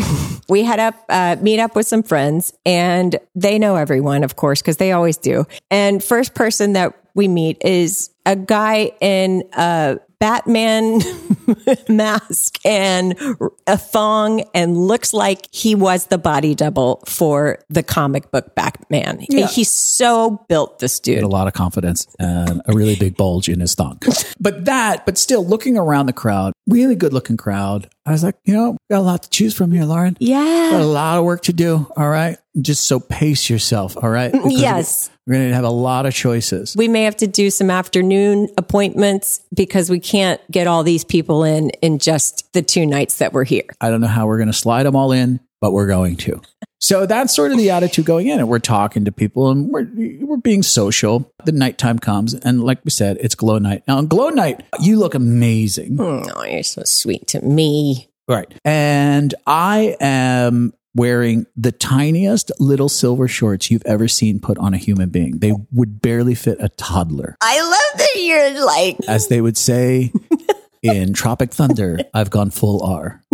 We 0.50 0.64
had 0.64 0.80
up, 0.80 0.96
uh, 1.08 1.36
meet 1.40 1.60
up 1.60 1.76
with 1.76 1.86
some 1.86 2.02
friends 2.02 2.52
and 2.66 3.16
they 3.36 3.56
know 3.60 3.76
everyone, 3.76 4.24
of 4.24 4.34
course, 4.34 4.60
because 4.60 4.78
they 4.78 4.90
always 4.90 5.16
do. 5.16 5.46
And 5.70 6.02
first 6.02 6.34
person 6.34 6.72
that 6.72 6.99
we 7.14 7.28
meet 7.28 7.58
is 7.64 8.10
a 8.26 8.36
guy 8.36 8.92
in 9.00 9.44
a 9.52 9.98
Batman 10.20 11.00
mask 11.88 12.58
and 12.64 13.18
a 13.66 13.78
thong 13.78 14.44
and 14.54 14.76
looks 14.76 15.14
like 15.14 15.48
he 15.50 15.74
was 15.74 16.06
the 16.08 16.18
body 16.18 16.54
double 16.54 17.02
for 17.06 17.58
the 17.70 17.82
comic 17.82 18.30
book 18.30 18.54
Batman. 18.54 19.24
Yeah. 19.30 19.46
He's 19.46 19.70
so 19.70 20.44
built, 20.46 20.78
this 20.78 21.00
Had 21.06 21.24
a 21.24 21.26
lot 21.26 21.48
of 21.48 21.54
confidence 21.54 22.06
and 22.18 22.60
a 22.66 22.74
really 22.74 22.96
big 22.96 23.16
bulge 23.16 23.48
in 23.48 23.60
his 23.60 23.74
thong. 23.74 23.98
But 24.42 24.64
that, 24.64 25.04
but 25.04 25.18
still 25.18 25.44
looking 25.44 25.76
around 25.76 26.06
the 26.06 26.14
crowd, 26.14 26.54
really 26.70 26.94
good 26.94 27.12
looking 27.12 27.36
crowd. 27.36 27.88
I 28.06 28.12
was 28.12 28.22
like, 28.24 28.36
you 28.44 28.54
know, 28.54 28.76
got 28.90 28.98
a 28.98 29.02
lot 29.02 29.22
to 29.24 29.30
choose 29.30 29.54
from 29.54 29.70
here, 29.72 29.84
Lauren. 29.84 30.16
Yeah. 30.20 30.70
Got 30.72 30.80
a 30.80 30.84
lot 30.86 31.18
of 31.18 31.24
work 31.24 31.42
to 31.42 31.52
do. 31.52 31.86
All 31.96 32.08
right. 32.08 32.38
Just 32.60 32.84
so 32.86 32.98
pace 32.98 33.48
yourself. 33.50 33.96
All 33.96 34.10
right. 34.10 34.32
Mm, 34.32 34.42
because 34.44 34.60
Yes. 34.60 35.10
We're 35.26 35.34
going 35.36 35.48
to 35.50 35.54
have 35.54 35.64
a 35.64 35.70
lot 35.70 36.06
of 36.06 36.14
choices. 36.14 36.74
We 36.76 36.88
may 36.88 37.04
have 37.04 37.16
to 37.18 37.28
do 37.28 37.50
some 37.50 37.70
afternoon 37.70 38.48
appointments 38.58 39.40
because 39.54 39.88
we 39.88 40.00
can't 40.00 40.40
get 40.50 40.66
all 40.66 40.82
these 40.82 41.04
people 41.04 41.44
in 41.44 41.70
in 41.82 41.98
just 41.98 42.52
the 42.52 42.62
two 42.62 42.84
nights 42.86 43.18
that 43.18 43.32
we're 43.32 43.44
here. 43.44 43.66
I 43.80 43.90
don't 43.90 44.00
know 44.00 44.08
how 44.08 44.26
we're 44.26 44.38
going 44.38 44.48
to 44.48 44.52
slide 44.52 44.84
them 44.84 44.96
all 44.96 45.12
in, 45.12 45.38
but 45.60 45.72
we're 45.72 45.86
going 45.86 46.16
to. 46.16 46.40
So 46.82 47.04
that's 47.04 47.34
sort 47.34 47.52
of 47.52 47.58
the 47.58 47.70
attitude 47.70 48.06
going 48.06 48.28
in, 48.28 48.38
and 48.38 48.48
we're 48.48 48.58
talking 48.58 49.04
to 49.04 49.12
people, 49.12 49.50
and 49.50 49.68
we're 49.68 49.86
we're 50.24 50.38
being 50.38 50.62
social. 50.62 51.30
The 51.44 51.52
nighttime 51.52 51.98
comes, 51.98 52.32
and 52.34 52.64
like 52.64 52.82
we 52.84 52.90
said, 52.90 53.18
it's 53.20 53.34
glow 53.34 53.58
night. 53.58 53.82
Now 53.86 53.98
on 53.98 54.06
glow 54.06 54.30
night, 54.30 54.62
you 54.80 54.98
look 54.98 55.14
amazing, 55.14 55.98
Oh, 56.00 56.44
you're 56.44 56.62
so 56.62 56.82
sweet 56.84 57.26
to 57.28 57.42
me. 57.44 58.08
right? 58.28 58.50
And 58.64 59.34
I 59.46 59.96
am 60.00 60.72
wearing 60.94 61.46
the 61.54 61.70
tiniest 61.70 62.50
little 62.58 62.88
silver 62.88 63.28
shorts 63.28 63.70
you've 63.70 63.84
ever 63.86 64.08
seen 64.08 64.40
put 64.40 64.56
on 64.58 64.72
a 64.74 64.78
human 64.78 65.10
being. 65.10 65.38
They 65.38 65.52
would 65.72 66.00
barely 66.00 66.34
fit 66.34 66.56
a 66.60 66.70
toddler, 66.70 67.36
I 67.42 67.60
love 67.60 67.98
that 67.98 68.22
you're 68.22 68.64
like 68.64 68.96
as 69.06 69.28
they 69.28 69.40
would 69.42 69.58
say 69.58 70.12
in 70.82 71.12
Tropic 71.12 71.52
Thunder. 71.52 71.98
I've 72.14 72.30
gone 72.30 72.50
full 72.50 72.82
R. 72.82 73.22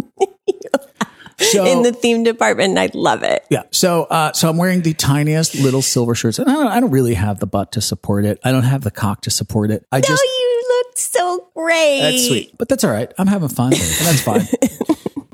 So, 1.39 1.67
in 1.67 1.83
the 1.83 1.93
theme 1.93 2.23
department. 2.23 2.71
and 2.71 2.79
I 2.79 2.89
love 2.95 3.23
it. 3.23 3.45
Yeah. 3.51 3.65
So, 3.71 4.05
uh, 4.05 4.33
so 4.33 4.49
I'm 4.49 4.57
wearing 4.57 4.81
the 4.83 4.95
tiniest 4.95 5.55
little 5.55 5.83
silver 5.83 6.15
shirts, 6.15 6.39
and 6.39 6.49
I 6.49 6.55
don't, 6.55 6.67
I 6.69 6.81
don't 6.81 6.91
really 6.91 7.15
have 7.15 7.41
the 7.41 7.47
butt 7.47 7.73
to 7.73 7.81
support 7.83 8.25
it. 8.25 8.39
I 8.43 8.53
don't 8.53 8.63
have 8.63 8.83
the 8.83 8.91
cock 8.91 9.21
to 9.23 9.31
support 9.31 9.71
it. 9.71 9.85
I 9.93 9.99
No, 9.99 10.03
just 10.09 10.23
you 10.23 10.65
look 10.87 10.97
so 10.99 11.49
great. 11.55 12.01
that's 12.01 12.27
sweet, 12.27 12.57
but 12.59 12.69
that's 12.71 12.85
all 12.85 12.91
right. 12.91 13.13
I'm 13.19 13.27
having 13.27 13.49
fun, 13.51 13.73
and 13.75 13.83
that's 14.01 14.23
fine. 14.23 14.47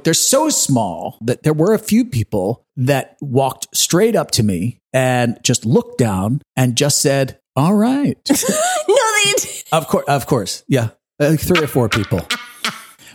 They're 0.03 0.15
so 0.15 0.49
small 0.49 1.19
that 1.21 1.45
there 1.45 1.53
were 1.53 1.73
a 1.73 1.79
few 1.79 2.05
people 2.05 2.65
that 2.77 3.17
walked 3.21 3.69
straight 3.77 4.17
up 4.17 4.33
to 4.33 4.43
me 4.43 4.81
and 4.93 5.39
just 5.45 5.65
looked 5.65 5.99
down 5.99 6.43
and 6.57 6.77
just 6.77 7.01
said, 7.01 7.39
"All 7.55 7.75
right." 7.75 8.19
No, 8.89 8.97
they. 9.25 9.33
did. 9.35 9.63
of 9.71 9.87
course, 9.87 10.05
of 10.09 10.27
course, 10.27 10.65
yeah, 10.67 10.89
like 11.21 11.39
three 11.39 11.63
or 11.63 11.69
four 11.69 11.89
people. 11.89 12.21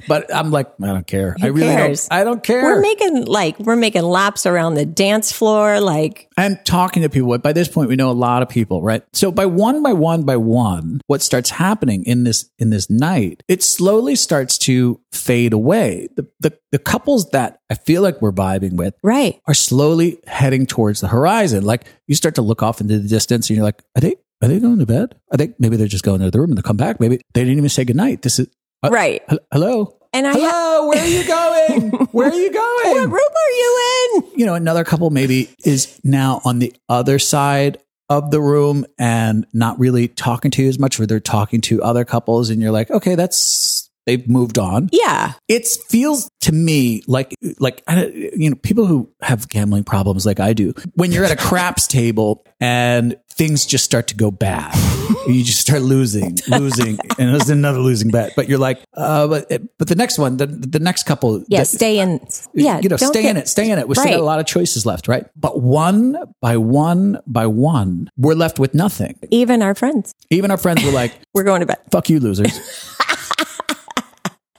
But 0.08 0.34
I'm 0.34 0.52
like, 0.52 0.68
I 0.82 0.88
don't 0.88 1.06
care. 1.08 1.36
I 1.42 1.48
really 1.48 1.68
cares? 1.68 2.08
don't. 2.08 2.20
I 2.20 2.24
don't 2.24 2.44
care. 2.44 2.64
We're 2.64 2.82
making 2.82 3.26
like 3.26 3.60
we're 3.60 3.76
making 3.76 4.04
laps 4.04 4.46
around 4.46 4.76
the 4.76 4.86
dance 4.86 5.32
floor. 5.32 5.80
Like 5.80 6.30
and 6.38 6.60
talking 6.66 7.04
to 7.04 7.10
people. 7.10 7.38
By 7.38 7.54
this 7.54 7.68
point, 7.68 7.90
we 7.90 7.96
know 7.96 8.10
a 8.10 8.14
lot 8.14 8.42
of 8.42 8.50
people, 8.50 8.82
right? 8.82 9.04
So 9.14 9.32
by 9.32 9.46
one 9.46 9.84
by 9.84 9.94
one 9.94 10.24
by 10.24 10.38
one, 10.38 11.02
what 11.08 11.22
starts 11.22 11.50
happening 11.50 12.04
in 12.06 12.24
this 12.24 12.50
in 12.60 12.70
this 12.70 12.90
night, 12.90 13.44
it 13.48 13.64
slowly 13.64 14.16
starts 14.16 14.58
to 14.60 15.00
fade 15.12 15.54
away. 15.54 16.08
The 16.16 16.28
the, 16.40 16.58
the 16.72 16.80
couples 16.80 17.30
that 17.32 17.60
I 17.70 17.76
feel 17.76 18.02
like 18.02 18.22
we're 18.22 18.32
vibing 18.32 18.74
with 18.74 18.96
right. 19.04 19.40
are 19.48 19.54
slowly 19.54 20.20
heading 20.28 20.66
towards 20.66 21.02
the 21.02 21.08
horizon. 21.08 21.64
Like 21.66 21.86
you 22.08 22.16
start 22.16 22.36
to 22.36 22.42
look 22.42 22.64
off 22.64 22.82
into 22.82 23.00
the 23.00 23.08
distance, 23.08 23.50
and 23.50 23.58
you're 23.58 23.66
like, 23.66 23.82
are 23.96 24.02
they 24.02 24.16
are 24.42 24.48
they 24.48 24.60
going 24.60 24.80
to 24.80 24.86
bed? 24.86 25.16
I 25.32 25.38
think 25.38 25.56
maybe 25.60 25.78
they're 25.78 25.88
just 25.88 26.04
going 26.04 26.22
to 26.22 26.30
the 26.30 26.40
room 26.40 26.52
and 26.52 26.58
they'll 26.58 26.64
come 26.64 26.78
back. 26.78 27.00
Maybe 27.00 27.18
they 27.34 27.42
didn't 27.42 27.58
even 27.58 27.70
say 27.70 27.86
goodnight. 27.86 28.22
This 28.22 28.38
is 28.40 28.48
uh, 28.84 28.90
Right. 28.92 29.24
hel- 29.28 29.40
Hello. 29.52 29.97
And 30.14 30.28
I 30.28 30.34
Hello, 30.34 30.88
where 30.88 31.02
are 31.02 31.08
you 31.08 31.28
going? 31.28 31.92
Where 32.12 32.30
are 32.30 32.34
you 32.34 32.52
going? 32.52 32.92
What 32.92 33.10
room 33.10 33.14
are 33.14 33.52
you 33.52 34.14
in? 34.16 34.40
you 34.40 34.46
know, 34.46 34.56
another 34.56 34.84
couple 34.84 35.10
maybe 35.10 35.50
is 35.66 36.00
now 36.04 36.42
on 36.46 36.60
the 36.60 36.74
other 36.90 37.20
side 37.20 37.78
of 38.10 38.32
the 38.32 38.40
room 38.40 38.86
and 38.98 39.46
not 39.54 39.78
really 39.80 40.08
talking 40.08 40.50
to 40.52 40.64
you 40.64 40.70
as 40.70 40.80
much, 40.80 40.98
where 40.98 41.06
they're 41.06 41.20
talking 41.20 41.60
to 41.62 41.84
other 41.84 42.06
couples, 42.06 42.50
and 42.50 42.62
you're 42.62 42.72
like, 42.72 42.90
okay, 42.90 43.16
that's 43.16 43.87
they've 44.08 44.28
moved 44.28 44.58
on. 44.58 44.90
Yeah. 44.92 45.34
It 45.48 45.68
feels 45.88 46.30
to 46.42 46.52
me 46.52 47.04
like 47.08 47.36
like 47.60 47.84
you 47.88 48.50
know 48.50 48.56
people 48.56 48.86
who 48.88 49.12
have 49.22 49.48
gambling 49.50 49.84
problems 49.84 50.26
like 50.26 50.40
I 50.40 50.54
do. 50.54 50.74
When 50.96 51.12
you're 51.12 51.26
at 51.26 51.32
a 51.32 51.36
craps 51.36 51.86
table 52.00 52.44
and 52.60 53.16
things 53.30 53.68
just 53.68 53.86
start 53.86 54.08
to 54.08 54.16
go 54.16 54.32
bad, 54.32 54.74
you 55.28 55.44
just 55.44 55.60
start 55.60 55.82
losing, 55.84 56.38
losing, 56.48 56.98
and 57.20 57.36
there's 57.36 57.52
another 57.52 57.78
losing 57.80 58.10
bet. 58.10 58.32
But 58.36 58.50
you're 58.50 58.58
like, 58.58 58.80
uh, 58.96 59.28
but 59.28 59.48
but 59.78 59.88
the 59.88 59.96
next 59.96 60.18
one, 60.18 60.38
the 60.38 60.48
the 60.48 60.80
next 60.80 61.04
couple, 61.04 61.44
Yeah. 61.48 61.60
that- 61.60 61.66
stay 61.68 62.00
in. 62.00 62.26
Yeah. 62.54 62.80
you 62.82 62.90
know, 62.90 62.98
stay 62.98 63.22
get- 63.24 63.32
in 63.32 63.38
it, 63.38 63.48
stay 63.48 63.70
in 63.70 63.78
it. 63.78 63.88
We 63.88 63.94
still 63.96 64.06
got 64.10 64.20
a 64.20 64.24
lot 64.24 64.40
of 64.40 64.46
choices 64.48 64.86
left, 64.86 65.08
right? 65.08 65.28
But 65.36 65.62
one 65.62 66.18
by 66.42 66.58
one 66.58 67.20
by 67.28 67.46
one, 67.46 68.10
we're 68.18 68.34
left 68.36 68.58
with 68.58 68.74
nothing. 68.74 69.20
Even 69.30 69.62
our 69.62 69.76
friends. 69.76 70.16
Even 70.32 70.50
our 70.50 70.58
friends 70.58 70.84
were 70.84 70.92
like, 70.92 71.14
We're 71.34 71.44
going 71.44 71.60
to 71.60 71.66
bed. 71.68 71.78
fuck 71.92 72.10
you, 72.10 72.20
losers. 72.20 72.58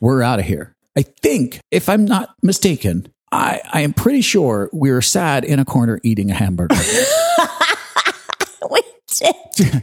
We're 0.01 0.23
out 0.23 0.39
of 0.39 0.45
here. 0.45 0.75
I 0.97 1.03
think, 1.03 1.61
if 1.71 1.89
I'm 1.89 2.05
not 2.05 2.31
mistaken, 2.43 3.13
I, 3.31 3.61
I 3.73 3.81
am 3.83 3.93
pretty 3.93 4.21
sure 4.21 4.69
we 4.73 4.91
were 4.91 5.03
sad 5.03 5.45
in 5.45 5.59
a 5.59 5.65
corner 5.65 6.01
eating 6.03 6.31
a 6.31 6.35
hamburger. 6.35 6.75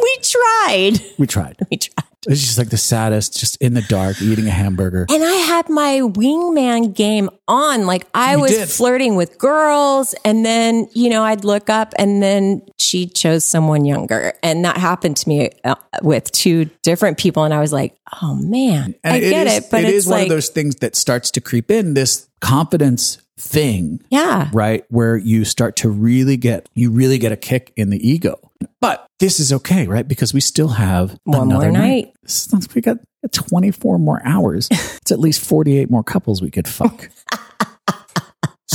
We 0.00 0.18
tried. 0.22 1.00
we 1.18 1.26
tried. 1.26 1.56
We 1.68 1.76
tried. 1.78 2.04
It 2.26 2.30
was 2.30 2.40
just 2.42 2.58
like 2.58 2.68
the 2.70 2.76
saddest, 2.76 3.38
just 3.38 3.56
in 3.56 3.74
the 3.74 3.82
dark, 3.82 4.20
eating 4.22 4.46
a 4.46 4.50
hamburger. 4.52 5.06
And 5.10 5.24
I 5.24 5.32
had 5.32 5.68
my 5.68 6.00
wingman 6.02 6.94
game 6.94 7.28
on. 7.48 7.86
Like 7.86 8.06
I 8.14 8.34
You 8.36 8.40
was 8.42 8.50
did. 8.52 8.68
flirting 8.68 9.16
with 9.16 9.36
girls 9.38 10.14
and 10.24 10.44
then, 10.44 10.88
you 10.94 11.08
know, 11.10 11.24
I'd 11.24 11.44
look 11.44 11.68
up 11.70 11.92
and 11.98 12.22
then 12.22 12.62
she 12.78 13.06
chose 13.08 13.44
someone 13.44 13.84
younger. 13.84 14.34
And 14.44 14.64
that 14.64 14.76
happened 14.76 15.16
to 15.18 15.28
me 15.28 15.50
uh, 15.64 15.74
with 16.02 16.30
two 16.30 16.66
different 16.82 17.18
people. 17.18 17.42
And 17.44 17.52
I 17.54 17.58
was 17.60 17.72
like, 17.72 17.96
oh 18.22 18.34
man, 18.36 18.94
And 19.02 19.14
I 19.14 19.20
get 19.20 19.46
is- 19.48 19.58
it. 19.64 19.70
But 19.72 19.80
it 19.84 19.88
it's 19.88 19.96
is 20.04 20.06
one 20.08 20.22
of 20.22 20.28
those 20.28 20.50
things 20.50 20.76
that 20.76 20.94
starts 20.94 21.32
to 21.32 21.40
creep 21.40 21.68
in 21.70 21.94
this 21.94 22.28
confidence 22.40 23.18
thing 23.38 24.02
yeah. 24.10 24.50
right? 24.52 24.84
Where 24.88 25.16
you 25.16 25.44
start 25.44 25.76
to 25.76 25.88
really 25.88 26.36
get, 26.36 26.68
you 26.74 26.90
really 26.90 27.18
get 27.18 27.32
a 27.32 27.36
kick 27.36 27.72
in 27.76 27.90
the 27.90 28.08
ego. 28.08 28.50
But 28.80 29.06
this 29.18 29.38
is 29.40 29.52
okay, 29.52 29.86
right? 29.86 30.06
Because 30.06 30.34
we 30.34 30.40
still 30.40 30.68
have 30.68 31.18
One 31.24 31.50
another 31.50 31.70
more 31.70 31.80
night. 31.80 32.12
Is- 32.24 32.48
We 32.74 32.80
got 32.80 32.98
24 33.32 33.98
more 33.98 34.20
hours. 34.24 34.68
It's 35.00 35.12
at 35.12 35.20
least 35.20 35.42
48 35.42 35.90
more 35.90 36.04
couples 36.04 36.42
we 36.42 36.50
could 36.50 36.68
fuck. 36.68 37.08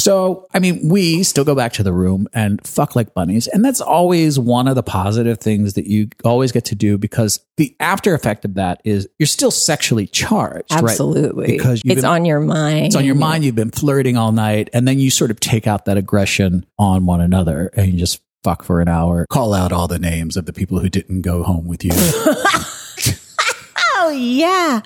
So, 0.04 0.48
I 0.54 0.60
mean, 0.60 0.90
we 0.90 1.24
still 1.24 1.46
go 1.46 1.56
back 1.56 1.72
to 1.74 1.84
the 1.84 1.94
room 1.94 2.28
and 2.34 2.66
fuck 2.68 2.94
like 2.94 3.14
bunnies. 3.14 3.48
And 3.48 3.64
that's 3.64 3.80
always 3.80 4.38
one 4.38 4.68
of 4.68 4.76
the 4.76 4.84
positive 4.84 5.40
things 5.40 5.76
that 5.76 5.88
you 5.88 6.10
always 6.26 6.52
get 6.52 6.66
to 6.66 6.76
do 6.76 6.98
because 6.98 7.40
the 7.56 7.74
after 7.80 8.14
effect 8.14 8.44
of 8.44 8.56
that 8.56 8.82
is 8.84 9.08
you're 9.18 9.28
still 9.28 9.50
sexually 9.50 10.06
charged, 10.06 10.72
right? 10.74 10.84
Absolutely. 10.84 11.48
Because 11.48 11.82
you've 11.86 11.94
it's 11.94 12.02
been- 12.02 12.10
on 12.10 12.26
your 12.26 12.42
mind. 12.42 12.88
it's 12.88 12.96
on 12.98 13.06
your 13.06 13.16
mind. 13.16 13.46
You've 13.46 13.56
been 13.56 13.72
flirting 13.72 14.18
all 14.18 14.34
night, 14.34 14.70
and 14.74 14.86
then 14.86 15.00
you 15.00 15.10
sort 15.10 15.32
of 15.32 15.40
take 15.40 15.68
out 15.68 15.86
that 15.86 15.96
aggression 15.96 16.66
on 16.78 17.06
one 17.06 17.22
another, 17.22 17.72
and 17.76 17.94
you 17.94 17.98
just 17.98 18.22
fuck 18.44 18.64
for 18.64 18.82
an 18.82 18.90
hour. 18.90 19.26
Call 19.30 19.54
out 19.54 19.72
all 19.72 19.88
the 19.88 20.00
names 20.00 20.36
of 20.36 20.46
the 20.46 20.52
people 20.54 20.80
who 20.80 20.90
didn't 20.90 21.22
go 21.22 21.44
home 21.44 21.66
with 21.66 21.86
you. 21.86 21.92
Oh, 23.96 24.10
yeah. 24.10 24.82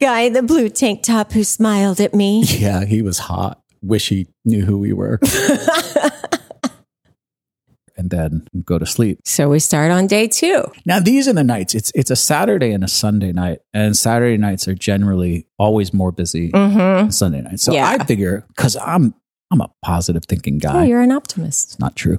Guy 0.00 0.20
in 0.22 0.32
the 0.32 0.42
blue 0.42 0.70
tank 0.70 1.02
top 1.02 1.32
who 1.32 1.44
smiled 1.44 2.00
at 2.00 2.14
me. 2.14 2.44
yeah, 2.44 2.86
he 2.86 3.02
was 3.02 3.18
hot. 3.18 3.60
Wish 3.84 4.08
he 4.08 4.26
knew 4.44 4.64
who 4.64 4.78
we 4.78 4.92
were. 4.92 5.20
and 7.96 8.10
then 8.10 8.46
go 8.64 8.78
to 8.78 8.86
sleep. 8.86 9.20
So 9.24 9.48
we 9.48 9.58
start 9.58 9.90
on 9.90 10.06
day 10.06 10.26
two. 10.26 10.64
Now 10.84 11.00
these 11.00 11.28
are 11.28 11.32
the 11.32 11.44
nights. 11.44 11.74
It's 11.74 11.92
it's 11.94 12.10
a 12.10 12.16
Saturday 12.16 12.72
and 12.72 12.82
a 12.82 12.88
Sunday 12.88 13.32
night, 13.32 13.60
and 13.72 13.96
Saturday 13.96 14.36
nights 14.36 14.66
are 14.68 14.74
generally 14.74 15.46
always 15.58 15.92
more 15.92 16.12
busy 16.12 16.50
than 16.50 17.12
Sunday 17.12 17.42
nights. 17.42 17.62
So 17.62 17.72
Yeah. 17.72 17.88
I 17.88 18.04
figure 18.04 18.44
because 18.48 18.76
I'm 18.76 19.14
I'm 19.52 19.60
a 19.60 19.70
positive 19.84 20.24
thinking 20.24 20.58
guy. 20.58 20.80
Oh, 20.80 20.82
you're 20.84 21.02
an 21.02 21.12
optimist. 21.12 21.72
It's 21.72 21.78
not 21.78 21.94
true. 21.94 22.18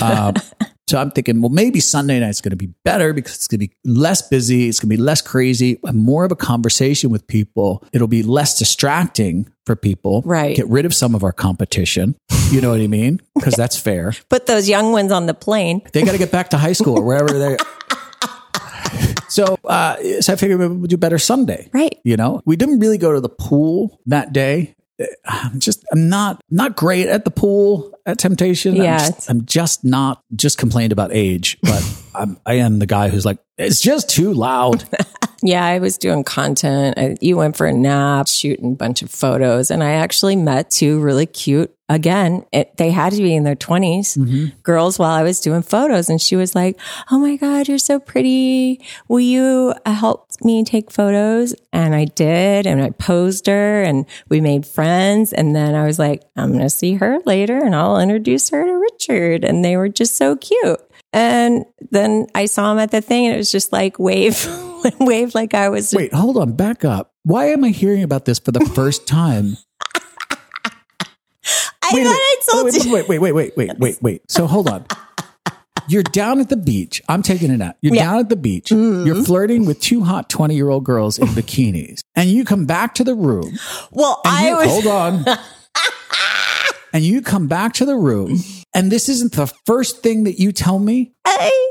Um, 0.00 0.34
so 0.88 1.00
I'm 1.00 1.10
thinking, 1.10 1.40
well, 1.40 1.50
maybe 1.50 1.80
Sunday 1.80 2.20
night's 2.20 2.40
going 2.40 2.50
to 2.50 2.56
be 2.56 2.68
better 2.84 3.12
because 3.12 3.34
it's 3.34 3.48
going 3.48 3.58
to 3.58 3.66
be 3.66 3.74
less 3.84 4.22
busy. 4.22 4.68
It's 4.68 4.78
going 4.78 4.90
to 4.90 4.96
be 4.96 5.02
less 5.02 5.20
crazy, 5.20 5.80
and 5.82 5.98
more 5.98 6.24
of 6.24 6.30
a 6.30 6.36
conversation 6.36 7.10
with 7.10 7.26
people. 7.26 7.82
It'll 7.92 8.06
be 8.06 8.22
less 8.22 8.56
distracting 8.56 9.48
for 9.64 9.74
people. 9.74 10.22
Right. 10.24 10.54
Get 10.54 10.68
rid 10.68 10.86
of 10.86 10.94
some 10.94 11.16
of 11.16 11.24
our 11.24 11.32
competition. 11.32 12.14
You 12.50 12.60
know 12.60 12.70
what 12.70 12.80
I 12.80 12.86
mean? 12.86 13.20
Because 13.34 13.54
that's 13.54 13.76
fair. 13.76 14.12
Put 14.28 14.46
those 14.46 14.68
young 14.68 14.92
ones 14.92 15.10
on 15.10 15.26
the 15.26 15.34
plane. 15.34 15.82
They 15.92 16.04
got 16.04 16.12
to 16.12 16.18
get 16.18 16.30
back 16.30 16.50
to 16.50 16.58
high 16.58 16.72
school 16.72 16.98
or 16.98 17.02
wherever 17.02 17.36
they. 17.36 17.56
So, 19.28 19.58
uh, 19.64 19.96
so 20.20 20.32
I 20.32 20.36
figured 20.36 20.58
we'll 20.58 20.86
do 20.86 20.96
better 20.96 21.18
Sunday. 21.18 21.68
Right. 21.74 21.98
You 22.04 22.16
know, 22.16 22.40
we 22.46 22.56
didn't 22.56 22.78
really 22.78 22.96
go 22.96 23.12
to 23.12 23.20
the 23.20 23.28
pool 23.28 24.00
that 24.06 24.32
day. 24.32 24.75
I'm 25.24 25.60
just, 25.60 25.84
I'm 25.92 26.08
not, 26.08 26.40
not 26.50 26.76
great 26.76 27.06
at 27.06 27.24
the 27.24 27.30
pool 27.30 27.98
at 28.06 28.18
Temptation. 28.18 28.76
Yeah, 28.76 28.94
I'm 28.94 28.98
just, 28.98 29.30
I'm 29.30 29.44
just 29.44 29.84
not, 29.84 30.22
just 30.34 30.58
complained 30.58 30.92
about 30.92 31.10
age, 31.12 31.58
but 31.62 31.84
I'm, 32.14 32.38
I 32.46 32.54
am 32.54 32.78
the 32.78 32.86
guy 32.86 33.08
who's 33.08 33.26
like, 33.26 33.38
it's 33.58 33.80
just 33.80 34.08
too 34.08 34.32
loud. 34.32 34.84
Yeah, 35.46 35.64
I 35.64 35.78
was 35.78 35.96
doing 35.98 36.24
content. 36.24 36.98
I, 36.98 37.16
you 37.20 37.36
went 37.36 37.56
for 37.56 37.66
a 37.66 37.72
nap, 37.72 38.28
shooting 38.28 38.72
a 38.72 38.76
bunch 38.76 39.02
of 39.02 39.10
photos, 39.10 39.70
and 39.70 39.82
I 39.82 39.92
actually 39.92 40.36
met 40.36 40.70
two 40.70 40.98
really 41.00 41.26
cute. 41.26 41.72
Again, 41.88 42.44
it, 42.52 42.76
they 42.78 42.90
had 42.90 43.12
to 43.12 43.18
be 43.22 43.32
in 43.32 43.44
their 43.44 43.54
20s 43.54 44.16
girls 44.64 44.98
while 44.98 45.12
I 45.12 45.22
was 45.22 45.40
doing 45.40 45.62
photos. 45.62 46.10
And 46.10 46.20
she 46.20 46.34
was 46.34 46.52
like, 46.52 46.80
Oh 47.12 47.18
my 47.20 47.36
God, 47.36 47.68
you're 47.68 47.78
so 47.78 48.00
pretty. 48.00 48.80
Will 49.06 49.20
you 49.20 49.72
uh, 49.84 49.92
help 49.92 50.28
me 50.42 50.64
take 50.64 50.90
photos? 50.90 51.54
And 51.72 51.94
I 51.94 52.06
did. 52.06 52.66
And 52.66 52.82
I 52.82 52.90
posed 52.90 53.46
her 53.46 53.84
and 53.84 54.04
we 54.28 54.40
made 54.40 54.66
friends. 54.66 55.32
And 55.32 55.54
then 55.54 55.76
I 55.76 55.86
was 55.86 55.96
like, 55.96 56.24
I'm 56.34 56.48
going 56.50 56.64
to 56.64 56.70
see 56.70 56.94
her 56.94 57.20
later 57.24 57.56
and 57.56 57.72
I'll 57.76 58.00
introduce 58.00 58.50
her 58.50 58.64
to 58.64 58.72
Richard. 58.72 59.44
And 59.44 59.64
they 59.64 59.76
were 59.76 59.88
just 59.88 60.16
so 60.16 60.34
cute. 60.34 60.80
And 61.12 61.66
then 61.92 62.26
I 62.34 62.46
saw 62.46 62.72
him 62.72 62.78
at 62.80 62.90
the 62.90 63.00
thing 63.00 63.26
and 63.26 63.34
it 63.34 63.38
was 63.38 63.52
just 63.52 63.72
like 63.72 64.00
wave, 64.00 64.34
wave 65.00 65.34
like 65.34 65.54
I 65.54 65.68
was. 65.68 65.92
Wait, 65.94 66.12
hold 66.12 66.36
on, 66.36 66.52
back 66.54 66.84
up. 66.84 67.12
Why 67.24 67.46
am 67.46 67.64
I 67.64 67.68
hearing 67.70 68.02
about 68.02 68.24
this 68.24 68.38
for 68.38 68.52
the 68.52 68.60
first 68.74 69.06
time? 69.06 69.56
I 71.88 71.90
thought 71.90 72.06
I 72.06 72.36
told 72.50 72.64
wait, 72.64 72.84
you. 72.84 72.92
wait, 72.92 73.08
wait, 73.08 73.18
wait, 73.20 73.32
wait, 73.32 73.56
wait, 73.56 73.78
wait, 73.78 74.02
wait. 74.02 74.30
So 74.30 74.46
hold 74.46 74.68
on. 74.68 74.84
You're 75.88 76.02
down 76.02 76.40
at 76.40 76.48
the 76.48 76.56
beach. 76.56 77.00
I'm 77.08 77.22
taking 77.22 77.52
it 77.52 77.62
out. 77.62 77.76
You're 77.80 77.94
Yeah. 77.94 78.02
Mm-hmm. 78.02 78.10
down 78.10 78.20
at 78.20 78.28
the 78.28 78.36
beach. 78.36 78.70
You're 78.72 79.22
flirting 79.22 79.66
with 79.66 79.80
two 79.80 80.02
hot 80.02 80.28
20 80.28 80.56
year 80.56 80.68
old 80.68 80.82
girls 80.84 81.16
in 81.18 81.28
bikinis. 81.28 82.00
And 82.16 82.28
you 82.28 82.44
come 82.44 82.66
back 82.66 82.94
to 82.96 83.04
the 83.04 83.14
room. 83.14 83.56
Well, 83.92 84.20
I 84.26 84.48
you, 84.48 84.56
was. 84.56 84.66
hold 84.66 84.86
on. 84.88 85.24
and 86.92 87.04
you 87.04 87.22
come 87.22 87.46
back 87.46 87.74
to 87.74 87.84
the 87.84 87.94
room. 87.94 88.40
And 88.74 88.90
this 88.90 89.08
isn't 89.08 89.34
the 89.34 89.46
first 89.64 90.02
thing 90.02 90.24
that 90.24 90.40
you 90.40 90.50
tell 90.50 90.80
me. 90.80 91.12
I, 91.24 91.68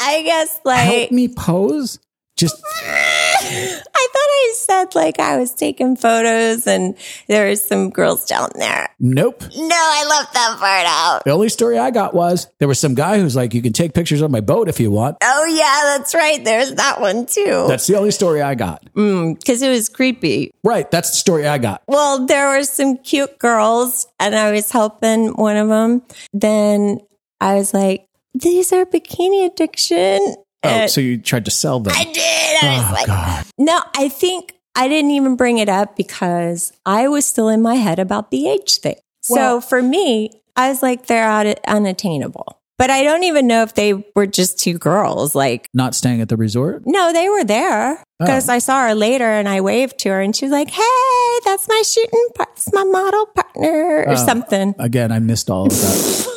I 0.00 0.22
guess 0.22 0.58
like 0.64 0.78
Help 0.80 1.10
me 1.12 1.28
pose. 1.28 1.98
Just 2.36 2.62
I 2.78 4.08
thought 4.12 4.20
I 4.20 4.52
said 4.56 4.94
like 4.94 5.18
I 5.18 5.38
was 5.38 5.54
taking 5.54 5.96
photos 5.96 6.66
and 6.66 6.94
there 7.28 7.48
was 7.48 7.64
some 7.64 7.90
girls 7.90 8.26
down 8.26 8.50
there. 8.56 8.88
nope. 8.98 9.42
No, 9.56 9.68
I 9.72 10.06
left 10.08 10.34
that 10.34 10.56
part 10.58 10.86
out. 10.86 11.24
The 11.24 11.30
only 11.30 11.48
story 11.48 11.78
I 11.78 11.90
got 11.90 12.14
was 12.14 12.46
there 12.58 12.68
was 12.68 12.78
some 12.78 12.94
guy 12.94 13.18
who's 13.18 13.36
like, 13.36 13.54
you 13.54 13.62
can 13.62 13.72
take 13.72 13.94
pictures 13.94 14.20
on 14.22 14.30
my 14.30 14.40
boat 14.40 14.68
if 14.68 14.78
you 14.80 14.90
want. 14.90 15.16
Oh 15.22 15.44
yeah, 15.46 15.96
that's 15.96 16.14
right. 16.14 16.44
There's 16.44 16.74
that 16.74 17.00
one 17.00 17.24
too. 17.26 17.66
That's 17.68 17.86
the 17.86 17.96
only 17.96 18.10
story 18.10 18.42
I 18.42 18.54
got. 18.54 18.84
Mm, 18.94 19.38
because 19.38 19.62
it 19.62 19.70
was 19.70 19.88
creepy. 19.88 20.52
Right. 20.62 20.90
That's 20.90 21.10
the 21.10 21.16
story 21.16 21.46
I 21.46 21.58
got. 21.58 21.82
Well, 21.88 22.26
there 22.26 22.48
were 22.50 22.64
some 22.64 22.98
cute 22.98 23.38
girls 23.38 24.06
and 24.20 24.34
I 24.34 24.52
was 24.52 24.70
helping 24.70 25.28
one 25.36 25.56
of 25.56 25.68
them. 25.68 26.02
Then 26.34 27.00
I 27.40 27.54
was 27.54 27.72
like, 27.72 28.06
these 28.34 28.72
are 28.72 28.84
bikini 28.84 29.46
addiction. 29.46 30.36
Oh, 30.62 30.68
And 30.68 30.90
so 30.90 31.00
you 31.00 31.18
tried 31.18 31.44
to 31.44 31.50
sell 31.50 31.80
them. 31.80 31.92
I 31.96 32.04
did. 32.04 32.22
I 32.62 32.78
was 32.78 32.86
Oh, 32.88 32.92
like, 32.94 33.06
God. 33.06 33.46
no, 33.58 33.82
I 33.96 34.08
think 34.08 34.54
I 34.74 34.88
didn't 34.88 35.10
even 35.12 35.36
bring 35.36 35.58
it 35.58 35.68
up 35.68 35.96
because 35.96 36.72
I 36.84 37.08
was 37.08 37.24
still 37.26 37.48
in 37.48 37.62
my 37.62 37.74
head 37.76 37.98
about 37.98 38.30
the 38.30 38.48
age 38.48 38.78
thing. 38.78 38.96
Well- 39.28 39.60
so 39.60 39.66
for 39.68 39.82
me, 39.82 40.30
I 40.56 40.68
was 40.68 40.82
like, 40.82 41.06
they're 41.06 41.24
out 41.24 41.46
unattainable. 41.66 42.60
But 42.78 42.90
I 42.90 43.02
don't 43.04 43.22
even 43.24 43.46
know 43.46 43.62
if 43.62 43.74
they 43.74 43.94
were 44.14 44.26
just 44.26 44.58
two 44.58 44.76
girls. 44.76 45.34
Like, 45.34 45.66
Not 45.72 45.94
staying 45.94 46.20
at 46.20 46.28
the 46.28 46.36
resort? 46.36 46.82
no, 46.84 47.10
they 47.12 47.28
were 47.30 47.42
there 47.44 48.02
because 48.18 48.50
Oh. 48.50 48.52
I 48.52 48.58
saw 48.58 48.86
her 48.88 48.94
later 48.94 49.24
and 49.24 49.48
I 49.48 49.62
waved 49.62 49.98
to 50.00 50.10
her 50.10 50.20
and 50.20 50.36
she 50.36 50.44
was 50.44 50.52
like, 50.52 50.68
Hey, 50.70 51.38
that's 51.46 51.68
my 51.68 51.82
shooting 51.86 52.28
part. 52.34 52.50
That's 52.54 52.72
my 52.74 52.84
model 52.84 53.26
partner 53.34 54.04
or 54.06 54.10
Oh. 54.10 54.14
something. 54.16 54.74
Again, 54.78 55.10
I 55.10 55.20
missed 55.20 55.48
all 55.48 55.66
of 55.66 55.72
that. 55.72 56.26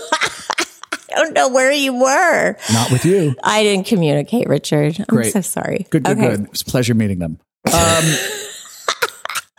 I 1.19 1.23
don't 1.23 1.33
know 1.33 1.49
where 1.49 1.71
you 1.71 1.93
were. 1.99 2.55
Not 2.71 2.91
with 2.91 3.03
you. 3.03 3.35
I 3.43 3.61
didn't 3.63 3.87
communicate, 3.87 4.47
Richard. 4.47 4.97
I'm 4.99 5.05
Great. 5.07 5.33
so 5.33 5.41
sorry. 5.41 5.85
Good, 5.89 6.03
good, 6.05 6.17
Okay. 6.17 6.29
good. 6.29 6.39
It 6.45 6.49
was 6.51 6.61
a 6.61 6.65
pleasure 6.65 6.93
meeting 6.93 7.19
them. 7.19 7.39
Um, 7.73 8.03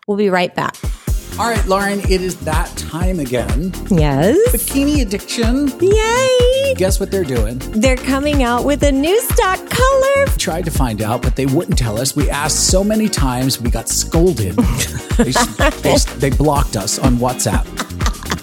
We'll 0.08 0.16
be 0.16 0.30
right 0.30 0.52
back. 0.54 0.74
all 1.38 1.48
right, 1.48 1.64
Lauren, 1.66 2.00
it 2.00 2.20
is 2.22 2.34
that 2.40 2.66
time 2.76 3.20
again. 3.20 3.72
Yes. 3.90 4.36
Bikini 4.48 5.02
addiction. 5.02 5.68
Yay. 5.80 6.74
Guess 6.74 6.98
what 6.98 7.10
they're 7.12 7.22
doing? 7.22 7.58
They're 7.58 7.96
coming 7.96 8.42
out 8.42 8.64
with 8.64 8.82
a 8.82 8.90
new 8.90 9.20
stock 9.20 9.58
color. 9.70 10.26
Tried 10.38 10.64
to 10.64 10.70
find 10.72 11.00
out, 11.02 11.22
but 11.22 11.36
they 11.36 11.46
wouldn't 11.46 11.78
tell 11.78 12.00
us. 12.00 12.16
We 12.16 12.28
asked 12.30 12.66
so 12.68 12.82
many 12.82 13.08
times, 13.08 13.60
we 13.60 13.70
got 13.70 13.88
scolded. 13.88 14.56
they, 15.18 15.30
they, 15.82 15.96
they 16.18 16.30
blocked 16.30 16.76
us 16.76 16.98
on 16.98 17.16
WhatsApp. 17.18 17.66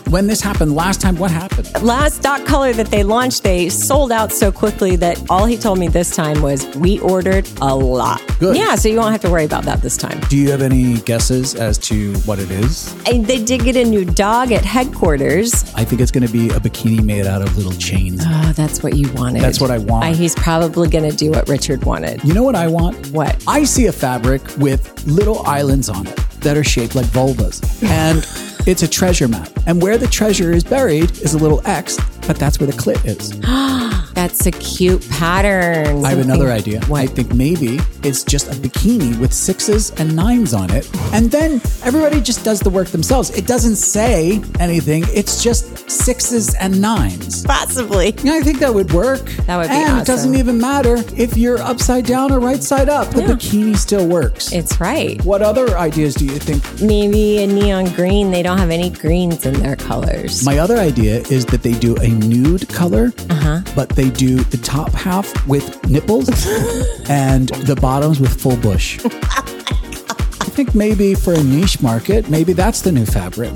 When 0.09 0.25
this 0.25 0.39
happened 0.39 0.73
last 0.73 1.01
time, 1.01 1.17
what 1.17 1.31
happened? 1.31 1.69
Last 1.83 2.21
dot 2.21 2.45
color 2.45 2.71
that 2.71 2.87
they 2.87 3.03
launched, 3.03 3.43
they 3.43 3.67
sold 3.67 4.09
out 4.09 4.31
so 4.31 4.53
quickly 4.53 4.95
that 4.95 5.21
all 5.29 5.45
he 5.45 5.57
told 5.57 5.79
me 5.79 5.89
this 5.89 6.15
time 6.15 6.41
was 6.41 6.65
we 6.77 6.99
ordered 6.99 7.49
a 7.61 7.75
lot. 7.75 8.21
Good. 8.39 8.55
Yeah, 8.55 8.75
so 8.75 8.87
you 8.87 8.97
won't 8.97 9.11
have 9.11 9.21
to 9.21 9.29
worry 9.29 9.43
about 9.43 9.65
that 9.65 9.81
this 9.81 9.97
time. 9.97 10.19
Do 10.29 10.37
you 10.37 10.49
have 10.51 10.61
any 10.61 10.99
guesses 11.01 11.55
as 11.55 11.77
to 11.79 12.13
what 12.19 12.39
it 12.39 12.49
is? 12.51 12.95
And 13.05 13.25
they 13.25 13.43
did 13.43 13.65
get 13.65 13.75
a 13.75 13.83
new 13.83 14.05
dog 14.05 14.53
at 14.53 14.63
headquarters. 14.63 15.73
I 15.75 15.83
think 15.83 15.99
it's 15.99 16.11
going 16.11 16.25
to 16.25 16.31
be 16.31 16.49
a 16.51 16.59
bikini 16.59 17.03
made 17.03 17.25
out 17.25 17.41
of 17.41 17.57
little 17.57 17.73
chains. 17.73 18.23
Oh, 18.25 18.53
that's 18.55 18.81
what 18.81 18.95
you 18.95 19.11
wanted. 19.11 19.41
That's 19.41 19.59
what 19.59 19.71
I 19.71 19.79
want. 19.79 20.05
Uh, 20.05 20.13
he's 20.13 20.35
probably 20.35 20.87
going 20.87 21.09
to 21.09 21.15
do 21.15 21.31
what 21.31 21.49
Richard 21.49 21.83
wanted. 21.83 22.23
You 22.23 22.33
know 22.33 22.43
what 22.43 22.55
I 22.55 22.67
want? 22.67 23.07
What? 23.07 23.43
I 23.45 23.65
see 23.65 23.87
a 23.87 23.91
fabric 23.91 24.41
with 24.57 25.05
little 25.05 25.45
islands 25.45 25.89
on 25.89 26.07
it 26.07 26.15
that 26.39 26.55
are 26.55 26.63
shaped 26.63 26.95
like 26.95 27.07
vulvas. 27.07 27.61
And 27.83 28.25
it's 28.67 28.83
a 28.83 28.87
treasure 28.87 29.27
map. 29.27 29.49
And 29.65 29.81
where 29.81 29.97
the 29.97 30.07
treasure 30.07 30.51
is 30.51 30.63
buried 30.63 31.11
is 31.19 31.33
a 31.33 31.37
little 31.37 31.61
X, 31.65 31.97
but 32.27 32.37
that's 32.37 32.59
where 32.59 32.67
the 32.67 32.73
clit 32.73 33.03
is. 33.05 33.39
That's 34.17 34.47
a 34.47 34.51
cute 34.51 35.07
pattern. 35.11 36.03
I 36.03 36.09
have 36.09 36.17
another 36.17 36.47
Something- 36.49 36.79
idea. 36.79 36.93
I 36.95 37.05
think 37.05 37.35
maybe 37.35 37.79
it's 38.01 38.23
just 38.23 38.47
a 38.47 38.55
bikini 38.55 39.15
with 39.19 39.31
sixes 39.31 39.91
and 39.97 40.15
nines 40.15 40.55
on 40.55 40.71
it. 40.71 40.89
And 41.13 41.29
then 41.29 41.61
everybody 41.83 42.19
just 42.19 42.43
does 42.43 42.59
the 42.59 42.71
work 42.71 42.87
themselves. 42.87 43.29
It 43.29 43.45
doesn't 43.45 43.75
say 43.75 44.41
anything, 44.59 45.05
it's 45.13 45.43
just 45.43 45.87
sixes 45.91 46.55
and 46.55 46.81
nines. 46.81 47.43
Possibly. 47.45 48.15
Yeah, 48.23 48.33
I 48.33 48.41
think 48.41 48.57
that 48.57 48.73
would 48.73 48.91
work. 48.91 49.23
That 49.45 49.57
would 49.57 49.67
be 49.69 49.75
And 49.75 49.99
it 50.01 50.07
doesn't 50.07 50.33
even 50.33 50.57
matter 50.59 50.97
if 51.15 51.37
you're 51.37 51.59
upside 51.61 52.07
down 52.07 52.31
or 52.31 52.39
right 52.39 52.63
side 52.63 52.89
up. 52.89 53.11
The 53.11 53.21
Yeah. 53.21 53.27
bikini 53.27 53.77
still 53.77 54.07
works. 54.07 54.51
It's 54.51 54.79
right. 54.81 55.23
what 55.25 55.43
other 55.43 55.77
ideas 55.77 56.15
do 56.15 56.25
you 56.25 56.39
think? 56.39 56.63
Maybe 56.81 57.43
a 57.43 57.47
neon 57.47 57.85
green. 57.93 58.31
They 58.31 58.41
don't 58.41 58.57
have 58.57 58.71
any 58.71 58.89
greens 58.89 59.45
in 59.45 59.53
their 59.61 59.75
colors. 59.75 60.43
My 60.43 60.57
other 60.57 60.77
idea 60.77 61.21
is 61.29 61.45
that 61.47 61.61
they 61.61 61.73
do 61.73 61.95
a 61.97 62.07
nude 62.07 62.67
color, 62.69 63.13
Uh-huh. 63.29 63.59
but 63.75 63.89
they 63.89 64.06
do 64.11 64.37
the 64.37 64.57
top 64.57 64.91
half 64.91 65.47
with 65.47 65.87
nipples 65.89 66.29
and 67.09 67.49
the 67.49 67.75
bottoms 67.79 68.19
with 68.19 68.39
full 68.39 68.57
bush. 68.57 68.99
I 69.05 70.49
think 70.59 70.73
maybe 70.73 71.13
for 71.13 71.33
a 71.33 71.43
niche 71.43 71.81
market, 71.83 72.29
maybe 72.29 72.51
that's 72.53 72.81
the 72.81 72.91
new 72.91 73.05
fabric. 73.05 73.55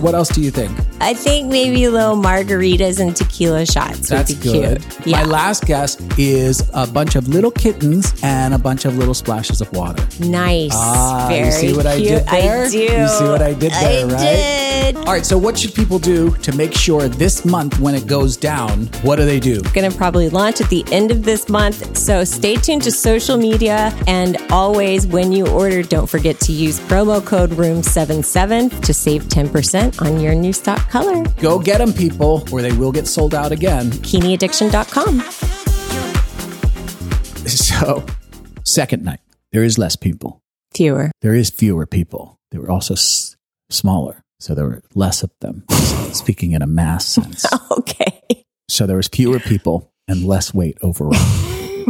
What 0.00 0.14
else 0.16 0.28
do 0.30 0.40
you 0.42 0.50
think? 0.50 0.76
I 1.00 1.14
think 1.14 1.48
maybe 1.50 1.86
little 1.88 2.16
margaritas 2.16 2.98
and 2.98 3.14
tequila 3.14 3.64
shots 3.66 4.08
That's 4.08 4.32
would 4.34 4.42
be 4.42 4.50
good. 4.52 4.80
cute. 4.82 5.06
Yeah. 5.06 5.18
My 5.22 5.24
last 5.24 5.64
guess 5.66 5.96
is 6.18 6.68
a 6.74 6.86
bunch 6.88 7.14
of 7.14 7.28
little 7.28 7.52
kittens 7.52 8.12
and 8.24 8.52
a 8.52 8.58
bunch 8.58 8.84
of 8.84 8.96
little 8.98 9.14
splashes 9.14 9.60
of 9.60 9.70
water. 9.72 10.04
nice. 10.20 10.72
Ah, 10.74 11.26
Very 11.28 11.46
you 11.46 11.52
see 11.52 11.76
what 11.76 11.86
I 11.86 11.96
cute. 11.98 12.08
did 12.08 12.26
there? 12.26 12.64
I 12.64 12.68
do. 12.70 12.78
You 12.78 13.08
see 13.08 13.24
what 13.24 13.42
I 13.42 13.54
did 13.54 13.70
there, 13.72 14.06
I 14.06 14.12
right? 14.12 14.18
did. 14.18 14.63
All 14.84 15.12
right, 15.12 15.24
so 15.24 15.38
what 15.38 15.58
should 15.58 15.74
people 15.74 15.98
do 15.98 16.30
to 16.36 16.52
make 16.54 16.74
sure 16.74 17.08
this 17.08 17.44
month 17.44 17.78
when 17.80 17.94
it 17.94 18.06
goes 18.06 18.36
down, 18.36 18.86
what 19.02 19.16
do 19.16 19.24
they 19.24 19.40
do? 19.40 19.62
Going 19.72 19.90
to 19.90 19.96
probably 19.96 20.28
launch 20.28 20.60
at 20.60 20.68
the 20.68 20.84
end 20.92 21.10
of 21.10 21.24
this 21.24 21.48
month. 21.48 21.96
So 21.96 22.22
stay 22.24 22.56
tuned 22.56 22.82
to 22.82 22.90
social 22.90 23.36
media. 23.36 23.92
And 24.06 24.36
always, 24.50 25.06
when 25.06 25.32
you 25.32 25.46
order, 25.48 25.82
don't 25.82 26.06
forget 26.08 26.38
to 26.40 26.52
use 26.52 26.80
promo 26.80 27.24
code 27.24 27.50
ROOM77 27.50 28.82
to 28.84 28.92
save 28.94 29.24
10% 29.24 30.02
on 30.02 30.20
your 30.20 30.34
new 30.34 30.52
stock 30.52 30.88
color. 30.90 31.24
Go 31.40 31.58
get 31.58 31.78
them, 31.78 31.92
people, 31.92 32.46
or 32.52 32.60
they 32.62 32.72
will 32.72 32.92
get 32.92 33.06
sold 33.06 33.34
out 33.34 33.52
again. 33.52 33.90
BikiniAddiction.com. 33.90 35.20
So, 37.46 38.04
second 38.64 39.04
night, 39.04 39.20
there 39.52 39.64
is 39.64 39.78
less 39.78 39.96
people. 39.96 40.40
Fewer. 40.74 41.10
There 41.22 41.34
is 41.34 41.50
fewer 41.50 41.86
people. 41.86 42.38
They 42.50 42.58
were 42.58 42.70
also 42.70 42.94
s- 42.94 43.36
smaller, 43.70 44.22
so 44.44 44.54
there 44.54 44.66
were 44.66 44.82
less 44.94 45.22
of 45.22 45.30
them. 45.40 45.64
Speaking 46.12 46.52
in 46.52 46.60
a 46.60 46.66
mass 46.66 47.06
sense, 47.06 47.46
Okay. 47.78 48.44
so 48.68 48.86
there 48.86 48.98
was 48.98 49.08
fewer 49.08 49.40
people 49.40 49.90
and 50.06 50.22
less 50.22 50.52
weight 50.52 50.76
overall. 50.82 51.14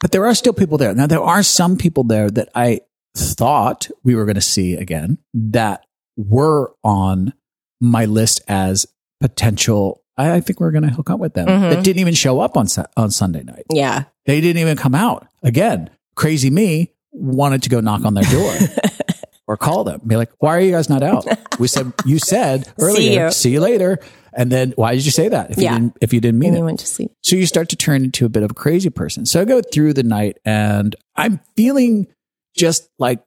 but 0.00 0.12
there 0.12 0.26
are 0.26 0.34
still 0.34 0.52
people 0.52 0.76
there. 0.76 0.94
Now, 0.94 1.06
there 1.06 1.22
are 1.22 1.42
some 1.42 1.78
people 1.78 2.04
there 2.04 2.30
that 2.30 2.50
I 2.54 2.82
thought 3.16 3.88
we 4.04 4.14
were 4.14 4.26
going 4.26 4.34
to 4.34 4.42
see 4.42 4.74
again 4.74 5.16
that 5.32 5.86
were 6.18 6.74
on 6.84 7.32
my 7.80 8.04
list 8.04 8.42
as 8.48 8.86
potential. 9.20 10.02
I, 10.18 10.34
I 10.34 10.40
think 10.42 10.60
we're 10.60 10.72
going 10.72 10.84
to 10.84 10.90
hook 10.90 11.08
up 11.08 11.20
with 11.20 11.32
them. 11.32 11.46
That 11.46 11.72
mm-hmm. 11.72 11.82
didn't 11.82 12.00
even 12.00 12.14
show 12.14 12.40
up 12.40 12.58
on 12.58 12.66
on 12.98 13.10
Sunday 13.10 13.44
night. 13.44 13.64
Yeah. 13.72 14.04
They 14.26 14.42
didn't 14.42 14.60
even 14.60 14.76
come 14.76 14.94
out. 14.94 15.26
Again, 15.42 15.88
crazy 16.16 16.50
me 16.50 16.92
wanted 17.12 17.62
to 17.62 17.70
go 17.70 17.80
knock 17.80 18.04
on 18.04 18.12
their 18.12 18.24
door. 18.24 18.54
Or 19.48 19.56
call 19.56 19.82
them. 19.82 20.00
Be 20.06 20.14
like, 20.16 20.30
why 20.38 20.56
are 20.56 20.60
you 20.60 20.70
guys 20.70 20.88
not 20.88 21.02
out? 21.02 21.26
We 21.58 21.66
said, 21.66 21.92
you 22.04 22.18
said 22.20 22.72
earlier, 22.80 23.24
you. 23.26 23.30
see 23.32 23.50
you 23.50 23.60
later. 23.60 23.98
And 24.34 24.52
then 24.52 24.72
why 24.76 24.94
did 24.94 25.04
you 25.04 25.10
say 25.10 25.28
that 25.30 25.50
if 25.50 25.58
Yeah. 25.58 25.72
you 25.72 25.78
didn't, 25.80 25.96
if 26.00 26.12
you 26.12 26.20
didn't 26.20 26.38
mean 26.38 26.48
And 26.50 26.56
it? 26.56 26.60
you 26.60 26.64
went 26.66 26.78
to 26.80 26.86
sleep. 26.86 27.10
So 27.24 27.34
you 27.34 27.46
start 27.46 27.70
to 27.70 27.76
turn 27.76 28.04
into 28.04 28.24
a 28.26 28.28
bit 28.28 28.42
of 28.44 28.50
a 28.52 28.54
crazy 28.54 28.90
person. 28.90 29.26
So 29.26 29.40
I 29.40 29.44
go 29.44 29.60
through 29.62 29.94
the 29.94 30.02
night 30.04 30.36
and 30.44 30.94
I'm 31.16 31.40
feeling 31.56 32.06
just 32.56 32.88
like, 32.98 33.20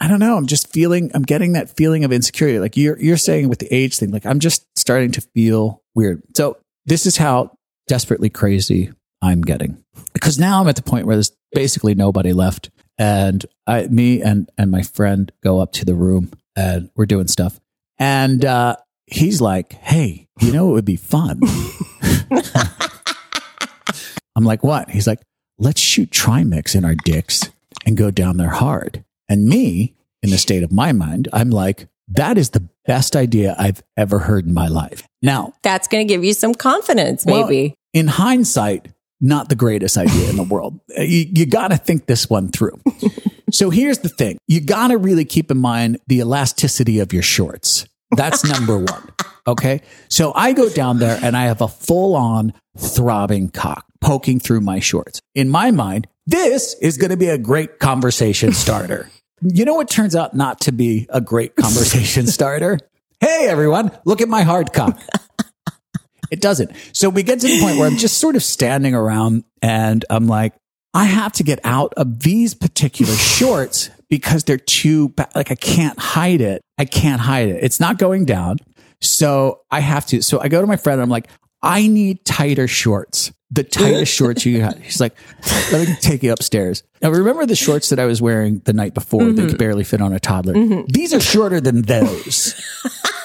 I 0.00 0.08
don't 0.08 0.18
know. 0.20 0.36
I'm 0.36 0.46
just 0.46 0.70
feeling, 0.72 1.10
I'm 1.14 1.22
getting 1.22 1.52
that 1.54 1.74
feeling 1.76 2.04
of 2.04 2.12
insecurity. 2.12 2.58
Like 2.58 2.76
you're, 2.76 2.98
you're 3.00 3.16
saying 3.16 3.48
with 3.48 3.60
the 3.60 3.72
age 3.74 3.96
thing, 3.98 4.10
like 4.10 4.26
I'm 4.26 4.40
just 4.40 4.66
starting 4.76 5.12
to 5.12 5.20
feel 5.20 5.80
weird. 5.94 6.22
So 6.36 6.58
this 6.86 7.06
is 7.06 7.16
how 7.16 7.52
desperately 7.86 8.28
crazy 8.28 8.90
I'm 9.22 9.42
getting 9.42 9.82
because 10.12 10.38
now 10.38 10.60
I'm 10.60 10.68
at 10.68 10.76
the 10.76 10.82
point 10.82 11.06
where 11.06 11.16
there's 11.16 11.32
basically 11.52 11.94
nobody 11.94 12.32
left. 12.32 12.70
And 12.98 13.46
I, 13.66 13.86
me 13.86 14.20
and, 14.22 14.50
and 14.58 14.70
my 14.70 14.82
friend 14.82 15.30
go 15.42 15.60
up 15.60 15.72
to 15.74 15.84
the 15.84 15.94
room 15.94 16.30
and 16.56 16.90
we're 16.96 17.06
doing 17.06 17.28
stuff. 17.28 17.60
And, 17.98 18.44
uh, 18.44 18.76
he's 19.06 19.40
like, 19.40 19.72
Hey, 19.74 20.28
you 20.40 20.52
know, 20.52 20.70
it 20.70 20.72
would 20.72 20.84
be 20.84 20.96
fun. 20.96 21.40
I'm 24.36 24.44
like, 24.44 24.62
what? 24.62 24.90
He's 24.90 25.06
like, 25.06 25.20
let's 25.58 25.80
shoot 25.80 26.10
trimix 26.10 26.74
in 26.76 26.84
our 26.84 26.94
dicks 26.94 27.50
and 27.84 27.96
go 27.96 28.10
down 28.10 28.36
there 28.36 28.50
hard. 28.50 29.04
And 29.28 29.46
me, 29.48 29.94
in 30.22 30.30
the 30.30 30.38
state 30.38 30.62
of 30.62 30.70
my 30.72 30.92
mind, 30.92 31.28
I'm 31.32 31.50
like, 31.50 31.88
that 32.08 32.38
is 32.38 32.50
the 32.50 32.68
best 32.86 33.16
idea 33.16 33.54
I've 33.58 33.82
ever 33.96 34.20
heard 34.20 34.46
in 34.46 34.54
my 34.54 34.68
life. 34.68 35.06
Now, 35.22 35.54
That's 35.62 35.88
going 35.88 36.06
to 36.06 36.12
give 36.12 36.24
you 36.24 36.32
some 36.34 36.54
confidence, 36.54 37.26
well, 37.26 37.44
maybe. 37.46 37.74
in 37.92 38.06
hindsight, 38.06 38.88
not 39.20 39.48
the 39.48 39.56
greatest 39.56 39.96
idea 39.96 40.30
in 40.30 40.36
the 40.36 40.42
world. 40.42 40.80
Uh, 40.96 41.02
You, 41.02 41.26
you 41.34 41.46
got 41.46 41.68
to 41.68 41.76
think 41.76 42.06
this 42.06 42.28
one 42.30 42.48
through. 42.48 42.80
so 43.50 43.70
here's 43.70 43.98
the 43.98 44.08
thing 44.08 44.38
you 44.46 44.60
got 44.60 44.88
to 44.88 44.98
really 44.98 45.24
keep 45.24 45.50
in 45.50 45.58
mind 45.58 45.98
the 46.06 46.18
elasticity 46.20 46.98
of 47.00 47.12
your 47.12 47.22
shorts. 47.22 47.86
That's 48.16 48.44
number 48.44 48.78
one. 48.78 49.08
Okay. 49.46 49.82
So 50.08 50.32
I 50.34 50.52
go 50.52 50.68
down 50.68 50.98
there 50.98 51.18
and 51.22 51.36
I 51.36 51.44
have 51.44 51.60
a 51.60 51.68
full 51.68 52.14
on 52.16 52.52
throbbing 52.76 53.50
cock 53.50 53.84
poking 54.00 54.40
through 54.40 54.60
my 54.60 54.78
shorts. 54.78 55.20
In 55.34 55.48
my 55.48 55.70
mind, 55.70 56.06
this 56.26 56.74
is 56.80 56.96
going 56.96 57.10
to 57.10 57.16
be 57.16 57.28
a 57.28 57.38
great 57.38 57.78
conversation 57.78 58.52
starter. 58.52 59.10
You 59.42 59.64
know 59.64 59.74
what 59.74 59.88
turns 59.88 60.14
out 60.16 60.34
not 60.34 60.60
to 60.62 60.72
be 60.72 61.06
a 61.10 61.20
great 61.20 61.56
conversation 61.56 62.26
starter? 62.26 62.78
Hey, 63.20 63.46
everyone, 63.48 63.90
look 64.04 64.20
at 64.20 64.28
my 64.28 64.42
hard 64.42 64.72
cock. 64.72 64.98
It 66.30 66.40
doesn't. 66.40 66.72
So 66.92 67.08
we 67.08 67.22
get 67.22 67.40
to 67.40 67.46
the 67.46 67.60
point 67.60 67.78
where 67.78 67.88
I'm 67.88 67.96
just 67.96 68.18
sort 68.18 68.36
of 68.36 68.42
standing 68.42 68.94
around 68.94 69.44
and 69.62 70.04
I'm 70.10 70.26
like, 70.26 70.54
I 70.94 71.04
have 71.04 71.32
to 71.34 71.42
get 71.42 71.60
out 71.64 71.94
of 71.96 72.20
these 72.20 72.54
particular 72.54 73.14
shorts 73.14 73.90
because 74.08 74.44
they're 74.44 74.56
too, 74.56 75.10
ba- 75.10 75.28
like, 75.34 75.50
I 75.50 75.54
can't 75.54 75.98
hide 75.98 76.40
it. 76.40 76.62
I 76.78 76.84
can't 76.84 77.20
hide 77.20 77.48
it. 77.48 77.62
It's 77.62 77.80
not 77.80 77.98
going 77.98 78.24
down. 78.24 78.58
So 79.00 79.60
I 79.70 79.80
have 79.80 80.06
to. 80.06 80.22
So 80.22 80.40
I 80.40 80.48
go 80.48 80.60
to 80.60 80.66
my 80.66 80.76
friend 80.76 80.94
and 80.94 81.02
I'm 81.02 81.10
like, 81.10 81.28
I 81.62 81.86
need 81.86 82.24
tighter 82.24 82.68
shorts. 82.68 83.32
The 83.50 83.64
tightest 83.64 84.12
shorts 84.12 84.44
you 84.44 84.58
got. 84.58 84.78
He's 84.78 85.00
like, 85.00 85.16
let 85.72 85.88
me 85.88 85.94
take 86.00 86.22
you 86.22 86.32
upstairs. 86.32 86.82
Now 87.00 87.10
remember 87.10 87.46
the 87.46 87.56
shorts 87.56 87.88
that 87.88 87.98
I 87.98 88.04
was 88.04 88.20
wearing 88.20 88.58
the 88.60 88.74
night 88.74 88.92
before 88.92 89.24
that 89.24 89.32
mm-hmm. 89.32 89.48
could 89.48 89.58
barely 89.58 89.84
fit 89.84 90.02
on 90.02 90.12
a 90.12 90.20
toddler. 90.20 90.54
Mm-hmm. 90.54 90.86
These 90.88 91.14
are 91.14 91.20
shorter 91.20 91.60
than 91.60 91.82
those. 91.82 92.54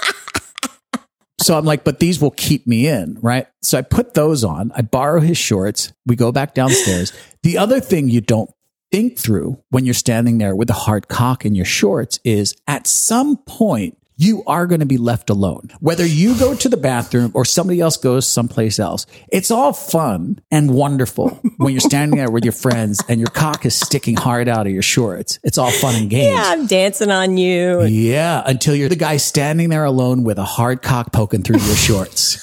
So 1.43 1.57
I'm 1.57 1.65
like, 1.65 1.83
but 1.83 1.99
these 1.99 2.21
will 2.21 2.31
keep 2.31 2.65
me 2.65 2.87
in, 2.87 3.17
right? 3.21 3.47
So 3.61 3.77
I 3.77 3.81
put 3.81 4.13
those 4.13 4.45
on. 4.45 4.71
I 4.75 4.81
borrow 4.81 5.19
his 5.19 5.37
shorts. 5.37 5.91
We 6.05 6.15
go 6.15 6.31
back 6.31 6.53
downstairs. 6.53 7.11
The 7.43 7.57
other 7.57 7.81
thing 7.81 8.07
you 8.07 8.21
don't 8.21 8.49
think 8.91 9.17
through 9.17 9.61
when 9.69 9.83
you're 9.83 9.93
standing 9.93 10.37
there 10.37 10.55
with 10.55 10.69
a 10.69 10.73
hard 10.73 11.09
cock 11.09 11.45
in 11.45 11.53
your 11.53 11.65
shorts 11.65 12.19
is 12.23 12.55
at 12.67 12.87
some 12.87 13.37
point, 13.37 13.97
you 14.15 14.43
are 14.45 14.67
going 14.67 14.79
to 14.79 14.85
be 14.85 14.97
left 14.97 15.29
alone. 15.29 15.69
Whether 15.79 16.05
you 16.05 16.37
go 16.37 16.55
to 16.55 16.69
the 16.69 16.77
bathroom 16.77 17.31
or 17.33 17.45
somebody 17.45 17.79
else 17.79 17.97
goes 17.97 18.27
someplace 18.27 18.79
else, 18.79 19.05
it's 19.29 19.51
all 19.51 19.73
fun 19.73 20.39
and 20.51 20.71
wonderful 20.71 21.29
when 21.57 21.73
you're 21.73 21.81
standing 21.81 22.17
there 22.17 22.31
with 22.31 22.43
your 22.43 22.53
friends 22.53 23.01
and 23.07 23.19
your 23.19 23.29
cock 23.29 23.65
is 23.65 23.75
sticking 23.75 24.15
hard 24.15 24.47
out 24.47 24.67
of 24.67 24.73
your 24.73 24.81
shorts. 24.81 25.39
It's 25.43 25.57
all 25.57 25.71
fun 25.71 25.95
and 25.95 26.09
games. 26.09 26.35
Yeah, 26.35 26.43
I'm 26.45 26.67
dancing 26.67 27.11
on 27.11 27.37
you. 27.37 27.83
Yeah, 27.83 28.43
until 28.45 28.75
you're 28.75 28.89
the 28.89 28.95
guy 28.95 29.17
standing 29.17 29.69
there 29.69 29.85
alone 29.85 30.23
with 30.23 30.37
a 30.37 30.45
hard 30.45 30.81
cock 30.81 31.11
poking 31.11 31.43
through 31.43 31.59
your 31.59 31.75
shorts. 31.75 32.39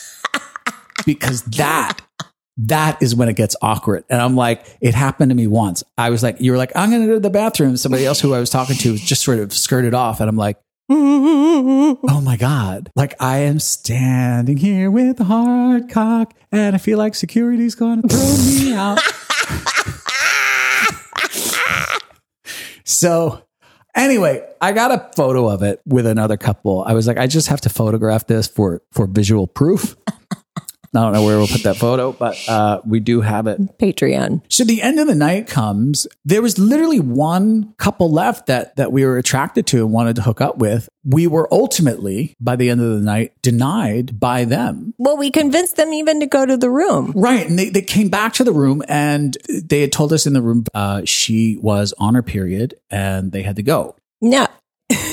because 1.07 1.43
that 1.43 2.01
that 2.67 3.03
is 3.03 3.15
when 3.15 3.29
it 3.29 3.37
gets 3.37 3.57
awkward. 3.63 4.05
And 4.11 4.21
I'm 4.21 4.37
like, 4.37 4.67
it 4.81 4.95
happened 4.95 5.31
to 5.31 5.35
me 5.35 5.47
once. 5.47 5.83
I 5.97 6.11
was 6.11 6.23
like, 6.23 6.41
you 6.41 6.53
were 6.53 6.59
like, 6.59 6.73
I'm 6.77 6.91
going 6.91 7.03
to 7.03 7.07
go 7.07 7.15
to 7.15 7.21
the 7.21 7.31
bathroom. 7.31 7.77
Somebody 7.77 8.05
else 8.05 8.21
who 8.21 8.35
I 8.35 8.41
was 8.41 8.51
talking 8.51 8.77
to 8.77 8.97
just 8.99 9.23
sort 9.23 9.39
of 9.39 9.53
skirted 9.53 9.95
off. 9.95 10.21
And 10.21 10.29
I'm 10.29 10.37
like, 10.37 10.59
oh 10.91 12.21
my 12.25 12.37
God. 12.37 12.91
Like 12.97 13.15
I 13.21 13.39
am 13.39 13.61
standing 13.61 14.57
here 14.57 14.91
with 14.91 15.21
a 15.21 15.25
hard 15.25 15.89
cock 15.89 16.35
and 16.51 16.75
I 16.75 16.79
feel 16.79 16.99
like 16.99 17.15
security's 17.15 17.75
going 17.75 18.03
to 18.03 18.09
throw 18.09 18.37
me 18.45 18.75
out. 18.75 18.99
so 22.85 23.43
Anyway, 23.95 24.47
I 24.61 24.73
got 24.73 24.93
a 24.93 25.11
photo 25.17 25.49
of 25.49 25.63
it 25.63 25.81
with 25.85 26.07
another 26.07 26.37
couple. 26.37 26.85
I 26.85 26.93
was 26.93 27.07
like, 27.09 27.19
I 27.19 27.27
just 27.27 27.49
have 27.49 27.61
to 27.63 27.69
photograph 27.69 28.27
this 28.27 28.47
for 28.47 28.83
for 28.93 29.07
visual 29.07 29.47
proof. 29.47 29.97
I 30.95 31.03
don't 31.03 31.13
know 31.13 31.25
where 31.25 31.39
we'll 31.39 31.47
put 31.47 31.63
that 31.63 31.77
photo, 31.77 32.13
but 32.13 32.37
uh, 32.49 32.81
we 32.85 32.99
do 32.99 33.21
have 33.21 33.47
it. 33.47 33.61
Patreon. 33.79 34.43
So 34.49 34.65
the 34.65 34.83
end 34.83 34.99
of 34.99 35.07
the 35.07 35.15
night 35.15 35.47
comes. 35.47 36.09
There 36.25 36.43
was 36.43 36.59
literally 36.59 36.99
one 36.99 37.75
couple 37.79 38.11
left 38.11 38.47
that 38.47 38.75
that 38.77 38.91
we 38.91 39.05
were 39.05 39.17
attracted 39.17 39.69
to 39.69 39.79
and 39.79 39.93
wanted 39.93 40.17
to 40.17 40.23
hook 40.23 40.41
up 40.41 40.59
with. 40.59 40.89
We 41.05 41.29
were 41.29 41.49
ultimately, 41.53 42.37
by 42.41 42.57
the 42.57 42.71
end 42.71 42.81
of 42.81 42.91
the 42.99 43.05
night, 43.05 43.41
denied 43.41 44.19
by 44.19 44.45
them. 44.45 44.95
Well, 44.99 45.17
we 45.17 45.31
convinced 45.31 45.77
them 45.77 45.93
even 45.93 46.21
to 46.21 46.27
go 46.27 46.45
to 46.45 46.57
the 46.57 46.71
room. 46.71 47.13
Right. 47.15 47.47
And 47.47 47.59
they, 47.59 47.69
they 47.69 47.83
came 47.83 48.09
back 48.09 48.33
to 48.35 48.45
the 48.45 48.53
room 48.53 48.83
and 48.89 49.37
they 49.49 49.81
had 49.83 49.93
told 49.93 50.13
us 50.13 50.27
in 50.27 50.33
the 50.33 50.43
room 50.43 50.65
uh, 50.75 51.03
she 51.05 51.57
was 51.57 51.95
on 51.99 52.17
her 52.17 52.23
period 52.23 52.75
and 52.91 53.31
they 53.31 53.43
had 53.43 53.57
to 53.57 53.63
go. 53.63 53.97
No, 54.21 54.47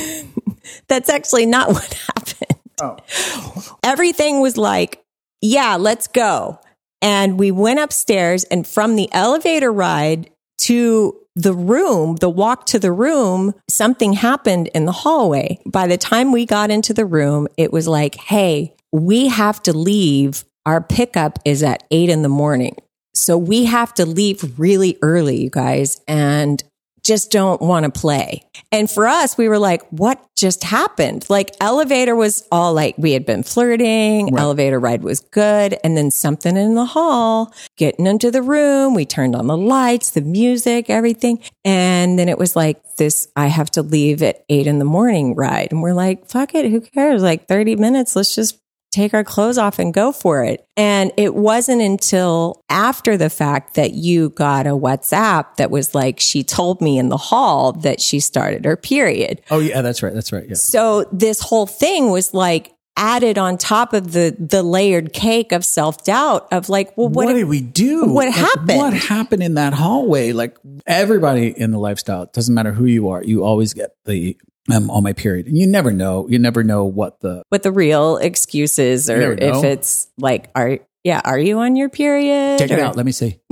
that's 0.87 1.09
actually 1.09 1.45
not 1.45 1.67
what 1.73 1.93
happened. 2.15 2.59
Oh. 2.81 3.77
Everything 3.83 4.41
was 4.41 4.57
like, 4.57 5.03
yeah, 5.41 5.75
let's 5.75 6.07
go. 6.07 6.59
And 7.01 7.37
we 7.37 7.51
went 7.51 7.79
upstairs 7.79 8.43
and 8.45 8.65
from 8.65 8.95
the 8.95 9.09
elevator 9.13 9.71
ride 9.71 10.29
to 10.59 11.19
the 11.35 11.53
room, 11.53 12.15
the 12.15 12.29
walk 12.29 12.65
to 12.65 12.79
the 12.79 12.91
room, 12.91 13.53
something 13.69 14.13
happened 14.13 14.69
in 14.73 14.85
the 14.85 14.91
hallway. 14.91 15.59
By 15.67 15.85
the 15.85 15.97
time 15.97 16.31
we 16.31 16.45
got 16.47 16.71
into 16.71 16.93
the 16.93 17.05
room, 17.05 17.47
it 17.57 17.71
was 17.71 17.87
like, 17.87 18.15
Hey, 18.15 18.75
we 18.91 19.27
have 19.27 19.61
to 19.63 19.77
leave. 19.77 20.43
Our 20.65 20.81
pickup 20.81 21.39
is 21.45 21.61
at 21.61 21.83
eight 21.91 22.09
in 22.09 22.23
the 22.23 22.29
morning. 22.29 22.75
So 23.13 23.37
we 23.37 23.65
have 23.65 23.93
to 23.95 24.05
leave 24.05 24.59
really 24.59 24.97
early, 25.01 25.41
you 25.41 25.49
guys, 25.49 26.01
and 26.07 26.63
just 27.07 27.31
don't 27.31 27.61
want 27.61 27.85
to 27.85 27.89
play. 27.89 28.43
And 28.69 28.91
for 28.91 29.07
us, 29.07 29.37
we 29.37 29.47
were 29.47 29.57
like, 29.57 29.81
what 29.91 30.21
just 30.35 30.61
happened? 30.65 31.25
Like 31.29 31.55
elevator 31.61 32.17
was 32.17 32.45
all 32.51 32.73
like, 32.73 32.95
we 32.97 33.13
had 33.13 33.25
been 33.25 33.43
flirting. 33.43 34.25
Right. 34.33 34.41
Elevator 34.41 34.77
ride 34.77 35.03
was 35.03 35.21
good. 35.21 35.77
And 35.85 35.95
then 35.95 36.11
something 36.11 36.57
in 36.57 36.75
the 36.75 36.85
hall, 36.85 37.53
getting 37.77 38.05
into 38.05 38.29
the 38.29 38.41
room. 38.41 38.93
We 38.93 39.05
turned 39.05 39.37
on 39.37 39.47
the 39.47 39.57
lights, 39.57 40.09
the 40.09 40.21
music, 40.21 40.89
everything. 40.89 41.39
And 41.63 42.19
then 42.19 42.27
it 42.27 42.37
was 42.37 42.57
like 42.57 42.83
this, 42.97 43.29
I 43.37 43.47
have 43.47 43.71
to 43.71 43.81
leave 43.81 44.21
at 44.21 44.43
eight 44.49 44.67
in 44.67 44.79
the 44.79 44.85
morning 44.85 45.33
ride. 45.33 45.69
And 45.71 45.81
we're 45.81 45.93
like, 45.93 46.27
fuck 46.27 46.53
it. 46.55 46.69
Who 46.69 46.81
cares? 46.81 47.23
Like 47.23 47.47
30 47.47 47.77
minutes. 47.77 48.17
Let's 48.17 48.35
just 48.35 48.59
take 48.91 49.13
our 49.13 49.23
clothes 49.23 49.57
off 49.57 49.79
and 49.79 49.93
go 49.93 50.11
for 50.11 50.43
it. 50.43 50.65
And 50.77 51.11
it 51.17 51.35
wasn't 51.35 51.81
until 51.81 52.61
after 52.69 53.17
the 53.17 53.29
fact 53.29 53.75
that 53.75 53.93
you 53.93 54.29
got 54.29 54.65
a 54.65 54.71
WhatsApp 54.71 55.55
that 55.57 55.69
was 55.71 55.93
like, 55.93 56.19
she 56.19 56.43
told 56.43 56.81
me 56.81 56.97
in 56.97 57.09
the 57.09 57.17
hall 57.17 57.73
that 57.73 57.99
she 58.01 58.19
started 58.19 58.65
her 58.65 58.77
period. 58.77 59.41
Oh 59.51 59.59
yeah, 59.59 59.81
that's 59.81 60.01
right. 60.01 60.13
That's 60.13 60.31
right. 60.31 60.47
Yeah. 60.47 60.55
So 60.55 61.05
this 61.11 61.39
whole 61.41 61.67
thing 61.67 62.09
was 62.11 62.33
like 62.33 62.73
added 62.99 63.37
on 63.37 63.57
top 63.59 63.93
of 63.93 64.11
the, 64.13 64.35
the 64.39 64.63
layered 64.63 65.13
cake 65.13 65.51
of 65.51 65.63
self 65.63 66.03
doubt 66.03 66.47
of 66.51 66.67
like, 66.69 66.97
well, 66.97 67.09
what, 67.09 67.27
What, 67.27 67.33
did 67.33 67.45
we 67.47 67.61
do? 67.61 68.05
what 68.11 68.25
Like, 68.27 68.35
happened? 68.35 68.77
What 68.79 68.93
happened 68.93 69.43
in 69.43 69.53
that 69.55 69.73
hallway? 69.73 70.31
Like 70.31 70.57
everybody 70.87 71.47
in 71.49 71.69
the 71.71 71.77
lifestyle, 71.77 72.23
it 72.23 72.33
doesn't 72.33 72.55
matter 72.55 72.71
who 72.71 72.85
you 72.85 73.09
are, 73.09 73.23
you 73.23 73.43
always 73.43 73.73
get 73.73 73.91
the 74.05 74.35
Um, 74.69 74.83
I'm 74.83 74.89
on 74.91 75.03
my 75.03 75.13
period. 75.13 75.47
And 75.47 75.57
you 75.57 75.67
never 75.67 75.91
know. 75.91 76.27
You 76.29 76.39
never 76.39 76.63
know 76.63 76.85
what 76.85 77.19
the 77.21 77.43
what 77.49 77.63
the 77.63 77.71
real 77.71 78.17
excuse 78.17 78.79
is, 78.79 79.09
or 79.09 79.33
if 79.33 79.63
it's 79.63 80.07
like, 80.17 80.49
are, 80.55 80.79
yeah, 81.03 81.21
are 81.23 81.39
you 81.39 81.59
on 81.59 81.75
your 81.75 81.89
period? 81.89 82.59
take 82.59 82.71
it 82.71 82.79
out. 82.79 82.95
Let 82.95 83.05
me 83.05 83.11
see. 83.11 83.39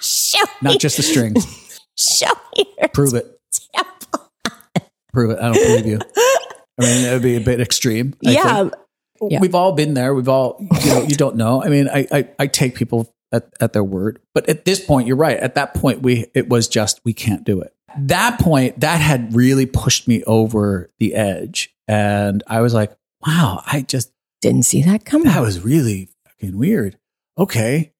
show 0.00 0.42
me, 0.42 0.48
Not 0.62 0.80
just 0.80 0.96
the 0.96 1.02
strings. 1.02 1.80
show 1.98 2.30
me 2.56 2.66
your 2.78 2.88
Prove 2.88 3.14
it. 3.14 3.34
Prove 5.12 5.30
it. 5.30 5.38
I 5.38 5.52
don't 5.52 5.54
believe 5.54 5.86
you. 5.86 5.98
I 6.80 6.84
mean, 6.84 7.06
it 7.06 7.12
would 7.12 7.22
be 7.22 7.36
a 7.36 7.40
bit 7.40 7.60
extreme. 7.60 8.14
I 8.26 8.30
Yeah. 8.32 8.56
think. 8.62 8.74
Yeah. 9.32 9.40
We've 9.40 9.54
all 9.54 9.72
been 9.72 9.94
there. 9.94 10.14
We've 10.14 10.28
all, 10.28 10.58
you 10.60 10.90
know, 10.90 11.02
you 11.02 11.16
don't 11.16 11.34
know. 11.34 11.60
I 11.62 11.68
mean, 11.70 11.88
I, 11.88 12.06
I, 12.12 12.28
I 12.38 12.46
take 12.46 12.76
people 12.76 13.12
at, 13.32 13.52
at 13.60 13.72
their 13.72 13.82
word, 13.82 14.20
but 14.32 14.48
at 14.48 14.64
this 14.64 14.78
point, 14.84 15.08
you're 15.08 15.16
right. 15.16 15.36
At 15.36 15.56
that 15.56 15.74
point, 15.74 16.02
we, 16.02 16.26
it 16.34 16.48
was 16.48 16.68
just, 16.68 17.00
we 17.04 17.14
can't 17.14 17.42
do 17.42 17.60
it. 17.60 17.74
That 17.96 18.38
point, 18.40 18.80
that 18.80 19.00
had 19.00 19.34
really 19.34 19.66
pushed 19.66 20.06
me 20.08 20.22
over 20.24 20.90
the 20.98 21.14
edge. 21.14 21.74
And 21.86 22.42
I 22.46 22.60
was 22.60 22.74
like, 22.74 22.94
wow, 23.26 23.62
I 23.66 23.82
just, 23.82 24.10
Didn't 24.40 24.64
see 24.64 24.82
that 24.82 25.04
coming. 25.04 25.28
that 25.28 25.40
was 25.40 25.60
really 25.64 26.10
fucking 26.26 26.56
weird. 26.58 26.98
Okay. 27.36 27.92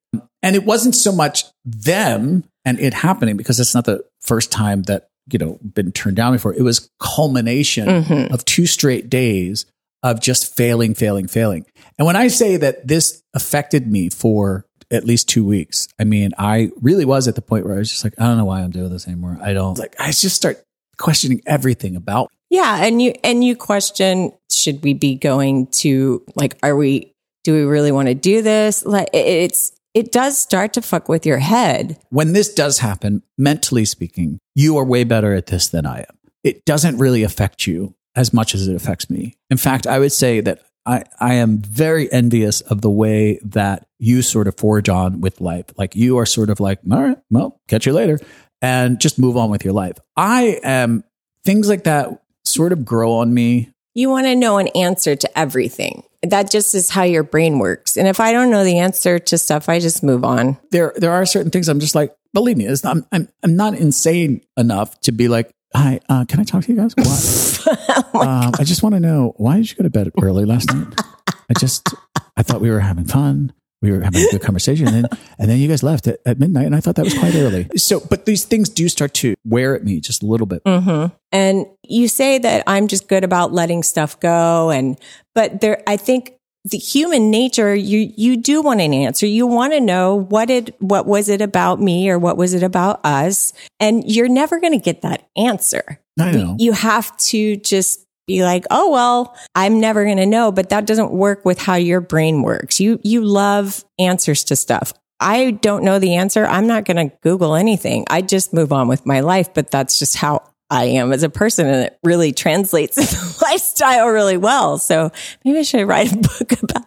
And 0.42 0.54
it 0.54 0.64
wasn't 0.64 0.94
so 0.94 1.10
much 1.12 1.44
them 1.64 2.44
and 2.64 2.78
it 2.78 2.94
happening 2.94 3.36
because 3.36 3.58
it's 3.58 3.74
not 3.74 3.84
the 3.86 4.04
first 4.20 4.52
time 4.52 4.82
that, 4.82 5.08
you 5.32 5.38
know, 5.38 5.58
been 5.62 5.90
turned 5.92 6.16
down 6.16 6.32
before. 6.32 6.54
It 6.54 6.62
was 6.62 6.90
culmination 7.00 7.86
Mhm. 7.88 8.30
of 8.32 8.44
two 8.44 8.66
straight 8.66 9.10
days 9.10 9.66
of 10.04 10.20
just 10.20 10.54
failing, 10.56 10.94
failing, 10.94 11.26
failing. 11.26 11.66
And 11.98 12.06
when 12.06 12.14
I 12.14 12.28
say 12.28 12.56
that 12.56 12.86
this 12.86 13.22
affected 13.34 13.90
me 13.90 14.08
for 14.10 14.64
at 14.90 15.04
least 15.04 15.28
two 15.28 15.44
weeks, 15.44 15.88
I 15.98 16.04
mean, 16.04 16.32
I 16.38 16.70
really 16.80 17.04
was 17.04 17.28
at 17.28 17.34
the 17.34 17.42
point 17.42 17.66
where 17.66 17.74
I 17.74 17.78
was 17.78 17.90
just 17.90 18.04
like, 18.04 18.14
I 18.18 18.24
don't 18.24 18.38
know 18.38 18.44
why 18.44 18.62
I'm 18.62 18.70
doing 18.70 18.90
this 18.90 19.06
anymore. 19.06 19.38
I 19.42 19.52
don't 19.52 19.78
like, 19.78 19.96
I 19.98 20.06
just 20.08 20.36
start 20.36 20.62
questioning 20.96 21.40
everything 21.46 21.96
about 21.96 22.30
Yeah, 22.50 22.84
and 22.84 23.00
you 23.00 23.14
and 23.22 23.44
you 23.44 23.56
question 23.56 24.32
should 24.50 24.82
we 24.82 24.94
be 24.94 25.14
going 25.14 25.68
to 25.68 26.24
like 26.34 26.58
are 26.62 26.76
we 26.76 27.12
do 27.44 27.54
we 27.54 27.62
really 27.62 27.92
want 27.92 28.08
to 28.08 28.14
do 28.14 28.42
this? 28.42 28.84
Like 28.84 29.08
it's 29.12 29.72
it 29.94 30.12
does 30.12 30.38
start 30.38 30.74
to 30.74 30.82
fuck 30.82 31.08
with 31.08 31.24
your 31.26 31.38
head. 31.38 31.98
when 32.10 32.32
this 32.32 32.52
does 32.52 32.78
happen, 32.78 33.22
mentally 33.36 33.84
speaking, 33.84 34.38
you 34.54 34.76
are 34.76 34.84
way 34.84 35.04
better 35.04 35.34
at 35.34 35.46
this 35.46 35.68
than 35.68 35.86
I 35.86 36.00
am. 36.00 36.18
It 36.44 36.64
doesn't 36.64 36.98
really 36.98 37.22
affect 37.22 37.66
you 37.66 37.94
as 38.14 38.32
much 38.32 38.54
as 38.54 38.68
it 38.68 38.74
affects 38.74 39.08
me. 39.08 39.36
In 39.50 39.56
fact, 39.56 39.86
I 39.86 39.98
would 39.98 40.12
say 40.12 40.40
that 40.40 40.62
I, 40.88 41.04
I 41.20 41.34
am 41.34 41.58
very 41.58 42.10
envious 42.10 42.62
of 42.62 42.80
the 42.80 42.90
way 42.90 43.40
that 43.44 43.86
you 43.98 44.22
sort 44.22 44.48
of 44.48 44.56
forge 44.56 44.88
on 44.88 45.20
with 45.20 45.38
life. 45.38 45.66
Like 45.76 45.94
you 45.94 46.16
are 46.16 46.24
sort 46.24 46.48
of 46.48 46.60
like, 46.60 46.78
all 46.90 47.02
right, 47.02 47.18
well, 47.30 47.60
catch 47.68 47.84
you 47.84 47.92
later 47.92 48.18
and 48.62 48.98
just 48.98 49.18
move 49.18 49.36
on 49.36 49.50
with 49.50 49.64
your 49.64 49.74
life. 49.74 49.98
I 50.16 50.58
am 50.62 51.04
things 51.44 51.68
like 51.68 51.84
that 51.84 52.22
sort 52.46 52.72
of 52.72 52.86
grow 52.86 53.16
on 53.16 53.34
me. 53.34 53.70
You 53.94 54.08
want 54.08 54.26
to 54.28 54.34
know 54.34 54.56
an 54.56 54.68
answer 54.68 55.14
to 55.14 55.38
everything. 55.38 56.04
That 56.22 56.50
just 56.50 56.74
is 56.74 56.88
how 56.88 57.02
your 57.02 57.22
brain 57.22 57.58
works. 57.58 57.98
And 57.98 58.08
if 58.08 58.18
I 58.18 58.32
don't 58.32 58.50
know 58.50 58.64
the 58.64 58.78
answer 58.78 59.18
to 59.18 59.36
stuff, 59.36 59.68
I 59.68 59.80
just 59.80 60.02
move 60.02 60.24
on. 60.24 60.56
There, 60.70 60.94
there 60.96 61.12
are 61.12 61.26
certain 61.26 61.50
things 61.50 61.68
I'm 61.68 61.80
just 61.80 61.94
like, 61.94 62.16
believe 62.32 62.56
me, 62.56 62.64
it's 62.64 62.82
not, 62.82 62.96
I'm, 62.96 63.06
I'm, 63.12 63.28
I'm 63.42 63.56
not 63.56 63.74
insane 63.74 64.40
enough 64.56 64.98
to 65.00 65.12
be 65.12 65.28
like, 65.28 65.50
hi, 65.74 66.00
uh, 66.08 66.24
can 66.24 66.40
I 66.40 66.44
talk 66.44 66.64
to 66.64 66.72
you 66.72 66.78
guys? 66.78 66.94
What? 68.12 68.26
um, 68.26 68.52
I 68.58 68.64
just 68.64 68.82
want 68.82 68.94
to 68.94 69.00
know 69.00 69.34
why 69.36 69.56
did 69.56 69.70
you 69.70 69.76
go 69.76 69.82
to 69.82 69.90
bed 69.90 70.10
early 70.22 70.44
last 70.44 70.72
night? 70.72 70.94
I 71.28 71.58
just 71.58 71.94
I 72.36 72.42
thought 72.42 72.60
we 72.60 72.70
were 72.70 72.80
having 72.80 73.04
fun. 73.04 73.52
We 73.80 73.92
were 73.92 74.00
having 74.00 74.22
a 74.22 74.30
good 74.32 74.42
conversation, 74.42 74.88
and 74.88 74.96
then, 74.96 75.18
and 75.38 75.48
then 75.48 75.58
you 75.58 75.68
guys 75.68 75.84
left 75.84 76.08
at, 76.08 76.18
at 76.26 76.40
midnight, 76.40 76.66
and 76.66 76.74
I 76.74 76.80
thought 76.80 76.96
that 76.96 77.04
was 77.04 77.16
quite 77.16 77.36
early. 77.36 77.68
So, 77.76 78.00
but 78.00 78.26
these 78.26 78.44
things 78.44 78.68
do 78.68 78.88
start 78.88 79.14
to 79.14 79.36
wear 79.44 79.76
at 79.76 79.84
me 79.84 80.00
just 80.00 80.20
a 80.20 80.26
little 80.26 80.48
bit. 80.48 80.64
Mm-hmm. 80.64 81.14
And 81.30 81.66
you 81.84 82.08
say 82.08 82.38
that 82.38 82.64
I'm 82.66 82.88
just 82.88 83.06
good 83.06 83.22
about 83.22 83.52
letting 83.52 83.84
stuff 83.84 84.18
go, 84.18 84.70
and 84.70 84.98
but 85.32 85.60
there, 85.60 85.80
I 85.86 85.96
think 85.96 86.37
the 86.70 86.78
human 86.78 87.30
nature, 87.30 87.74
you 87.74 88.12
you 88.16 88.36
do 88.36 88.62
want 88.62 88.80
an 88.80 88.94
answer. 88.94 89.26
You 89.26 89.46
want 89.46 89.72
to 89.72 89.80
know 89.80 90.14
what 90.14 90.50
it, 90.50 90.74
what 90.80 91.06
was 91.06 91.28
it 91.28 91.40
about 91.40 91.80
me, 91.80 92.10
or 92.10 92.18
what 92.18 92.36
was 92.36 92.54
it 92.54 92.62
about 92.62 93.04
us, 93.04 93.52
and 93.80 94.04
you're 94.10 94.28
never 94.28 94.60
going 94.60 94.72
to 94.72 94.84
get 94.84 95.02
that 95.02 95.28
answer. 95.36 96.00
I 96.18 96.32
know. 96.32 96.56
You 96.58 96.72
have 96.72 97.16
to 97.28 97.56
just 97.56 98.04
be 98.26 98.42
like, 98.42 98.64
oh 98.70 98.90
well, 98.90 99.36
I'm 99.54 99.80
never 99.80 100.04
going 100.04 100.18
to 100.18 100.26
know. 100.26 100.52
But 100.52 100.68
that 100.70 100.86
doesn't 100.86 101.12
work 101.12 101.44
with 101.44 101.58
how 101.58 101.74
your 101.74 102.00
brain 102.00 102.42
works. 102.42 102.80
You 102.80 103.00
you 103.02 103.24
love 103.24 103.84
answers 103.98 104.44
to 104.44 104.56
stuff. 104.56 104.92
I 105.20 105.50
don't 105.50 105.82
know 105.82 105.98
the 105.98 106.14
answer. 106.14 106.46
I'm 106.46 106.68
not 106.68 106.84
going 106.84 107.10
to 107.10 107.16
Google 107.22 107.56
anything. 107.56 108.04
I 108.08 108.22
just 108.22 108.52
move 108.52 108.72
on 108.72 108.86
with 108.86 109.04
my 109.04 109.20
life. 109.20 109.52
But 109.52 109.70
that's 109.70 109.98
just 109.98 110.14
how 110.16 110.42
I 110.70 110.84
am 110.84 111.12
as 111.12 111.22
a 111.22 111.30
person, 111.30 111.66
and 111.66 111.84
it 111.84 111.98
really 112.02 112.32
translates 112.32 112.96
the 112.96 113.38
lifestyle 113.42 114.08
really 114.08 114.36
well. 114.36 114.78
So 114.78 115.10
maybe 115.44 115.58
I 115.58 115.62
should 115.62 115.86
write 115.88 116.12
a 116.12 116.16
book 116.16 116.62
about 116.62 116.86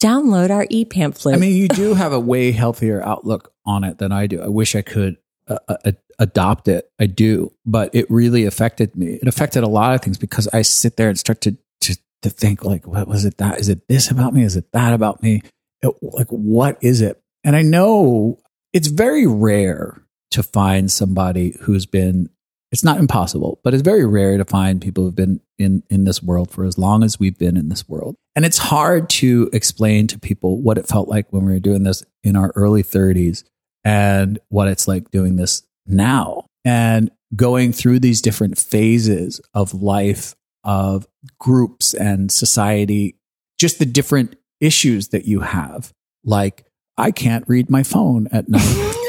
download 0.00 0.50
our 0.50 0.66
e 0.70 0.84
pamphlet. 0.84 1.34
I 1.34 1.38
mean, 1.38 1.56
you 1.56 1.68
do 1.68 1.94
have 1.94 2.12
a 2.12 2.20
way 2.20 2.52
healthier 2.52 3.02
outlook 3.02 3.52
on 3.64 3.84
it 3.84 3.98
than 3.98 4.12
I 4.12 4.26
do. 4.26 4.40
I 4.42 4.48
wish 4.48 4.76
I 4.76 4.82
could 4.82 5.16
uh, 5.48 5.58
uh, 5.68 5.92
adopt 6.18 6.68
it. 6.68 6.90
I 7.00 7.06
do, 7.06 7.52
but 7.64 7.94
it 7.94 8.10
really 8.10 8.44
affected 8.46 8.94
me. 8.96 9.14
It 9.20 9.28
affected 9.28 9.64
a 9.64 9.68
lot 9.68 9.94
of 9.94 10.02
things 10.02 10.18
because 10.18 10.48
I 10.52 10.62
sit 10.62 10.96
there 10.96 11.08
and 11.08 11.18
start 11.18 11.40
to 11.42 11.56
to, 11.82 11.96
to 12.22 12.30
think 12.30 12.64
like, 12.64 12.86
what 12.86 13.08
was 13.08 13.24
it? 13.24 13.38
That 13.38 13.58
is 13.58 13.68
it? 13.68 13.86
This 13.88 14.10
about 14.10 14.34
me? 14.34 14.42
Is 14.42 14.56
it 14.56 14.70
that 14.72 14.92
about 14.92 15.22
me? 15.22 15.42
It- 15.82 15.94
like, 16.00 16.28
what 16.28 16.78
is 16.80 17.00
it? 17.00 17.20
And 17.44 17.54
I 17.56 17.62
know 17.62 18.38
it's 18.72 18.88
very 18.88 19.26
rare 19.26 20.02
to 20.30 20.42
find 20.42 20.90
somebody 20.90 21.56
who's 21.62 21.86
been. 21.86 22.28
It's 22.76 22.84
not 22.84 22.98
impossible, 22.98 23.58
but 23.64 23.72
it's 23.72 23.82
very 23.82 24.04
rare 24.04 24.36
to 24.36 24.44
find 24.44 24.82
people 24.82 25.04
who've 25.04 25.16
been 25.16 25.40
in 25.56 25.82
in 25.88 26.04
this 26.04 26.22
world 26.22 26.50
for 26.50 26.66
as 26.66 26.76
long 26.76 27.02
as 27.02 27.18
we've 27.18 27.38
been 27.38 27.56
in 27.56 27.70
this 27.70 27.88
world. 27.88 28.16
And 28.34 28.44
it's 28.44 28.58
hard 28.58 29.08
to 29.12 29.48
explain 29.54 30.08
to 30.08 30.18
people 30.18 30.60
what 30.60 30.76
it 30.76 30.86
felt 30.86 31.08
like 31.08 31.32
when 31.32 31.46
we 31.46 31.54
were 31.54 31.58
doing 31.58 31.84
this 31.84 32.04
in 32.22 32.36
our 32.36 32.52
early 32.54 32.82
30s 32.82 33.44
and 33.82 34.38
what 34.50 34.68
it's 34.68 34.86
like 34.86 35.10
doing 35.10 35.36
this 35.36 35.62
now 35.86 36.44
and 36.66 37.10
going 37.34 37.72
through 37.72 38.00
these 38.00 38.20
different 38.20 38.58
phases 38.58 39.40
of 39.54 39.72
life 39.72 40.34
of 40.62 41.06
groups 41.38 41.94
and 41.94 42.30
society 42.30 43.16
just 43.58 43.78
the 43.78 43.86
different 43.86 44.36
issues 44.60 45.08
that 45.08 45.24
you 45.24 45.40
have 45.40 45.94
like 46.24 46.66
i 46.98 47.10
can't 47.10 47.48
read 47.48 47.70
my 47.70 47.82
phone 47.82 48.28
at 48.32 48.50
night 48.50 48.96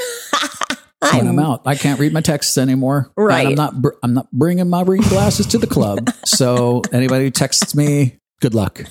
when 1.02 1.28
i'm 1.28 1.40
out 1.40 1.62
i 1.66 1.76
can't 1.76 2.00
read 2.00 2.12
my 2.14 2.22
texts 2.22 2.58
anymore 2.58 3.12
And 3.18 3.26
Right. 3.26 3.48
i'm 3.48 3.56
not 3.56 3.82
br- 3.82 3.98
i'm 4.04 4.14
not 4.14 4.32
bringing 4.32 4.70
my 4.70 4.82
reading 4.82 5.08
glasses 5.10 5.46
to 5.48 5.58
the 5.58 5.68
club. 5.68 6.10
So 6.26 6.82
anybody 6.92 7.26
who 7.26 7.32
texts 7.32 7.74
me 7.76 8.20
good 8.42 8.54
luck. 8.54 8.82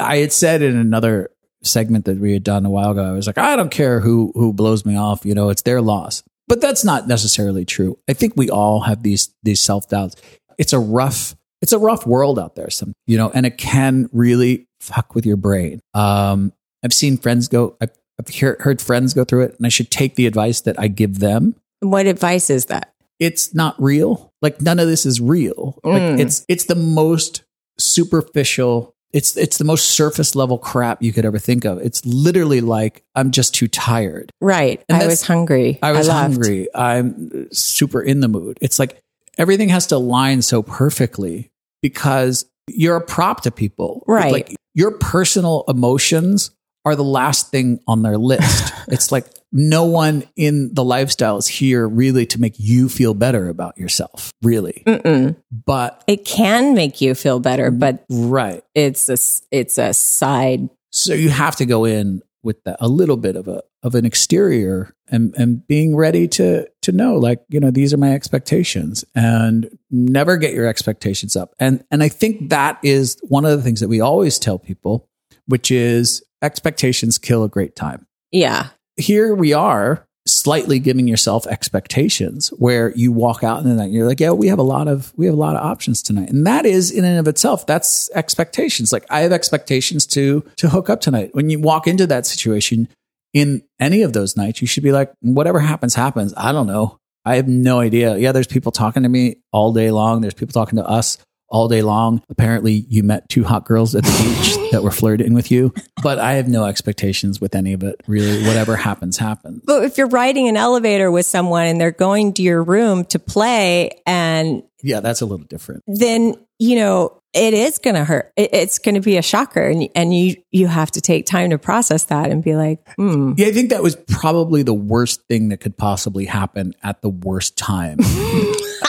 I 0.00 0.16
had 0.18 0.32
said 0.32 0.62
in 0.62 0.76
another 0.76 1.30
segment 1.62 2.06
that 2.06 2.18
we 2.18 2.32
had 2.32 2.42
done 2.42 2.64
a 2.64 2.70
while 2.70 2.92
ago 2.92 3.04
i 3.04 3.12
was 3.12 3.26
like 3.26 3.36
i 3.38 3.54
don't 3.54 3.70
care 3.70 4.00
who 4.00 4.32
who 4.34 4.52
blows 4.52 4.84
me 4.86 4.96
off 4.96 5.24
you 5.26 5.34
know 5.34 5.50
it's 5.50 5.62
their 5.62 5.80
loss. 5.82 6.22
But 6.48 6.60
that's 6.60 6.84
not 6.84 7.06
necessarily 7.06 7.64
true. 7.64 7.96
I 8.08 8.12
think 8.12 8.32
we 8.36 8.50
all 8.50 8.80
have 8.80 9.04
these 9.04 9.32
these 9.44 9.60
self-doubts. 9.60 10.16
It's 10.58 10.72
a 10.72 10.80
rough 10.80 11.36
it's 11.62 11.72
a 11.72 11.78
rough 11.78 12.04
world 12.06 12.38
out 12.40 12.56
there 12.56 12.70
some 12.70 12.92
you 13.06 13.16
know 13.18 13.30
and 13.30 13.46
it 13.46 13.56
can 13.58 14.08
really 14.12 14.66
fuck 14.80 15.14
with 15.14 15.24
your 15.26 15.36
brain. 15.36 15.80
Um 15.94 16.52
i've 16.82 16.94
seen 16.94 17.18
friends 17.18 17.46
go 17.48 17.76
i've, 17.80 17.90
I've 18.20 18.28
hear, 18.28 18.56
heard 18.60 18.80
friends 18.82 19.14
go 19.14 19.24
through 19.24 19.44
it 19.44 19.54
and 19.56 19.64
i 19.64 19.70
should 19.70 19.90
take 19.90 20.14
the 20.14 20.26
advice 20.26 20.60
that 20.60 20.78
i 20.78 20.86
give 20.88 21.18
them 21.20 21.54
what 21.80 22.06
advice 22.06 22.50
is 22.50 22.66
that? 22.66 22.92
it's 23.18 23.54
not 23.54 23.74
real. 23.78 24.32
Like 24.42 24.62
none 24.62 24.78
of 24.78 24.86
this 24.88 25.04
is 25.04 25.20
real. 25.20 25.78
Like 25.84 26.00
Mm. 26.02 26.20
it's 26.20 26.44
it's 26.48 26.64
the 26.64 26.74
most 26.74 27.42
superficial. 27.78 28.94
It's 29.12 29.36
it's 29.36 29.58
the 29.58 29.64
most 29.64 29.90
surface 29.90 30.34
level 30.34 30.56
crap 30.58 31.02
you 31.02 31.12
could 31.12 31.24
ever 31.24 31.38
think 31.38 31.64
of. 31.64 31.78
It's 31.78 32.04
literally 32.06 32.60
like 32.60 33.02
I'm 33.14 33.30
just 33.30 33.54
too 33.54 33.68
tired. 33.68 34.30
Right. 34.40 34.82
And 34.88 35.02
I 35.02 35.06
was 35.06 35.22
hungry. 35.22 35.78
I 35.82 35.92
was 35.92 36.08
left. 36.08 36.20
hungry. 36.20 36.68
I'm 36.74 37.52
super 37.52 38.00
in 38.00 38.20
the 38.20 38.28
mood. 38.28 38.56
It's 38.60 38.78
like 38.78 39.02
everything 39.36 39.68
has 39.68 39.86
to 39.88 39.96
align 39.96 40.42
so 40.42 40.62
perfectly 40.62 41.50
because 41.82 42.46
you're 42.68 42.96
a 42.96 43.04
prop 43.04 43.42
to 43.42 43.50
people. 43.50 44.04
Right. 44.06 44.32
Like 44.32 44.54
your 44.74 44.92
personal 44.92 45.64
emotions 45.68 46.52
are 46.84 46.96
the 46.96 47.04
last 47.04 47.50
thing 47.50 47.80
on 47.86 48.02
their 48.02 48.16
list. 48.16 48.72
it's 48.88 49.12
like 49.12 49.26
no 49.52 49.84
one 49.84 50.24
in 50.36 50.72
the 50.74 50.84
lifestyle 50.84 51.36
is 51.36 51.46
here 51.46 51.86
really 51.86 52.26
to 52.26 52.40
make 52.40 52.54
you 52.58 52.88
feel 52.88 53.14
better 53.14 53.48
about 53.48 53.76
yourself, 53.76 54.32
really. 54.42 54.82
Mm-mm. 54.86 55.36
But 55.50 56.02
It 56.06 56.24
can 56.24 56.74
make 56.74 57.00
you 57.00 57.14
feel 57.14 57.40
better, 57.40 57.70
but 57.70 58.04
right. 58.08 58.62
it's 58.74 59.08
a 59.08 59.16
it's 59.50 59.78
a 59.78 59.92
side. 59.92 60.70
So 60.90 61.14
you 61.14 61.28
have 61.30 61.56
to 61.56 61.66
go 61.66 61.84
in 61.84 62.22
with 62.42 62.62
that, 62.64 62.76
a 62.80 62.88
little 62.88 63.16
bit 63.16 63.36
of 63.36 63.48
a 63.48 63.62
of 63.82 63.94
an 63.94 64.04
exterior 64.04 64.94
and 65.08 65.34
and 65.36 65.66
being 65.66 65.96
ready 65.96 66.28
to 66.28 66.68
to 66.82 66.92
know 66.92 67.16
like 67.16 67.40
you 67.48 67.60
know 67.60 67.70
these 67.70 67.94
are 67.94 67.98
my 67.98 68.12
expectations 68.12 69.04
and 69.14 69.78
never 69.90 70.36
get 70.36 70.52
your 70.52 70.66
expectations 70.66 71.34
up 71.34 71.54
and 71.58 71.84
and 71.90 72.02
I 72.02 72.08
think 72.08 72.50
that 72.50 72.78
is 72.82 73.18
one 73.22 73.44
of 73.44 73.56
the 73.56 73.62
things 73.62 73.80
that 73.80 73.88
we 73.88 74.00
always 74.00 74.38
tell 74.38 74.58
people 74.58 75.08
which 75.46 75.70
is 75.70 76.22
expectations 76.42 77.18
kill 77.18 77.44
a 77.44 77.48
great 77.48 77.76
time. 77.76 78.06
Yeah. 78.30 78.68
here 78.96 79.34
we 79.34 79.52
are 79.52 80.06
slightly 80.26 80.78
giving 80.78 81.08
yourself 81.08 81.46
expectations 81.46 82.48
where 82.58 82.92
you 82.94 83.10
walk 83.10 83.42
out 83.42 83.62
in 83.62 83.68
the 83.68 83.74
night. 83.74 83.84
And 83.84 83.94
you're 83.94 84.06
like 84.06 84.20
yeah 84.20 84.30
we 84.30 84.48
have 84.48 84.58
a 84.58 84.62
lot 84.62 84.86
of 84.86 85.12
we 85.16 85.26
have 85.26 85.34
a 85.34 85.38
lot 85.38 85.56
of 85.56 85.62
options 85.62 86.02
tonight. 86.02 86.28
And 86.28 86.46
that 86.46 86.66
is 86.66 86.90
in 86.90 87.04
and 87.04 87.18
of 87.18 87.26
itself 87.26 87.66
that's 87.66 88.10
expectations. 88.14 88.92
Like 88.92 89.06
i 89.10 89.20
have 89.20 89.32
expectations 89.32 90.06
to 90.08 90.44
to 90.56 90.68
hook 90.68 90.90
up 90.90 91.00
tonight. 91.00 91.30
When 91.32 91.50
you 91.50 91.58
walk 91.58 91.86
into 91.86 92.06
that 92.08 92.26
situation 92.26 92.88
in 93.32 93.62
any 93.78 94.02
of 94.02 94.12
those 94.12 94.36
nights 94.36 94.60
you 94.60 94.66
should 94.66 94.82
be 94.82 94.92
like 94.92 95.12
whatever 95.20 95.60
happens 95.60 95.94
happens. 95.94 96.34
I 96.36 96.52
don't 96.52 96.66
know. 96.66 96.98
I 97.24 97.36
have 97.36 97.48
no 97.48 97.80
idea. 97.80 98.16
Yeah 98.16 98.32
there's 98.32 98.46
people 98.46 98.72
talking 98.72 99.02
to 99.02 99.08
me 99.08 99.36
all 99.52 99.72
day 99.72 99.90
long. 99.90 100.20
There's 100.20 100.34
people 100.34 100.52
talking 100.52 100.76
to 100.76 100.86
us 100.86 101.18
all 101.50 101.68
day 101.68 101.82
long. 101.82 102.22
Apparently, 102.30 102.84
you 102.88 103.02
met 103.02 103.28
two 103.28 103.44
hot 103.44 103.64
girls 103.64 103.94
at 103.94 104.04
the 104.04 104.10
beach 104.62 104.70
that 104.72 104.82
were 104.82 104.90
flirting 104.90 105.34
with 105.34 105.50
you, 105.50 105.74
but 106.02 106.18
I 106.18 106.34
have 106.34 106.48
no 106.48 106.64
expectations 106.64 107.40
with 107.40 107.54
any 107.54 107.72
of 107.72 107.82
it. 107.82 108.00
Really, 108.06 108.46
whatever 108.46 108.76
happens, 108.76 109.18
happens. 109.18 109.62
But 109.64 109.84
if 109.84 109.98
you're 109.98 110.08
riding 110.08 110.48
an 110.48 110.56
elevator 110.56 111.10
with 111.10 111.26
someone 111.26 111.66
and 111.66 111.80
they're 111.80 111.90
going 111.90 112.32
to 112.34 112.42
your 112.42 112.62
room 112.62 113.04
to 113.06 113.18
play 113.18 113.90
and 114.06 114.62
Yeah, 114.82 115.00
that's 115.00 115.20
a 115.20 115.26
little 115.26 115.46
different. 115.46 115.82
then, 115.86 116.34
you 116.58 116.76
know, 116.76 117.16
it 117.32 117.54
is 117.54 117.78
going 117.78 117.94
to 117.94 118.04
hurt. 118.04 118.32
It's 118.36 118.80
going 118.80 118.96
to 118.96 119.00
be 119.00 119.16
a 119.16 119.22
shocker 119.22 119.62
and, 119.62 119.88
and 119.94 120.12
you, 120.14 120.36
you 120.50 120.66
have 120.66 120.90
to 120.92 121.00
take 121.00 121.26
time 121.26 121.50
to 121.50 121.58
process 121.58 122.04
that 122.04 122.30
and 122.30 122.42
be 122.42 122.56
like, 122.56 122.80
hmm. 122.96 123.34
Yeah, 123.36 123.46
I 123.46 123.52
think 123.52 123.70
that 123.70 123.82
was 123.84 123.94
probably 123.96 124.62
the 124.64 124.74
worst 124.74 125.22
thing 125.28 125.50
that 125.50 125.58
could 125.58 125.76
possibly 125.76 126.24
happen 126.26 126.74
at 126.82 127.02
the 127.02 127.08
worst 127.08 127.56
time. 127.56 127.98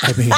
I 0.04 0.14
mean, 0.18 0.32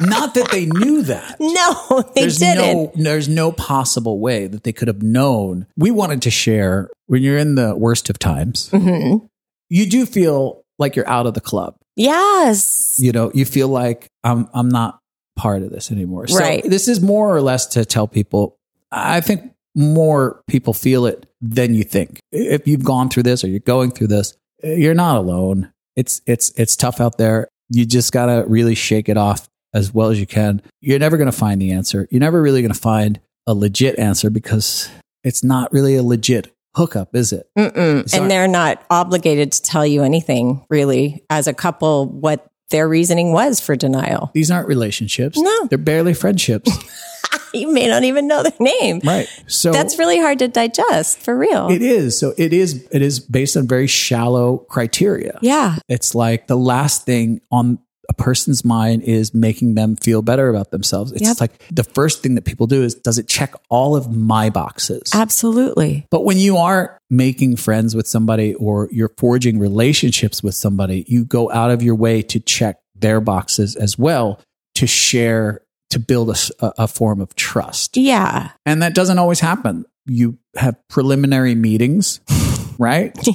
not 0.00 0.34
that 0.34 0.50
they 0.50 0.66
knew 0.66 1.02
that. 1.02 1.36
No, 1.40 2.02
they 2.14 2.22
there's 2.22 2.38
didn't. 2.38 2.56
no 2.56 2.92
there's 2.96 3.28
no 3.28 3.52
possible 3.52 4.18
way 4.20 4.46
that 4.46 4.64
they 4.64 4.72
could 4.72 4.88
have 4.88 5.02
known. 5.02 5.66
We 5.76 5.90
wanted 5.90 6.22
to 6.22 6.30
share 6.30 6.88
when 7.06 7.22
you're 7.22 7.38
in 7.38 7.54
the 7.54 7.74
worst 7.76 8.10
of 8.10 8.18
times. 8.18 8.70
Mhm. 8.70 9.28
You 9.70 9.86
do 9.88 10.04
feel 10.06 10.62
like 10.78 10.96
you're 10.96 11.08
out 11.08 11.26
of 11.26 11.34
the 11.34 11.40
club. 11.40 11.76
Yes. 11.96 12.96
You 12.98 13.12
know, 13.12 13.30
you 13.34 13.44
feel 13.44 13.68
like 13.68 14.08
I'm 14.24 14.48
I'm 14.52 14.68
not 14.68 14.98
part 15.36 15.62
of 15.62 15.70
this 15.70 15.90
anymore. 15.90 16.26
So 16.28 16.38
Right. 16.38 16.62
this 16.68 16.88
is 16.88 17.00
more 17.00 17.34
or 17.34 17.40
less 17.42 17.66
to 17.68 17.84
tell 17.84 18.06
people. 18.08 18.56
I 18.90 19.20
think 19.20 19.52
more 19.74 20.42
people 20.46 20.72
feel 20.72 21.06
it 21.06 21.26
than 21.40 21.74
you 21.74 21.82
think. 21.84 22.20
If 22.32 22.66
you've 22.68 22.84
gone 22.84 23.08
through 23.08 23.24
this 23.24 23.42
or 23.44 23.48
you're 23.48 23.58
going 23.60 23.90
through 23.90 24.06
this, 24.08 24.34
you're 24.62 24.94
not 24.94 25.16
alone. 25.16 25.72
It's 25.96 26.20
it's 26.26 26.50
it's 26.56 26.76
tough 26.76 27.00
out 27.00 27.18
there. 27.18 27.48
You 27.70 27.84
just 27.86 28.12
got 28.12 28.26
to 28.26 28.44
really 28.46 28.74
shake 28.74 29.08
it 29.08 29.16
off 29.16 29.48
as 29.74 29.92
well 29.92 30.08
as 30.10 30.18
you 30.20 30.26
can. 30.26 30.62
You're 30.80 30.98
never 30.98 31.16
going 31.16 31.30
to 31.30 31.36
find 31.36 31.60
the 31.60 31.72
answer. 31.72 32.08
You're 32.10 32.20
never 32.20 32.40
really 32.40 32.62
going 32.62 32.72
to 32.72 32.78
find 32.80 33.20
a 33.46 33.54
legit 33.54 33.98
answer 33.98 34.30
because 34.30 34.88
it's 35.22 35.44
not 35.44 35.72
really 35.72 35.96
a 35.96 36.02
legit 36.02 36.54
hookup, 36.76 37.14
is 37.14 37.32
it? 37.32 37.48
And 37.56 38.30
they're 38.30 38.48
not 38.48 38.84
obligated 38.90 39.52
to 39.52 39.62
tell 39.62 39.86
you 39.86 40.02
anything 40.02 40.64
really 40.70 41.24
as 41.28 41.46
a 41.46 41.54
couple, 41.54 42.06
what 42.06 42.46
their 42.70 42.88
reasoning 42.88 43.32
was 43.32 43.60
for 43.60 43.76
denial. 43.76 44.30
These 44.32 44.50
aren't 44.50 44.68
relationships. 44.68 45.38
No. 45.38 45.66
They're 45.66 45.78
barely 45.78 46.14
friendships. 46.14 46.70
You 47.52 47.72
may 47.72 47.86
not 47.86 48.02
even 48.02 48.26
know 48.26 48.42
their 48.42 48.52
name. 48.58 49.00
right. 49.04 49.28
So 49.46 49.70
That's 49.70 49.96
really 49.96 50.18
hard 50.18 50.40
to 50.40 50.48
digest 50.48 51.18
for 51.20 51.36
real. 51.38 51.70
It 51.70 51.82
is. 51.82 52.18
So 52.18 52.34
it 52.36 52.52
is 52.52 52.86
it 52.90 53.00
is 53.00 53.20
based 53.20 53.56
on 53.56 53.68
very 53.68 53.86
shallow 53.86 54.58
criteria. 54.58 55.38
yeah. 55.40 55.76
It's 55.88 56.14
like 56.16 56.48
the 56.48 56.56
last 56.56 57.06
thing 57.06 57.40
on 57.52 57.78
a 58.18 58.22
person's 58.22 58.64
mind 58.64 59.02
is 59.02 59.34
making 59.34 59.74
them 59.74 59.96
feel 59.96 60.22
better 60.22 60.48
about 60.48 60.70
themselves. 60.70 61.12
It's 61.12 61.22
Yep. 61.22 61.40
like 61.40 61.52
the 61.70 61.84
first 61.84 62.22
thing 62.22 62.34
that 62.36 62.44
people 62.44 62.66
do 62.66 62.82
is 62.82 62.94
does 62.94 63.18
it 63.18 63.28
check 63.28 63.54
all 63.68 63.96
of 63.96 64.14
my 64.14 64.50
boxes? 64.50 65.10
Absolutely. 65.14 66.06
But 66.10 66.24
when 66.24 66.38
you 66.38 66.56
are 66.56 66.98
making 67.10 67.56
friends 67.56 67.94
with 67.94 68.06
somebody 68.06 68.54
or 68.54 68.88
you're 68.92 69.12
forging 69.18 69.58
relationships 69.58 70.42
with 70.42 70.54
somebody, 70.54 71.04
you 71.08 71.24
go 71.24 71.50
out 71.50 71.70
of 71.70 71.82
your 71.82 71.94
way 71.94 72.22
to 72.22 72.40
check 72.40 72.78
their 72.94 73.20
boxes 73.20 73.76
as 73.76 73.98
well 73.98 74.40
to 74.76 74.86
share 74.86 75.60
to 75.90 75.98
build 75.98 76.30
a, 76.30 76.72
a 76.82 76.88
form 76.88 77.20
of 77.20 77.34
trust. 77.36 77.96
Yeah. 77.96 78.50
And 78.66 78.82
that 78.82 78.94
doesn't 78.94 79.18
always 79.18 79.40
happen. 79.40 79.84
You 80.06 80.38
have 80.56 80.76
preliminary 80.88 81.54
meetings, 81.54 82.20
right? 82.78 83.16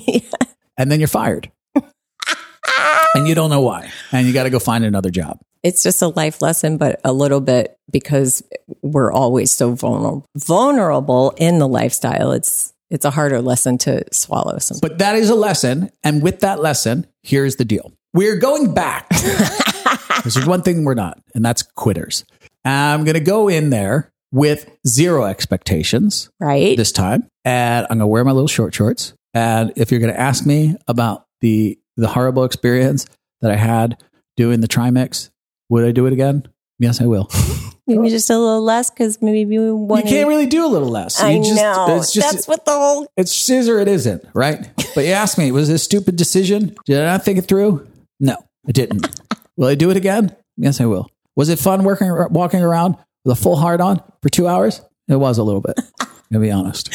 And 0.78 0.90
then 0.90 1.02
you're 1.02 1.08
fired. 1.10 1.52
And 3.16 3.28
you 3.28 3.36
don't 3.36 3.50
know 3.50 3.62
why. 3.62 3.92
And 4.12 4.28
you 4.28 4.34
got 4.34 4.44
to 4.44 4.50
go 4.50 4.60
find 4.60 4.84
another 4.84 5.10
job. 5.10 5.40
it's 5.64 5.84
just 5.84 6.02
a 6.02 6.08
life 6.08 6.42
lesson, 6.42 6.78
but 6.78 7.02
a 7.04 7.12
little 7.12 7.42
bit 7.42 7.78
because 7.92 8.44
we're 8.82 9.12
always 9.12 9.52
so 9.52 9.74
vulnerable, 9.74 10.26
vulnerable 10.36 11.34
in 11.38 11.60
the 11.60 11.68
lifestyle. 11.68 12.32
It's, 12.32 12.74
it's 12.90 13.06
a 13.06 13.12
harder 13.12 13.42
lesson 13.42 13.78
to 13.80 14.04
swallow. 14.14 14.58
Sometimes. 14.60 14.82
But 14.82 14.98
that 15.00 15.16
is 15.16 15.30
a 15.30 15.36
lesson. 15.36 15.90
And 16.04 16.22
with 16.22 16.40
that 16.40 16.62
lesson, 16.62 17.08
here's 17.24 17.58
the 17.58 17.66
deal 17.66 17.92
we're 18.14 18.38
going 18.38 18.74
back. 18.74 19.08
There's 20.24 20.46
one 20.46 20.64
thing 20.64 20.84
we're 20.84 20.96
not, 20.96 21.20
and 21.34 21.46
that's 21.46 21.62
quitters. 21.62 22.26
I'm 22.66 23.04
going 23.04 23.14
to 23.16 23.22
go 23.22 23.48
in 23.48 23.70
there 23.70 24.12
with 24.32 24.70
zero 24.88 25.26
expectations 25.26 26.30
right? 26.40 26.78
this 26.78 26.92
time. 26.92 27.28
And 27.46 27.86
I'm 27.90 27.98
going 27.98 28.00
to 28.00 28.08
wear 28.08 28.24
my 28.24 28.32
little 28.32 28.48
short 28.48 28.74
shorts. 28.74 29.14
And 29.34 29.72
if 29.76 29.92
you're 29.92 30.00
going 30.00 30.14
to 30.14 30.20
ask 30.20 30.46
me 30.46 30.76
about 30.88 31.26
the, 31.42 31.80
the 32.00 32.08
horrible 32.10 32.44
experience 32.44 33.06
that 33.42 33.52
I 33.52 33.56
had 33.56 34.02
doing 34.38 34.62
the 34.62 34.68
trimix, 34.68 35.30
would 35.70 35.86
I 35.86 35.92
do 35.92 36.06
it 36.06 36.14
again? 36.14 36.48
Yes, 36.80 37.02
I 37.02 37.06
will. 37.06 37.30
maybe 37.90 38.10
just 38.10 38.30
a 38.30 38.38
little 38.38 38.62
less 38.62 38.90
because 38.90 39.22
maybe 39.22 39.54
You 39.54 39.76
want 39.76 40.06
can't 40.06 40.28
really 40.28 40.46
do 40.46 40.66
a 40.66 40.68
little 40.68 40.90
less. 40.90 41.20
I 41.20 41.38
just, 41.38 41.56
know. 41.56 41.98
It's 41.98 42.14
just, 42.14 42.32
That's 42.32 42.48
what 42.48 42.64
the 42.66 42.72
whole 42.72 43.08
it's 43.18 43.34
scissor. 43.34 43.80
It 43.80 43.88
isn't 43.88 44.24
right. 44.34 44.70
But 44.96 45.06
you 45.06 45.12
asked 45.12 45.38
me, 45.38 45.52
was 45.52 45.70
it 45.70 45.76
a 45.76 45.80
stupid 45.80 46.16
decision? 46.16 46.76
Did 46.86 47.02
I 47.02 47.06
not 47.06 47.26
think 47.26 47.40
it 47.40 47.44
through? 47.44 47.88
No, 48.20 48.38
I 48.68 48.72
didn't. 48.72 49.20
will 49.58 49.68
I 49.68 49.76
do 49.76 49.90
it 49.90 49.98
again? 49.98 50.36
Yes, 50.58 50.80
I 50.80 50.86
will. 50.86 51.10
Was 51.36 51.50
it 51.50 51.60
fun 51.60 51.84
working, 51.84 52.14
walking 52.30 52.62
around 52.62 52.98
with 53.26 53.38
a 53.38 53.42
full 53.42 53.56
heart 53.56 53.82
on 53.82 54.02
for 54.22 54.30
two 54.30 54.48
hours? 54.48 54.82
It 55.08 55.16
was 55.16 55.38
a 55.38 55.44
little 55.44 55.62
bit. 55.62 55.80
To 56.32 56.40
be 56.40 56.52
honest, 56.52 56.90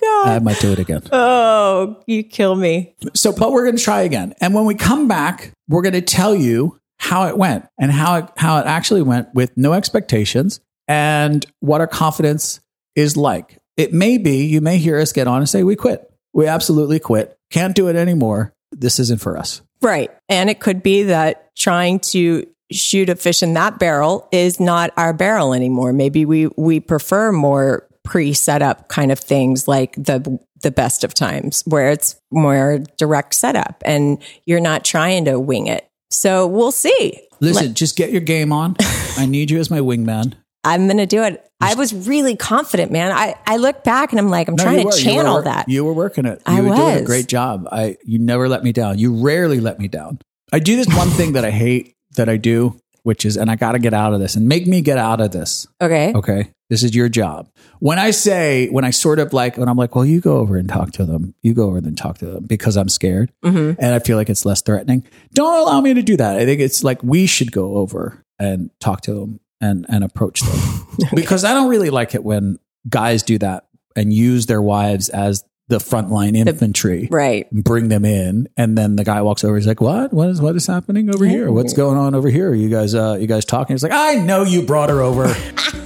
My 0.00 0.34
I 0.36 0.38
might 0.38 0.60
do 0.60 0.72
it 0.72 0.78
again. 0.78 1.02
Oh, 1.12 2.02
you 2.06 2.22
kill 2.22 2.54
me. 2.54 2.94
So, 3.14 3.32
but 3.32 3.52
we're 3.52 3.64
going 3.64 3.76
to 3.76 3.82
try 3.82 4.02
again. 4.02 4.34
And 4.40 4.54
when 4.54 4.64
we 4.64 4.74
come 4.74 5.08
back, 5.08 5.52
we're 5.68 5.82
going 5.82 5.94
to 5.94 6.02
tell 6.02 6.34
you 6.34 6.78
how 6.98 7.26
it 7.26 7.36
went 7.36 7.66
and 7.78 7.90
how 7.92 8.16
it, 8.16 8.30
how 8.36 8.58
it 8.58 8.66
actually 8.66 9.02
went 9.02 9.34
with 9.34 9.56
no 9.56 9.72
expectations 9.72 10.60
and 10.88 11.44
what 11.60 11.80
our 11.80 11.86
confidence 11.86 12.60
is 12.94 13.16
like. 13.16 13.58
It 13.76 13.92
may 13.92 14.18
be, 14.18 14.46
you 14.46 14.60
may 14.60 14.78
hear 14.78 14.98
us 14.98 15.12
get 15.12 15.26
on 15.26 15.38
and 15.38 15.48
say, 15.48 15.62
we 15.62 15.76
quit. 15.76 16.10
We 16.32 16.46
absolutely 16.46 17.00
quit. 17.00 17.36
Can't 17.50 17.74
do 17.74 17.88
it 17.88 17.96
anymore. 17.96 18.54
This 18.72 18.98
isn't 18.98 19.20
for 19.20 19.36
us. 19.36 19.62
Right. 19.82 20.10
And 20.28 20.48
it 20.48 20.60
could 20.60 20.82
be 20.82 21.04
that 21.04 21.54
trying 21.56 22.00
to 22.00 22.46
shoot 22.70 23.08
a 23.08 23.16
fish 23.16 23.42
in 23.42 23.54
that 23.54 23.78
barrel 23.78 24.28
is 24.32 24.58
not 24.58 24.90
our 24.96 25.12
barrel 25.12 25.52
anymore. 25.52 25.92
Maybe 25.92 26.24
we, 26.24 26.48
we 26.56 26.80
prefer 26.80 27.30
more 27.32 27.88
pre-set 28.04 28.62
up 28.62 28.88
kind 28.88 29.10
of 29.10 29.18
things 29.18 29.66
like 29.66 29.94
the, 29.96 30.38
the 30.62 30.70
best 30.70 31.04
of 31.04 31.14
times 31.14 31.62
where 31.66 31.90
it's 31.90 32.16
more 32.30 32.80
direct 32.98 33.34
setup 33.34 33.82
and 33.84 34.22
you're 34.46 34.60
not 34.60 34.84
trying 34.84 35.24
to 35.24 35.38
wing 35.40 35.66
it. 35.66 35.88
So 36.10 36.46
we'll 36.46 36.72
see. 36.72 37.20
Listen, 37.40 37.74
just 37.74 37.96
get 37.96 38.12
your 38.12 38.20
game 38.20 38.52
on. 38.52 38.76
I 39.18 39.26
need 39.26 39.50
you 39.50 39.58
as 39.58 39.70
my 39.70 39.80
wingman. 39.80 40.34
I'm 40.62 40.86
going 40.86 40.96
to 40.98 41.06
do 41.06 41.22
it. 41.22 41.44
I 41.60 41.74
was 41.74 41.92
really 42.06 42.36
confident, 42.36 42.90
man. 42.92 43.10
I, 43.12 43.34
I 43.46 43.56
look 43.56 43.84
back 43.84 44.12
and 44.12 44.18
I'm 44.18 44.28
like, 44.28 44.48
I'm 44.48 44.54
No, 44.54 44.62
trying 44.64 44.76
you 44.78 44.82
to 44.82 44.86
were. 44.88 44.94
You 44.96 45.02
channel 45.02 45.34
were- 45.36 45.42
that. 45.42 45.68
You 45.68 45.84
were 45.84 45.92
working 45.92 46.24
it. 46.24 46.40
You 46.46 46.54
I 46.54 46.60
were 46.60 46.68
doing 46.74 46.80
a 46.80 46.98
was. 47.00 47.02
great 47.06 47.26
job. 47.26 47.68
I 47.70 47.96
you 48.04 48.18
never 48.18 48.48
let 48.48 48.62
me 48.64 48.72
down. 48.72 48.98
You 48.98 49.14
rarely 49.22 49.60
let 49.60 49.78
me 49.78 49.88
down. 49.88 50.20
I 50.52 50.58
do 50.58 50.76
this 50.76 50.86
one 50.94 51.08
thing 51.08 51.32
that 51.32 51.44
I 51.44 51.50
hate 51.50 51.94
that 52.16 52.28
I 52.28 52.36
do, 52.36 52.78
which 53.04 53.24
is, 53.24 53.36
and 53.36 53.50
I 53.50 53.54
got 53.56 53.72
to 53.72 53.78
get 53.78 53.94
out 53.94 54.12
of 54.12 54.20
this 54.20 54.34
and 54.34 54.48
make 54.48 54.66
me 54.66 54.80
get 54.82 54.98
out 54.98 55.20
of 55.20 55.30
this. 55.30 55.66
okay. 55.80 56.12
Okay. 56.14 56.50
This 56.70 56.82
is 56.82 56.94
your 56.96 57.08
job. 57.10 57.48
When 57.78 57.98
I 57.98 58.10
say, 58.10 58.68
when 58.70 58.84
I 58.84 58.90
sort 58.90 59.18
of 59.18 59.32
like, 59.34 59.56
when 59.58 59.68
I'm 59.68 59.76
like, 59.76 59.94
well, 59.94 60.04
you 60.04 60.20
go 60.20 60.38
over 60.38 60.56
and 60.56 60.66
talk 60.68 60.92
to 60.92 61.04
them, 61.04 61.34
you 61.42 61.52
go 61.54 61.64
over 61.66 61.76
and 61.78 61.96
talk 61.96 62.18
to 62.18 62.26
them 62.26 62.44
because 62.46 62.76
I'm 62.76 62.88
scared 62.88 63.30
Mm-hmm. 63.44 63.78
and 63.80 63.94
I 63.94 63.98
feel 64.00 64.16
like 64.16 64.30
it's 64.30 64.44
less 64.46 64.62
threatening. 64.62 65.04
Don't 65.34 65.54
allow 65.58 65.80
me 65.82 65.94
to 65.94 66.02
do 66.02 66.16
that. 66.16 66.36
I 66.36 66.44
think 66.46 66.60
it's 66.60 66.82
like 66.82 67.02
we 67.02 67.26
should 67.26 67.52
go 67.52 67.76
over 67.76 68.24
and 68.38 68.70
talk 68.80 69.02
to 69.02 69.12
them 69.14 69.40
and, 69.60 69.84
and 69.88 70.02
approach 70.02 70.40
them 70.40 70.86
because 71.14 71.44
I 71.44 71.52
don't 71.54 71.68
really 71.68 71.90
like 71.90 72.14
it 72.14 72.24
when 72.24 72.58
guys 72.88 73.22
do 73.22 73.38
that 73.38 73.66
and 73.94 74.12
use 74.12 74.46
their 74.46 74.62
wives 74.62 75.08
as 75.10 75.44
the 75.68 75.78
frontline 75.78 76.36
infantry 76.36 77.08
Right. 77.10 77.50
bring 77.50 77.88
them 77.88 78.04
in. 78.04 78.48
And 78.56 78.76
then 78.76 78.96
the 78.96 79.04
guy 79.04 79.22
walks 79.22 79.44
over. 79.44 79.56
He's 79.56 79.66
like 79.66 79.80
what? 79.80 80.12
What 80.12 80.28
is 80.28 80.40
what 80.40 80.54
is 80.56 80.66
happening 80.66 81.08
over 81.14 81.24
here? 81.24 81.50
What's 81.50 81.72
going 81.72 81.96
on 81.96 82.14
over 82.14 82.28
here? 82.28 82.52
You 82.54 82.68
guys 82.68 82.94
uh 82.94 83.16
you 83.20 83.26
guys 83.26 83.44
talking? 83.44 83.74
He's 83.74 83.82
like 83.82 83.92
i 83.92 84.14
know 84.16 84.42
you 84.44 84.62
brought 84.62 84.90
her 84.90 85.00
over 85.00 85.26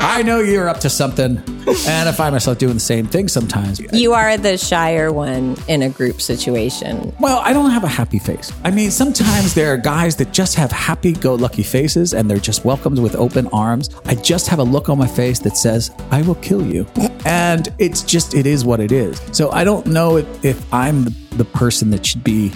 i 0.00 0.22
know 0.22 0.40
you're 0.40 0.68
up 0.68 0.78
to 0.80 0.88
something 0.90 1.38
and 1.86 2.08
i 2.08 2.12
find 2.12 2.32
myself 2.32 2.58
doing 2.58 2.74
the 2.74 2.80
same 2.80 3.06
thing 3.06 3.28
sometimes. 3.28 3.80
You 3.92 4.12
are 4.12 4.36
the 4.36 4.56
shyer 4.56 5.12
one 5.12 5.56
in 5.66 5.82
a 5.82 5.90
group 5.90 6.20
situation. 6.20 7.14
well 7.20 7.38
i 7.44 7.52
don't 7.52 7.70
have 7.70 7.84
a 7.84 7.88
happy 7.88 8.18
face. 8.18 8.52
I 8.64 8.70
mean 8.70 8.90
sometimes 8.90 9.54
there 9.54 9.72
are 9.74 9.76
guys 9.76 10.16
that 10.16 10.32
just 10.32 10.54
have 10.54 10.70
happy-go-lucky 10.72 11.62
faces 11.62 12.14
and 12.14 12.30
they're 12.30 12.38
just 12.38 12.64
welcomed 12.64 12.98
with 12.98 13.14
open 13.16 13.48
arms. 13.48 13.90
I 14.06 14.14
just 14.14 14.48
have 14.48 14.58
a 14.60 14.64
look 14.64 14.88
on 14.88 14.98
my 14.98 15.06
face 15.06 15.40
that 15.40 15.56
says 15.56 15.90
i 16.10 16.22
will 16.22 16.36
kill 16.36 16.64
you. 16.64 16.86
And 17.24 17.68
it's 17.78 18.02
just 18.02 18.34
it 18.34 18.46
is 18.46 18.64
what 18.64 18.80
it 18.80 18.92
is. 18.92 19.20
So 19.32 19.50
i 19.50 19.64
don't 19.64 19.86
know 19.86 20.16
if, 20.16 20.44
if 20.44 20.74
i'm 20.74 21.04
the, 21.04 21.10
the 21.36 21.44
person 21.44 21.90
that 21.90 22.06
should 22.06 22.24
be 22.24 22.52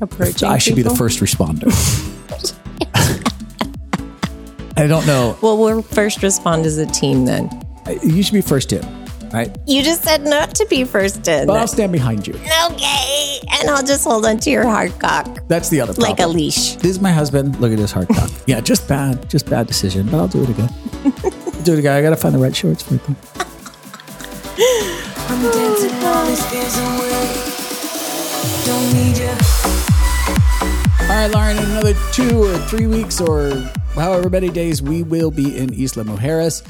Approaching 0.00 0.48
I 0.48 0.58
should 0.58 0.76
be 0.76 0.82
the 0.82 0.94
first 0.94 1.20
responder. 1.20 1.70
I 4.76 4.86
don't 4.86 5.06
know. 5.06 5.36
Well, 5.40 5.56
we'll 5.58 5.82
first 5.82 6.22
respond 6.22 6.66
as 6.66 6.78
a 6.78 6.86
team 6.86 7.24
then. 7.24 7.48
You 8.02 8.22
should 8.22 8.34
be 8.34 8.40
first 8.40 8.72
in, 8.72 8.82
right? 9.32 9.54
You 9.66 9.82
just 9.82 10.02
said 10.02 10.24
not 10.24 10.54
to 10.56 10.66
be 10.66 10.84
first 10.84 11.26
in. 11.28 11.46
But 11.46 11.56
I'll 11.58 11.66
stand 11.68 11.92
behind 11.92 12.26
you. 12.26 12.34
okay. 12.34 13.38
and 13.52 13.70
I'll 13.70 13.84
just 13.84 14.04
hold 14.04 14.24
onto 14.26 14.50
your 14.50 14.64
hard 14.64 14.98
cock 14.98 15.46
That's 15.48 15.68
the 15.68 15.80
other 15.80 15.92
problem. 15.94 16.10
like 16.10 16.20
a 16.20 16.26
leash. 16.26 16.74
This 16.76 16.90
is 16.92 17.00
my 17.00 17.12
husband. 17.12 17.60
Look 17.60 17.72
at 17.72 17.78
his 17.78 17.92
hard 17.92 18.08
cock. 18.08 18.30
yeah, 18.46 18.60
just 18.60 18.88
bad, 18.88 19.28
just 19.30 19.48
bad 19.48 19.66
decision. 19.66 20.06
But 20.10 20.18
I'll 20.18 20.28
do 20.28 20.42
it 20.42 20.48
again. 20.50 20.70
Do 21.62 21.72
it 21.74 21.78
again. 21.78 21.96
I 21.96 22.02
gotta 22.02 22.16
find 22.16 22.34
the 22.34 22.38
right 22.38 22.54
shorts 22.54 22.82
for 22.82 22.94
it. 22.96 23.00
though. 23.06 23.14
I'm 25.26 25.42
dancing 25.42 26.04
all 26.04 26.26
these 26.26 26.44
fears 26.46 26.76
away. 26.78 27.50
Don't 28.66 28.92
need 28.92 29.18
you. 29.18 29.34
All 31.02 31.10
right, 31.10 31.30
Lauren. 31.30 31.58
Another 31.58 31.94
two 32.12 32.42
or 32.44 32.58
three 32.68 32.86
weeks, 32.86 33.20
or 33.20 33.50
however 34.02 34.28
many 34.28 34.48
days, 34.48 34.82
we 34.82 35.02
will 35.02 35.30
be 35.30 35.56
in 35.56 35.72
Isla 35.72 36.04
Mujeres, 36.04 36.62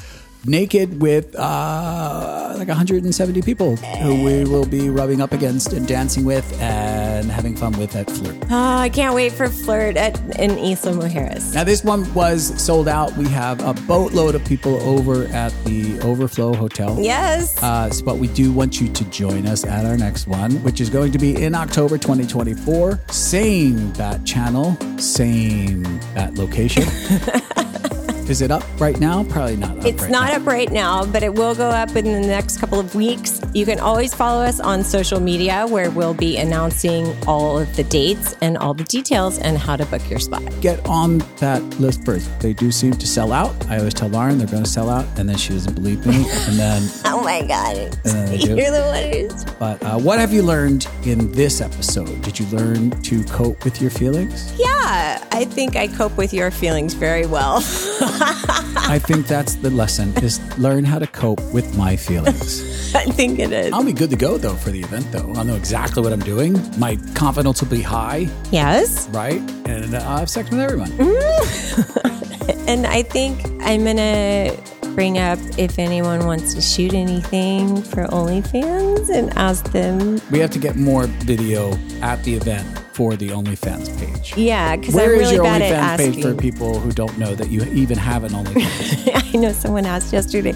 naked 0.46 1.00
with 1.00 1.34
uh, 1.36 2.54
like 2.56 2.68
170 2.68 3.42
people 3.42 3.76
who 3.76 4.22
we 4.22 4.44
will 4.44 4.66
be 4.66 4.90
rubbing 4.90 5.20
up 5.20 5.32
against 5.32 5.72
and 5.72 5.86
dancing 5.86 6.24
with 6.24 6.60
and 6.60 7.30
having 7.30 7.56
fun 7.56 7.72
with 7.78 7.94
at 7.96 8.10
Flirt. 8.10 8.36
Oh, 8.50 8.76
I 8.78 8.88
can't 8.88 9.14
wait 9.14 9.32
for 9.32 9.48
flirt 9.48 9.96
at 9.96 10.18
in 10.38 10.52
Isla 10.52 10.92
Mujeres. 10.92 11.54
Now, 11.54 11.64
this 11.64 11.84
one 11.84 12.12
was 12.14 12.60
sold 12.62 12.88
out. 12.88 13.16
We 13.16 13.28
have 13.28 13.60
a 13.64 13.74
boatload 13.86 14.34
of 14.34 14.44
people 14.44 14.76
over 14.82 15.26
at 15.26 15.52
the 15.64 15.98
Overflow 16.00 16.54
Hotel. 16.54 16.98
Yes. 17.00 17.60
Uh, 17.62 17.90
but 18.04 18.18
we 18.18 18.28
do 18.28 18.52
want 18.52 18.80
you 18.80 18.88
to 18.88 19.04
join 19.10 19.46
us 19.46 19.64
at 19.64 19.84
our 19.84 19.96
next 19.96 20.26
one, 20.26 20.52
which 20.62 20.80
is 20.80 20.90
going 20.90 21.12
to 21.12 21.18
be 21.18 21.42
in 21.42 21.54
October 21.54 21.98
2024. 21.98 23.00
Same 23.10 23.92
bat 23.92 24.24
channel, 24.24 24.76
same 24.98 25.82
bat 26.14 26.34
location. 26.34 26.84
is 28.30 28.40
it 28.40 28.50
up 28.50 28.62
right 28.80 28.98
now? 28.98 29.24
Probably 29.24 29.56
not. 29.56 29.78
Up 29.78 29.84
It's 29.84 30.02
right 30.02 30.10
not 30.10 30.28
now. 30.32 30.36
up 30.36 30.46
right 30.46 30.70
now, 30.72 31.04
but 31.06 31.22
it 31.22 31.34
will 31.34 31.54
go 31.54 31.68
up 31.68 31.94
in 31.96 32.04
the 32.04 32.20
next 32.20 32.58
couple 32.58 32.78
of 32.80 32.94
weeks. 32.94 33.40
You 33.52 33.64
can 33.66 33.78
always 33.80 34.14
follow 34.14 34.42
us 34.42 34.60
on 34.60 34.82
social 34.84 35.20
media 35.20 35.66
where 35.68 35.90
we'll 35.90 36.14
be 36.14 36.36
announcing 36.38 37.14
all 37.26 37.58
of 37.58 37.74
the 37.76 37.84
dates 37.84 38.34
and 38.42 38.56
all 38.58 38.74
the 38.74 38.84
details 38.84 39.38
and 39.38 39.58
how 39.58 39.76
to 39.76 39.84
book 39.86 40.08
your 40.10 40.18
spot. 40.18 40.42
Get 40.60 40.84
on 40.88 41.18
that 41.38 41.62
list 41.80 42.04
first. 42.04 42.28
They 42.40 42.52
do 42.52 42.70
seem 42.72 42.92
to 42.94 43.06
sell 43.06 43.32
out. 43.32 43.54
I 43.68 43.78
always 43.78 43.94
tell 43.94 44.08
Lauren 44.08 44.38
they're 44.38 44.46
going 44.46 44.64
to 44.64 44.70
sell 44.70 44.88
out, 44.90 45.06
and 45.18 45.28
then 45.28 45.36
she 45.36 45.50
doesn't 45.52 45.74
believe 45.74 46.04
me. 46.06 46.24
And 46.46 46.58
then, 46.58 46.82
Oh 47.04 47.22
my 47.22 47.42
God. 47.46 47.92
then 48.04 48.26
they 48.30 48.38
do. 48.38 48.56
You're 48.56 48.70
the 48.70 48.82
one 48.82 49.12
who's. 49.12 49.44
But 49.58 49.82
uh, 49.82 49.98
what 49.98 50.18
have 50.18 50.32
you 50.32 50.42
learned 50.42 50.86
in 51.04 51.30
this 51.32 51.60
episode? 51.60 52.22
Did 52.22 52.38
you 52.38 52.46
learn 52.46 52.90
to 53.02 53.22
cope 53.24 53.64
with 53.64 53.80
your 53.80 53.90
feelings? 53.90 54.52
Yeah, 54.58 55.24
I 55.32 55.44
think 55.44 55.76
I 55.76 55.86
cope 55.88 56.16
with 56.16 56.32
your 56.32 56.50
feelings 56.50 56.94
very 56.94 57.26
well. 57.26 57.60
I 58.86 58.98
think 58.98 59.26
that's 59.26 59.54
the 59.56 59.70
lesson: 59.70 60.12
is 60.18 60.40
learn 60.58 60.84
how 60.84 60.98
to 60.98 61.06
cope 61.06 61.40
with 61.52 61.76
my 61.76 61.96
feelings. 61.96 62.94
I 62.94 63.04
think 63.06 63.38
it 63.38 63.50
is. 63.52 63.72
I'll 63.72 63.84
be 63.84 63.92
good 63.92 64.10
to 64.10 64.16
go 64.16 64.38
though 64.38 64.54
for 64.54 64.70
the 64.70 64.80
event 64.80 65.10
though. 65.12 65.32
I'll 65.36 65.44
know 65.44 65.56
exactly 65.56 66.02
what 66.02 66.12
I'm 66.12 66.20
doing. 66.20 66.52
My 66.78 66.96
confidence 67.14 67.60
will 67.62 67.70
be 67.70 67.82
high, 67.82 68.28
Yes. 68.52 69.08
right? 69.08 69.40
And 69.66 69.94
uh, 69.94 69.98
I'll 70.06 70.18
have 70.18 70.30
sex 70.30 70.50
with 70.50 70.60
everyone. 70.60 70.92
And 72.66 72.86
I 72.86 73.02
think 73.02 73.40
I'm 73.62 73.84
going 73.84 73.96
to 73.96 74.56
bring 74.94 75.18
up 75.18 75.38
if 75.58 75.78
anyone 75.78 76.26
wants 76.26 76.54
to 76.54 76.60
shoot 76.62 76.92
anything 76.94 77.82
for 77.82 78.04
OnlyFans 78.06 79.10
and 79.10 79.30
ask 79.36 79.70
them. 79.72 80.20
We 80.30 80.38
have 80.40 80.50
to 80.52 80.58
get 80.58 80.76
more 80.76 81.06
video 81.06 81.72
at 82.02 82.22
the 82.24 82.34
event 82.34 82.66
for 82.94 83.16
the 83.16 83.28
OnlyFans 83.28 83.98
page. 83.98 84.36
Yeah, 84.36 84.76
because 84.76 84.94
I'm 84.96 85.08
really 85.08 85.38
bad 85.38 85.62
at 85.62 85.98
Where 85.98 86.08
is 86.08 86.14
your 86.14 86.14
OnlyFans 86.14 86.14
page 86.14 86.22
for 86.22 86.34
people 86.34 86.78
who 86.78 86.92
don't 86.92 87.18
know 87.18 87.34
that 87.34 87.50
you 87.50 87.64
even 87.64 87.98
have 87.98 88.22
an 88.24 88.30
OnlyFans? 88.32 89.34
I 89.34 89.36
know 89.36 89.52
someone 89.52 89.84
asked 89.84 90.12
yesterday. 90.12 90.54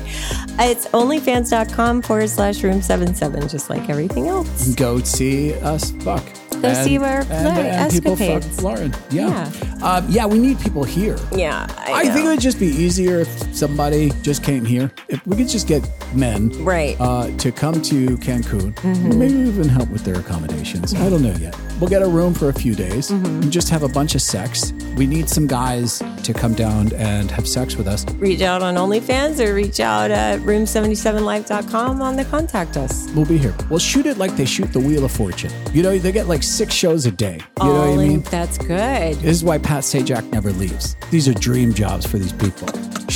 It's 0.61 0.87
onlyfans.com 0.89 2.03
forward 2.03 2.31
slash 2.31 2.63
room 2.63 2.81
77, 2.81 3.49
just 3.49 3.69
like 3.71 3.89
everything 3.91 4.29
else. 4.29 4.75
Go 4.75 5.01
see 5.01 5.55
us 5.55 5.91
fuck. 6.03 6.25
Go 6.63 6.73
see 6.75 6.99
our 6.99 7.23
flirt 7.25 7.93
people 7.93 8.17
fuck. 8.17 8.63
Lauren. 8.63 8.93
Yeah. 9.11 9.51
Um, 9.83 10.07
yeah, 10.09 10.27
we 10.27 10.39
need 10.41 10.59
people 10.59 10.83
here. 10.83 11.17
Yeah. 11.33 11.67
I, 11.79 11.93
I, 11.93 12.09
think 12.09 12.27
it 12.27 12.29
would 12.29 12.41
just 12.41 12.59
be 12.59 12.67
easier 12.67 13.21
if 13.21 13.55
somebody 13.55 14.11
just 14.23 14.43
came 14.43 14.65
here. 14.65 14.91
If 15.09 15.25
we 15.25 15.37
could 15.37 15.49
just 15.49 15.69
get 15.69 15.89
men 16.15 16.51
Right. 16.65 16.97
uh, 17.01 17.31
to 17.39 17.53
come 17.53 17.81
to 17.83 18.17
Cancun, 18.19 18.75
Mm-hmm. 18.75 19.19
maybe 19.19 19.35
even 19.35 19.69
help 19.69 19.89
with 19.91 20.05
their 20.05 20.19
accommodations. 20.19 20.95
I 20.95 21.09
don't 21.09 21.23
know 21.23 21.35
yet. 21.39 21.55
We'll 21.81 21.89
get 21.91 22.03
a 22.03 22.09
room 22.09 22.35
for 22.35 22.49
a 22.49 22.53
few 22.53 22.75
days 22.75 23.11
Mm-hmm. 23.11 23.43
and 23.43 23.53
just 23.53 23.69
have 23.71 23.83
a 23.83 23.89
bunch 23.89 24.15
of 24.15 24.23
sex. 24.23 24.73
We 24.97 25.07
need 25.07 25.29
some 25.29 25.47
guys 25.47 26.03
to 26.25 26.35
come 26.35 26.55
down 26.55 26.93
and 26.95 27.31
have 27.31 27.47
sex 27.49 27.77
with 27.77 27.87
us. 27.87 28.05
reach 28.15 28.41
out 28.43 28.63
on 28.63 28.75
OnlyFans 28.75 29.39
or 29.45 29.55
reach 29.55 29.79
out 29.81 30.11
at 30.11 30.41
room77live.com 30.41 32.03
on 32.03 32.17
the 32.17 32.25
contact 32.25 32.77
us. 32.77 33.09
We'll 33.15 33.25
be 33.27 33.39
here. 33.39 33.55
We'll 33.71 33.79
shoot 33.79 34.07
it 34.07 34.19
like 34.19 34.37
they 34.37 34.45
shoot 34.45 34.73
the 34.73 34.81
Wheel 34.81 35.05
of 35.05 35.13
Fortune. 35.13 35.53
You 35.73 35.83
know, 35.83 35.97
they 35.99 36.13
get 36.13 36.27
like 36.29 36.43
six 36.43 36.75
shows 36.75 37.07
a 37.07 37.11
day. 37.11 37.41
You 37.63 37.69
know 37.69 37.79
what 37.81 37.89
I 37.91 37.97
mean? 37.97 38.23
That's 38.23 38.59
good. 38.59 39.15
This 39.17 39.37
is 39.37 39.45
why 39.45 39.59
Pat 39.59 39.85
Sajak 39.85 40.31
never 40.33 40.51
leaves. 40.53 40.97
These 41.11 41.29
are 41.29 41.35
dream 41.35 41.73
jobs 41.73 42.07
for 42.07 42.19
these 42.19 42.33
people. 42.33 42.69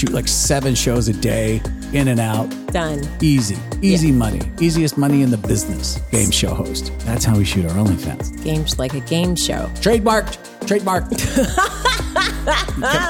Shoot 0.02 0.10
like 0.10 0.26
seven 0.26 0.74
shows 0.74 1.06
a 1.06 1.12
day, 1.12 1.62
in 1.92 2.08
and 2.08 2.18
out. 2.18 2.50
Done. 2.72 3.08
Easy, 3.20 3.56
easy 3.82 4.10
money, 4.10 4.40
easiest 4.60 4.98
money 4.98 5.22
in 5.22 5.30
the 5.30 5.36
business. 5.36 6.00
Game 6.10 6.32
show 6.32 6.52
host. 6.54 6.90
That's 7.06 7.24
how 7.24 7.36
we 7.36 7.44
shoot 7.44 7.64
our 7.66 7.70
OnlyFans. 7.76 8.42
Games 8.42 8.80
like 8.80 8.94
a 8.94 9.00
game 9.02 9.36
show. 9.36 9.70
Trademarked, 9.76 10.38
trademarked. 10.66 11.20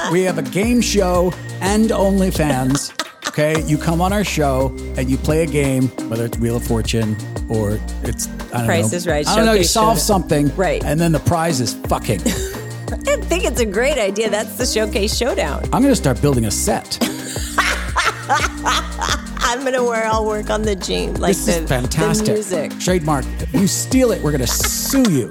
we 0.11 0.21
have 0.21 0.37
a 0.37 0.43
game 0.43 0.81
show 0.81 1.33
and 1.61 1.89
OnlyFans. 1.89 2.93
Okay, 3.27 3.59
you 3.65 3.79
come 3.79 3.99
on 3.99 4.13
our 4.13 4.23
show 4.23 4.67
and 4.95 5.09
you 5.09 5.17
play 5.17 5.41
a 5.41 5.47
game, 5.47 5.87
whether 6.09 6.25
it's 6.25 6.37
Wheel 6.37 6.57
of 6.57 6.63
Fortune 6.63 7.17
or 7.49 7.79
it's 8.03 8.27
I 8.27 8.57
don't 8.59 8.65
Price 8.67 8.91
know. 8.91 8.97
is 8.97 9.07
Right, 9.07 9.27
I 9.27 9.35
don't 9.35 9.47
know. 9.47 9.53
You 9.53 9.63
solve 9.63 9.97
something, 9.97 10.55
Right. 10.55 10.83
And 10.85 11.01
then 11.01 11.11
the 11.11 11.21
prize 11.21 11.59
is 11.59 11.73
fucking. 11.73 12.21
I 12.91 13.17
think 13.17 13.45
it's 13.45 13.59
a 13.59 13.65
great 13.65 13.97
idea. 13.97 14.29
That's 14.29 14.57
the 14.57 14.65
showcase 14.65 15.15
showdown. 15.15 15.63
I'm 15.73 15.81
gonna 15.81 15.95
start 15.95 16.21
building 16.21 16.45
a 16.45 16.51
set. 16.51 16.97
I'm 19.45 19.63
gonna 19.63 19.83
wear 19.83 20.07
all 20.07 20.25
work 20.25 20.49
on 20.49 20.61
the 20.63 20.75
jean, 20.75 21.15
like 21.19 21.35
This 21.35 21.45
the, 21.45 21.61
is 21.63 21.69
fantastic. 21.69 22.25
the 22.27 22.33
music. 22.33 22.79
Trademark. 22.79 23.25
You 23.53 23.67
steal 23.67 24.11
it, 24.11 24.21
we're 24.23 24.31
going 24.31 24.41
to 24.41 24.47
sue 24.47 25.09
you. 25.11 25.29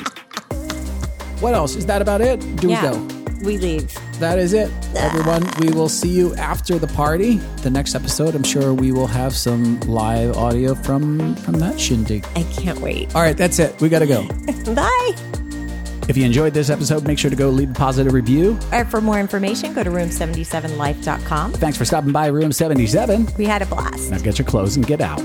What 1.40 1.54
else? 1.54 1.74
Is 1.74 1.86
that 1.86 2.00
about 2.02 2.20
it? 2.20 2.38
Do 2.56 2.68
yeah, 2.68 2.92
we 2.92 3.08
go? 3.08 3.22
we 3.42 3.58
leave. 3.58 3.92
That 4.20 4.38
is 4.38 4.52
it. 4.52 4.70
Ah. 4.94 5.08
Everyone, 5.08 5.42
we 5.60 5.70
will 5.70 5.88
see 5.88 6.08
you 6.08 6.34
after 6.36 6.78
the 6.78 6.86
party. 6.88 7.38
The 7.62 7.70
next 7.70 7.94
episode, 7.96 8.34
I'm 8.36 8.44
sure 8.44 8.72
we 8.72 8.92
will 8.92 9.08
have 9.08 9.34
some 9.34 9.80
live 9.80 10.36
audio 10.36 10.74
from 10.74 11.34
from 11.36 11.54
that 11.54 11.80
shindig. 11.80 12.24
I 12.36 12.44
can't 12.44 12.78
wait. 12.80 13.12
All 13.16 13.22
right, 13.22 13.36
that's 13.36 13.58
it. 13.58 13.80
We 13.80 13.88
got 13.88 14.00
to 14.00 14.06
go. 14.06 14.26
Bye. 14.74 15.31
If 16.08 16.16
you 16.16 16.24
enjoyed 16.24 16.52
this 16.52 16.68
episode, 16.68 17.06
make 17.06 17.18
sure 17.18 17.30
to 17.30 17.36
go 17.36 17.48
leave 17.48 17.70
a 17.70 17.74
positive 17.74 18.12
review. 18.12 18.58
Or 18.72 18.84
for 18.84 19.00
more 19.00 19.20
information, 19.20 19.72
go 19.72 19.82
to 19.82 19.90
room77life.com. 19.90 21.52
Thanks 21.52 21.78
for 21.78 21.84
stopping 21.84 22.12
by 22.12 22.26
Room 22.26 22.52
77. 22.52 23.28
We 23.38 23.44
had 23.44 23.62
a 23.62 23.66
blast. 23.66 24.10
Now 24.10 24.18
get 24.18 24.38
your 24.38 24.46
clothes 24.46 24.76
and 24.76 24.86
get 24.86 25.00
out. 25.00 25.20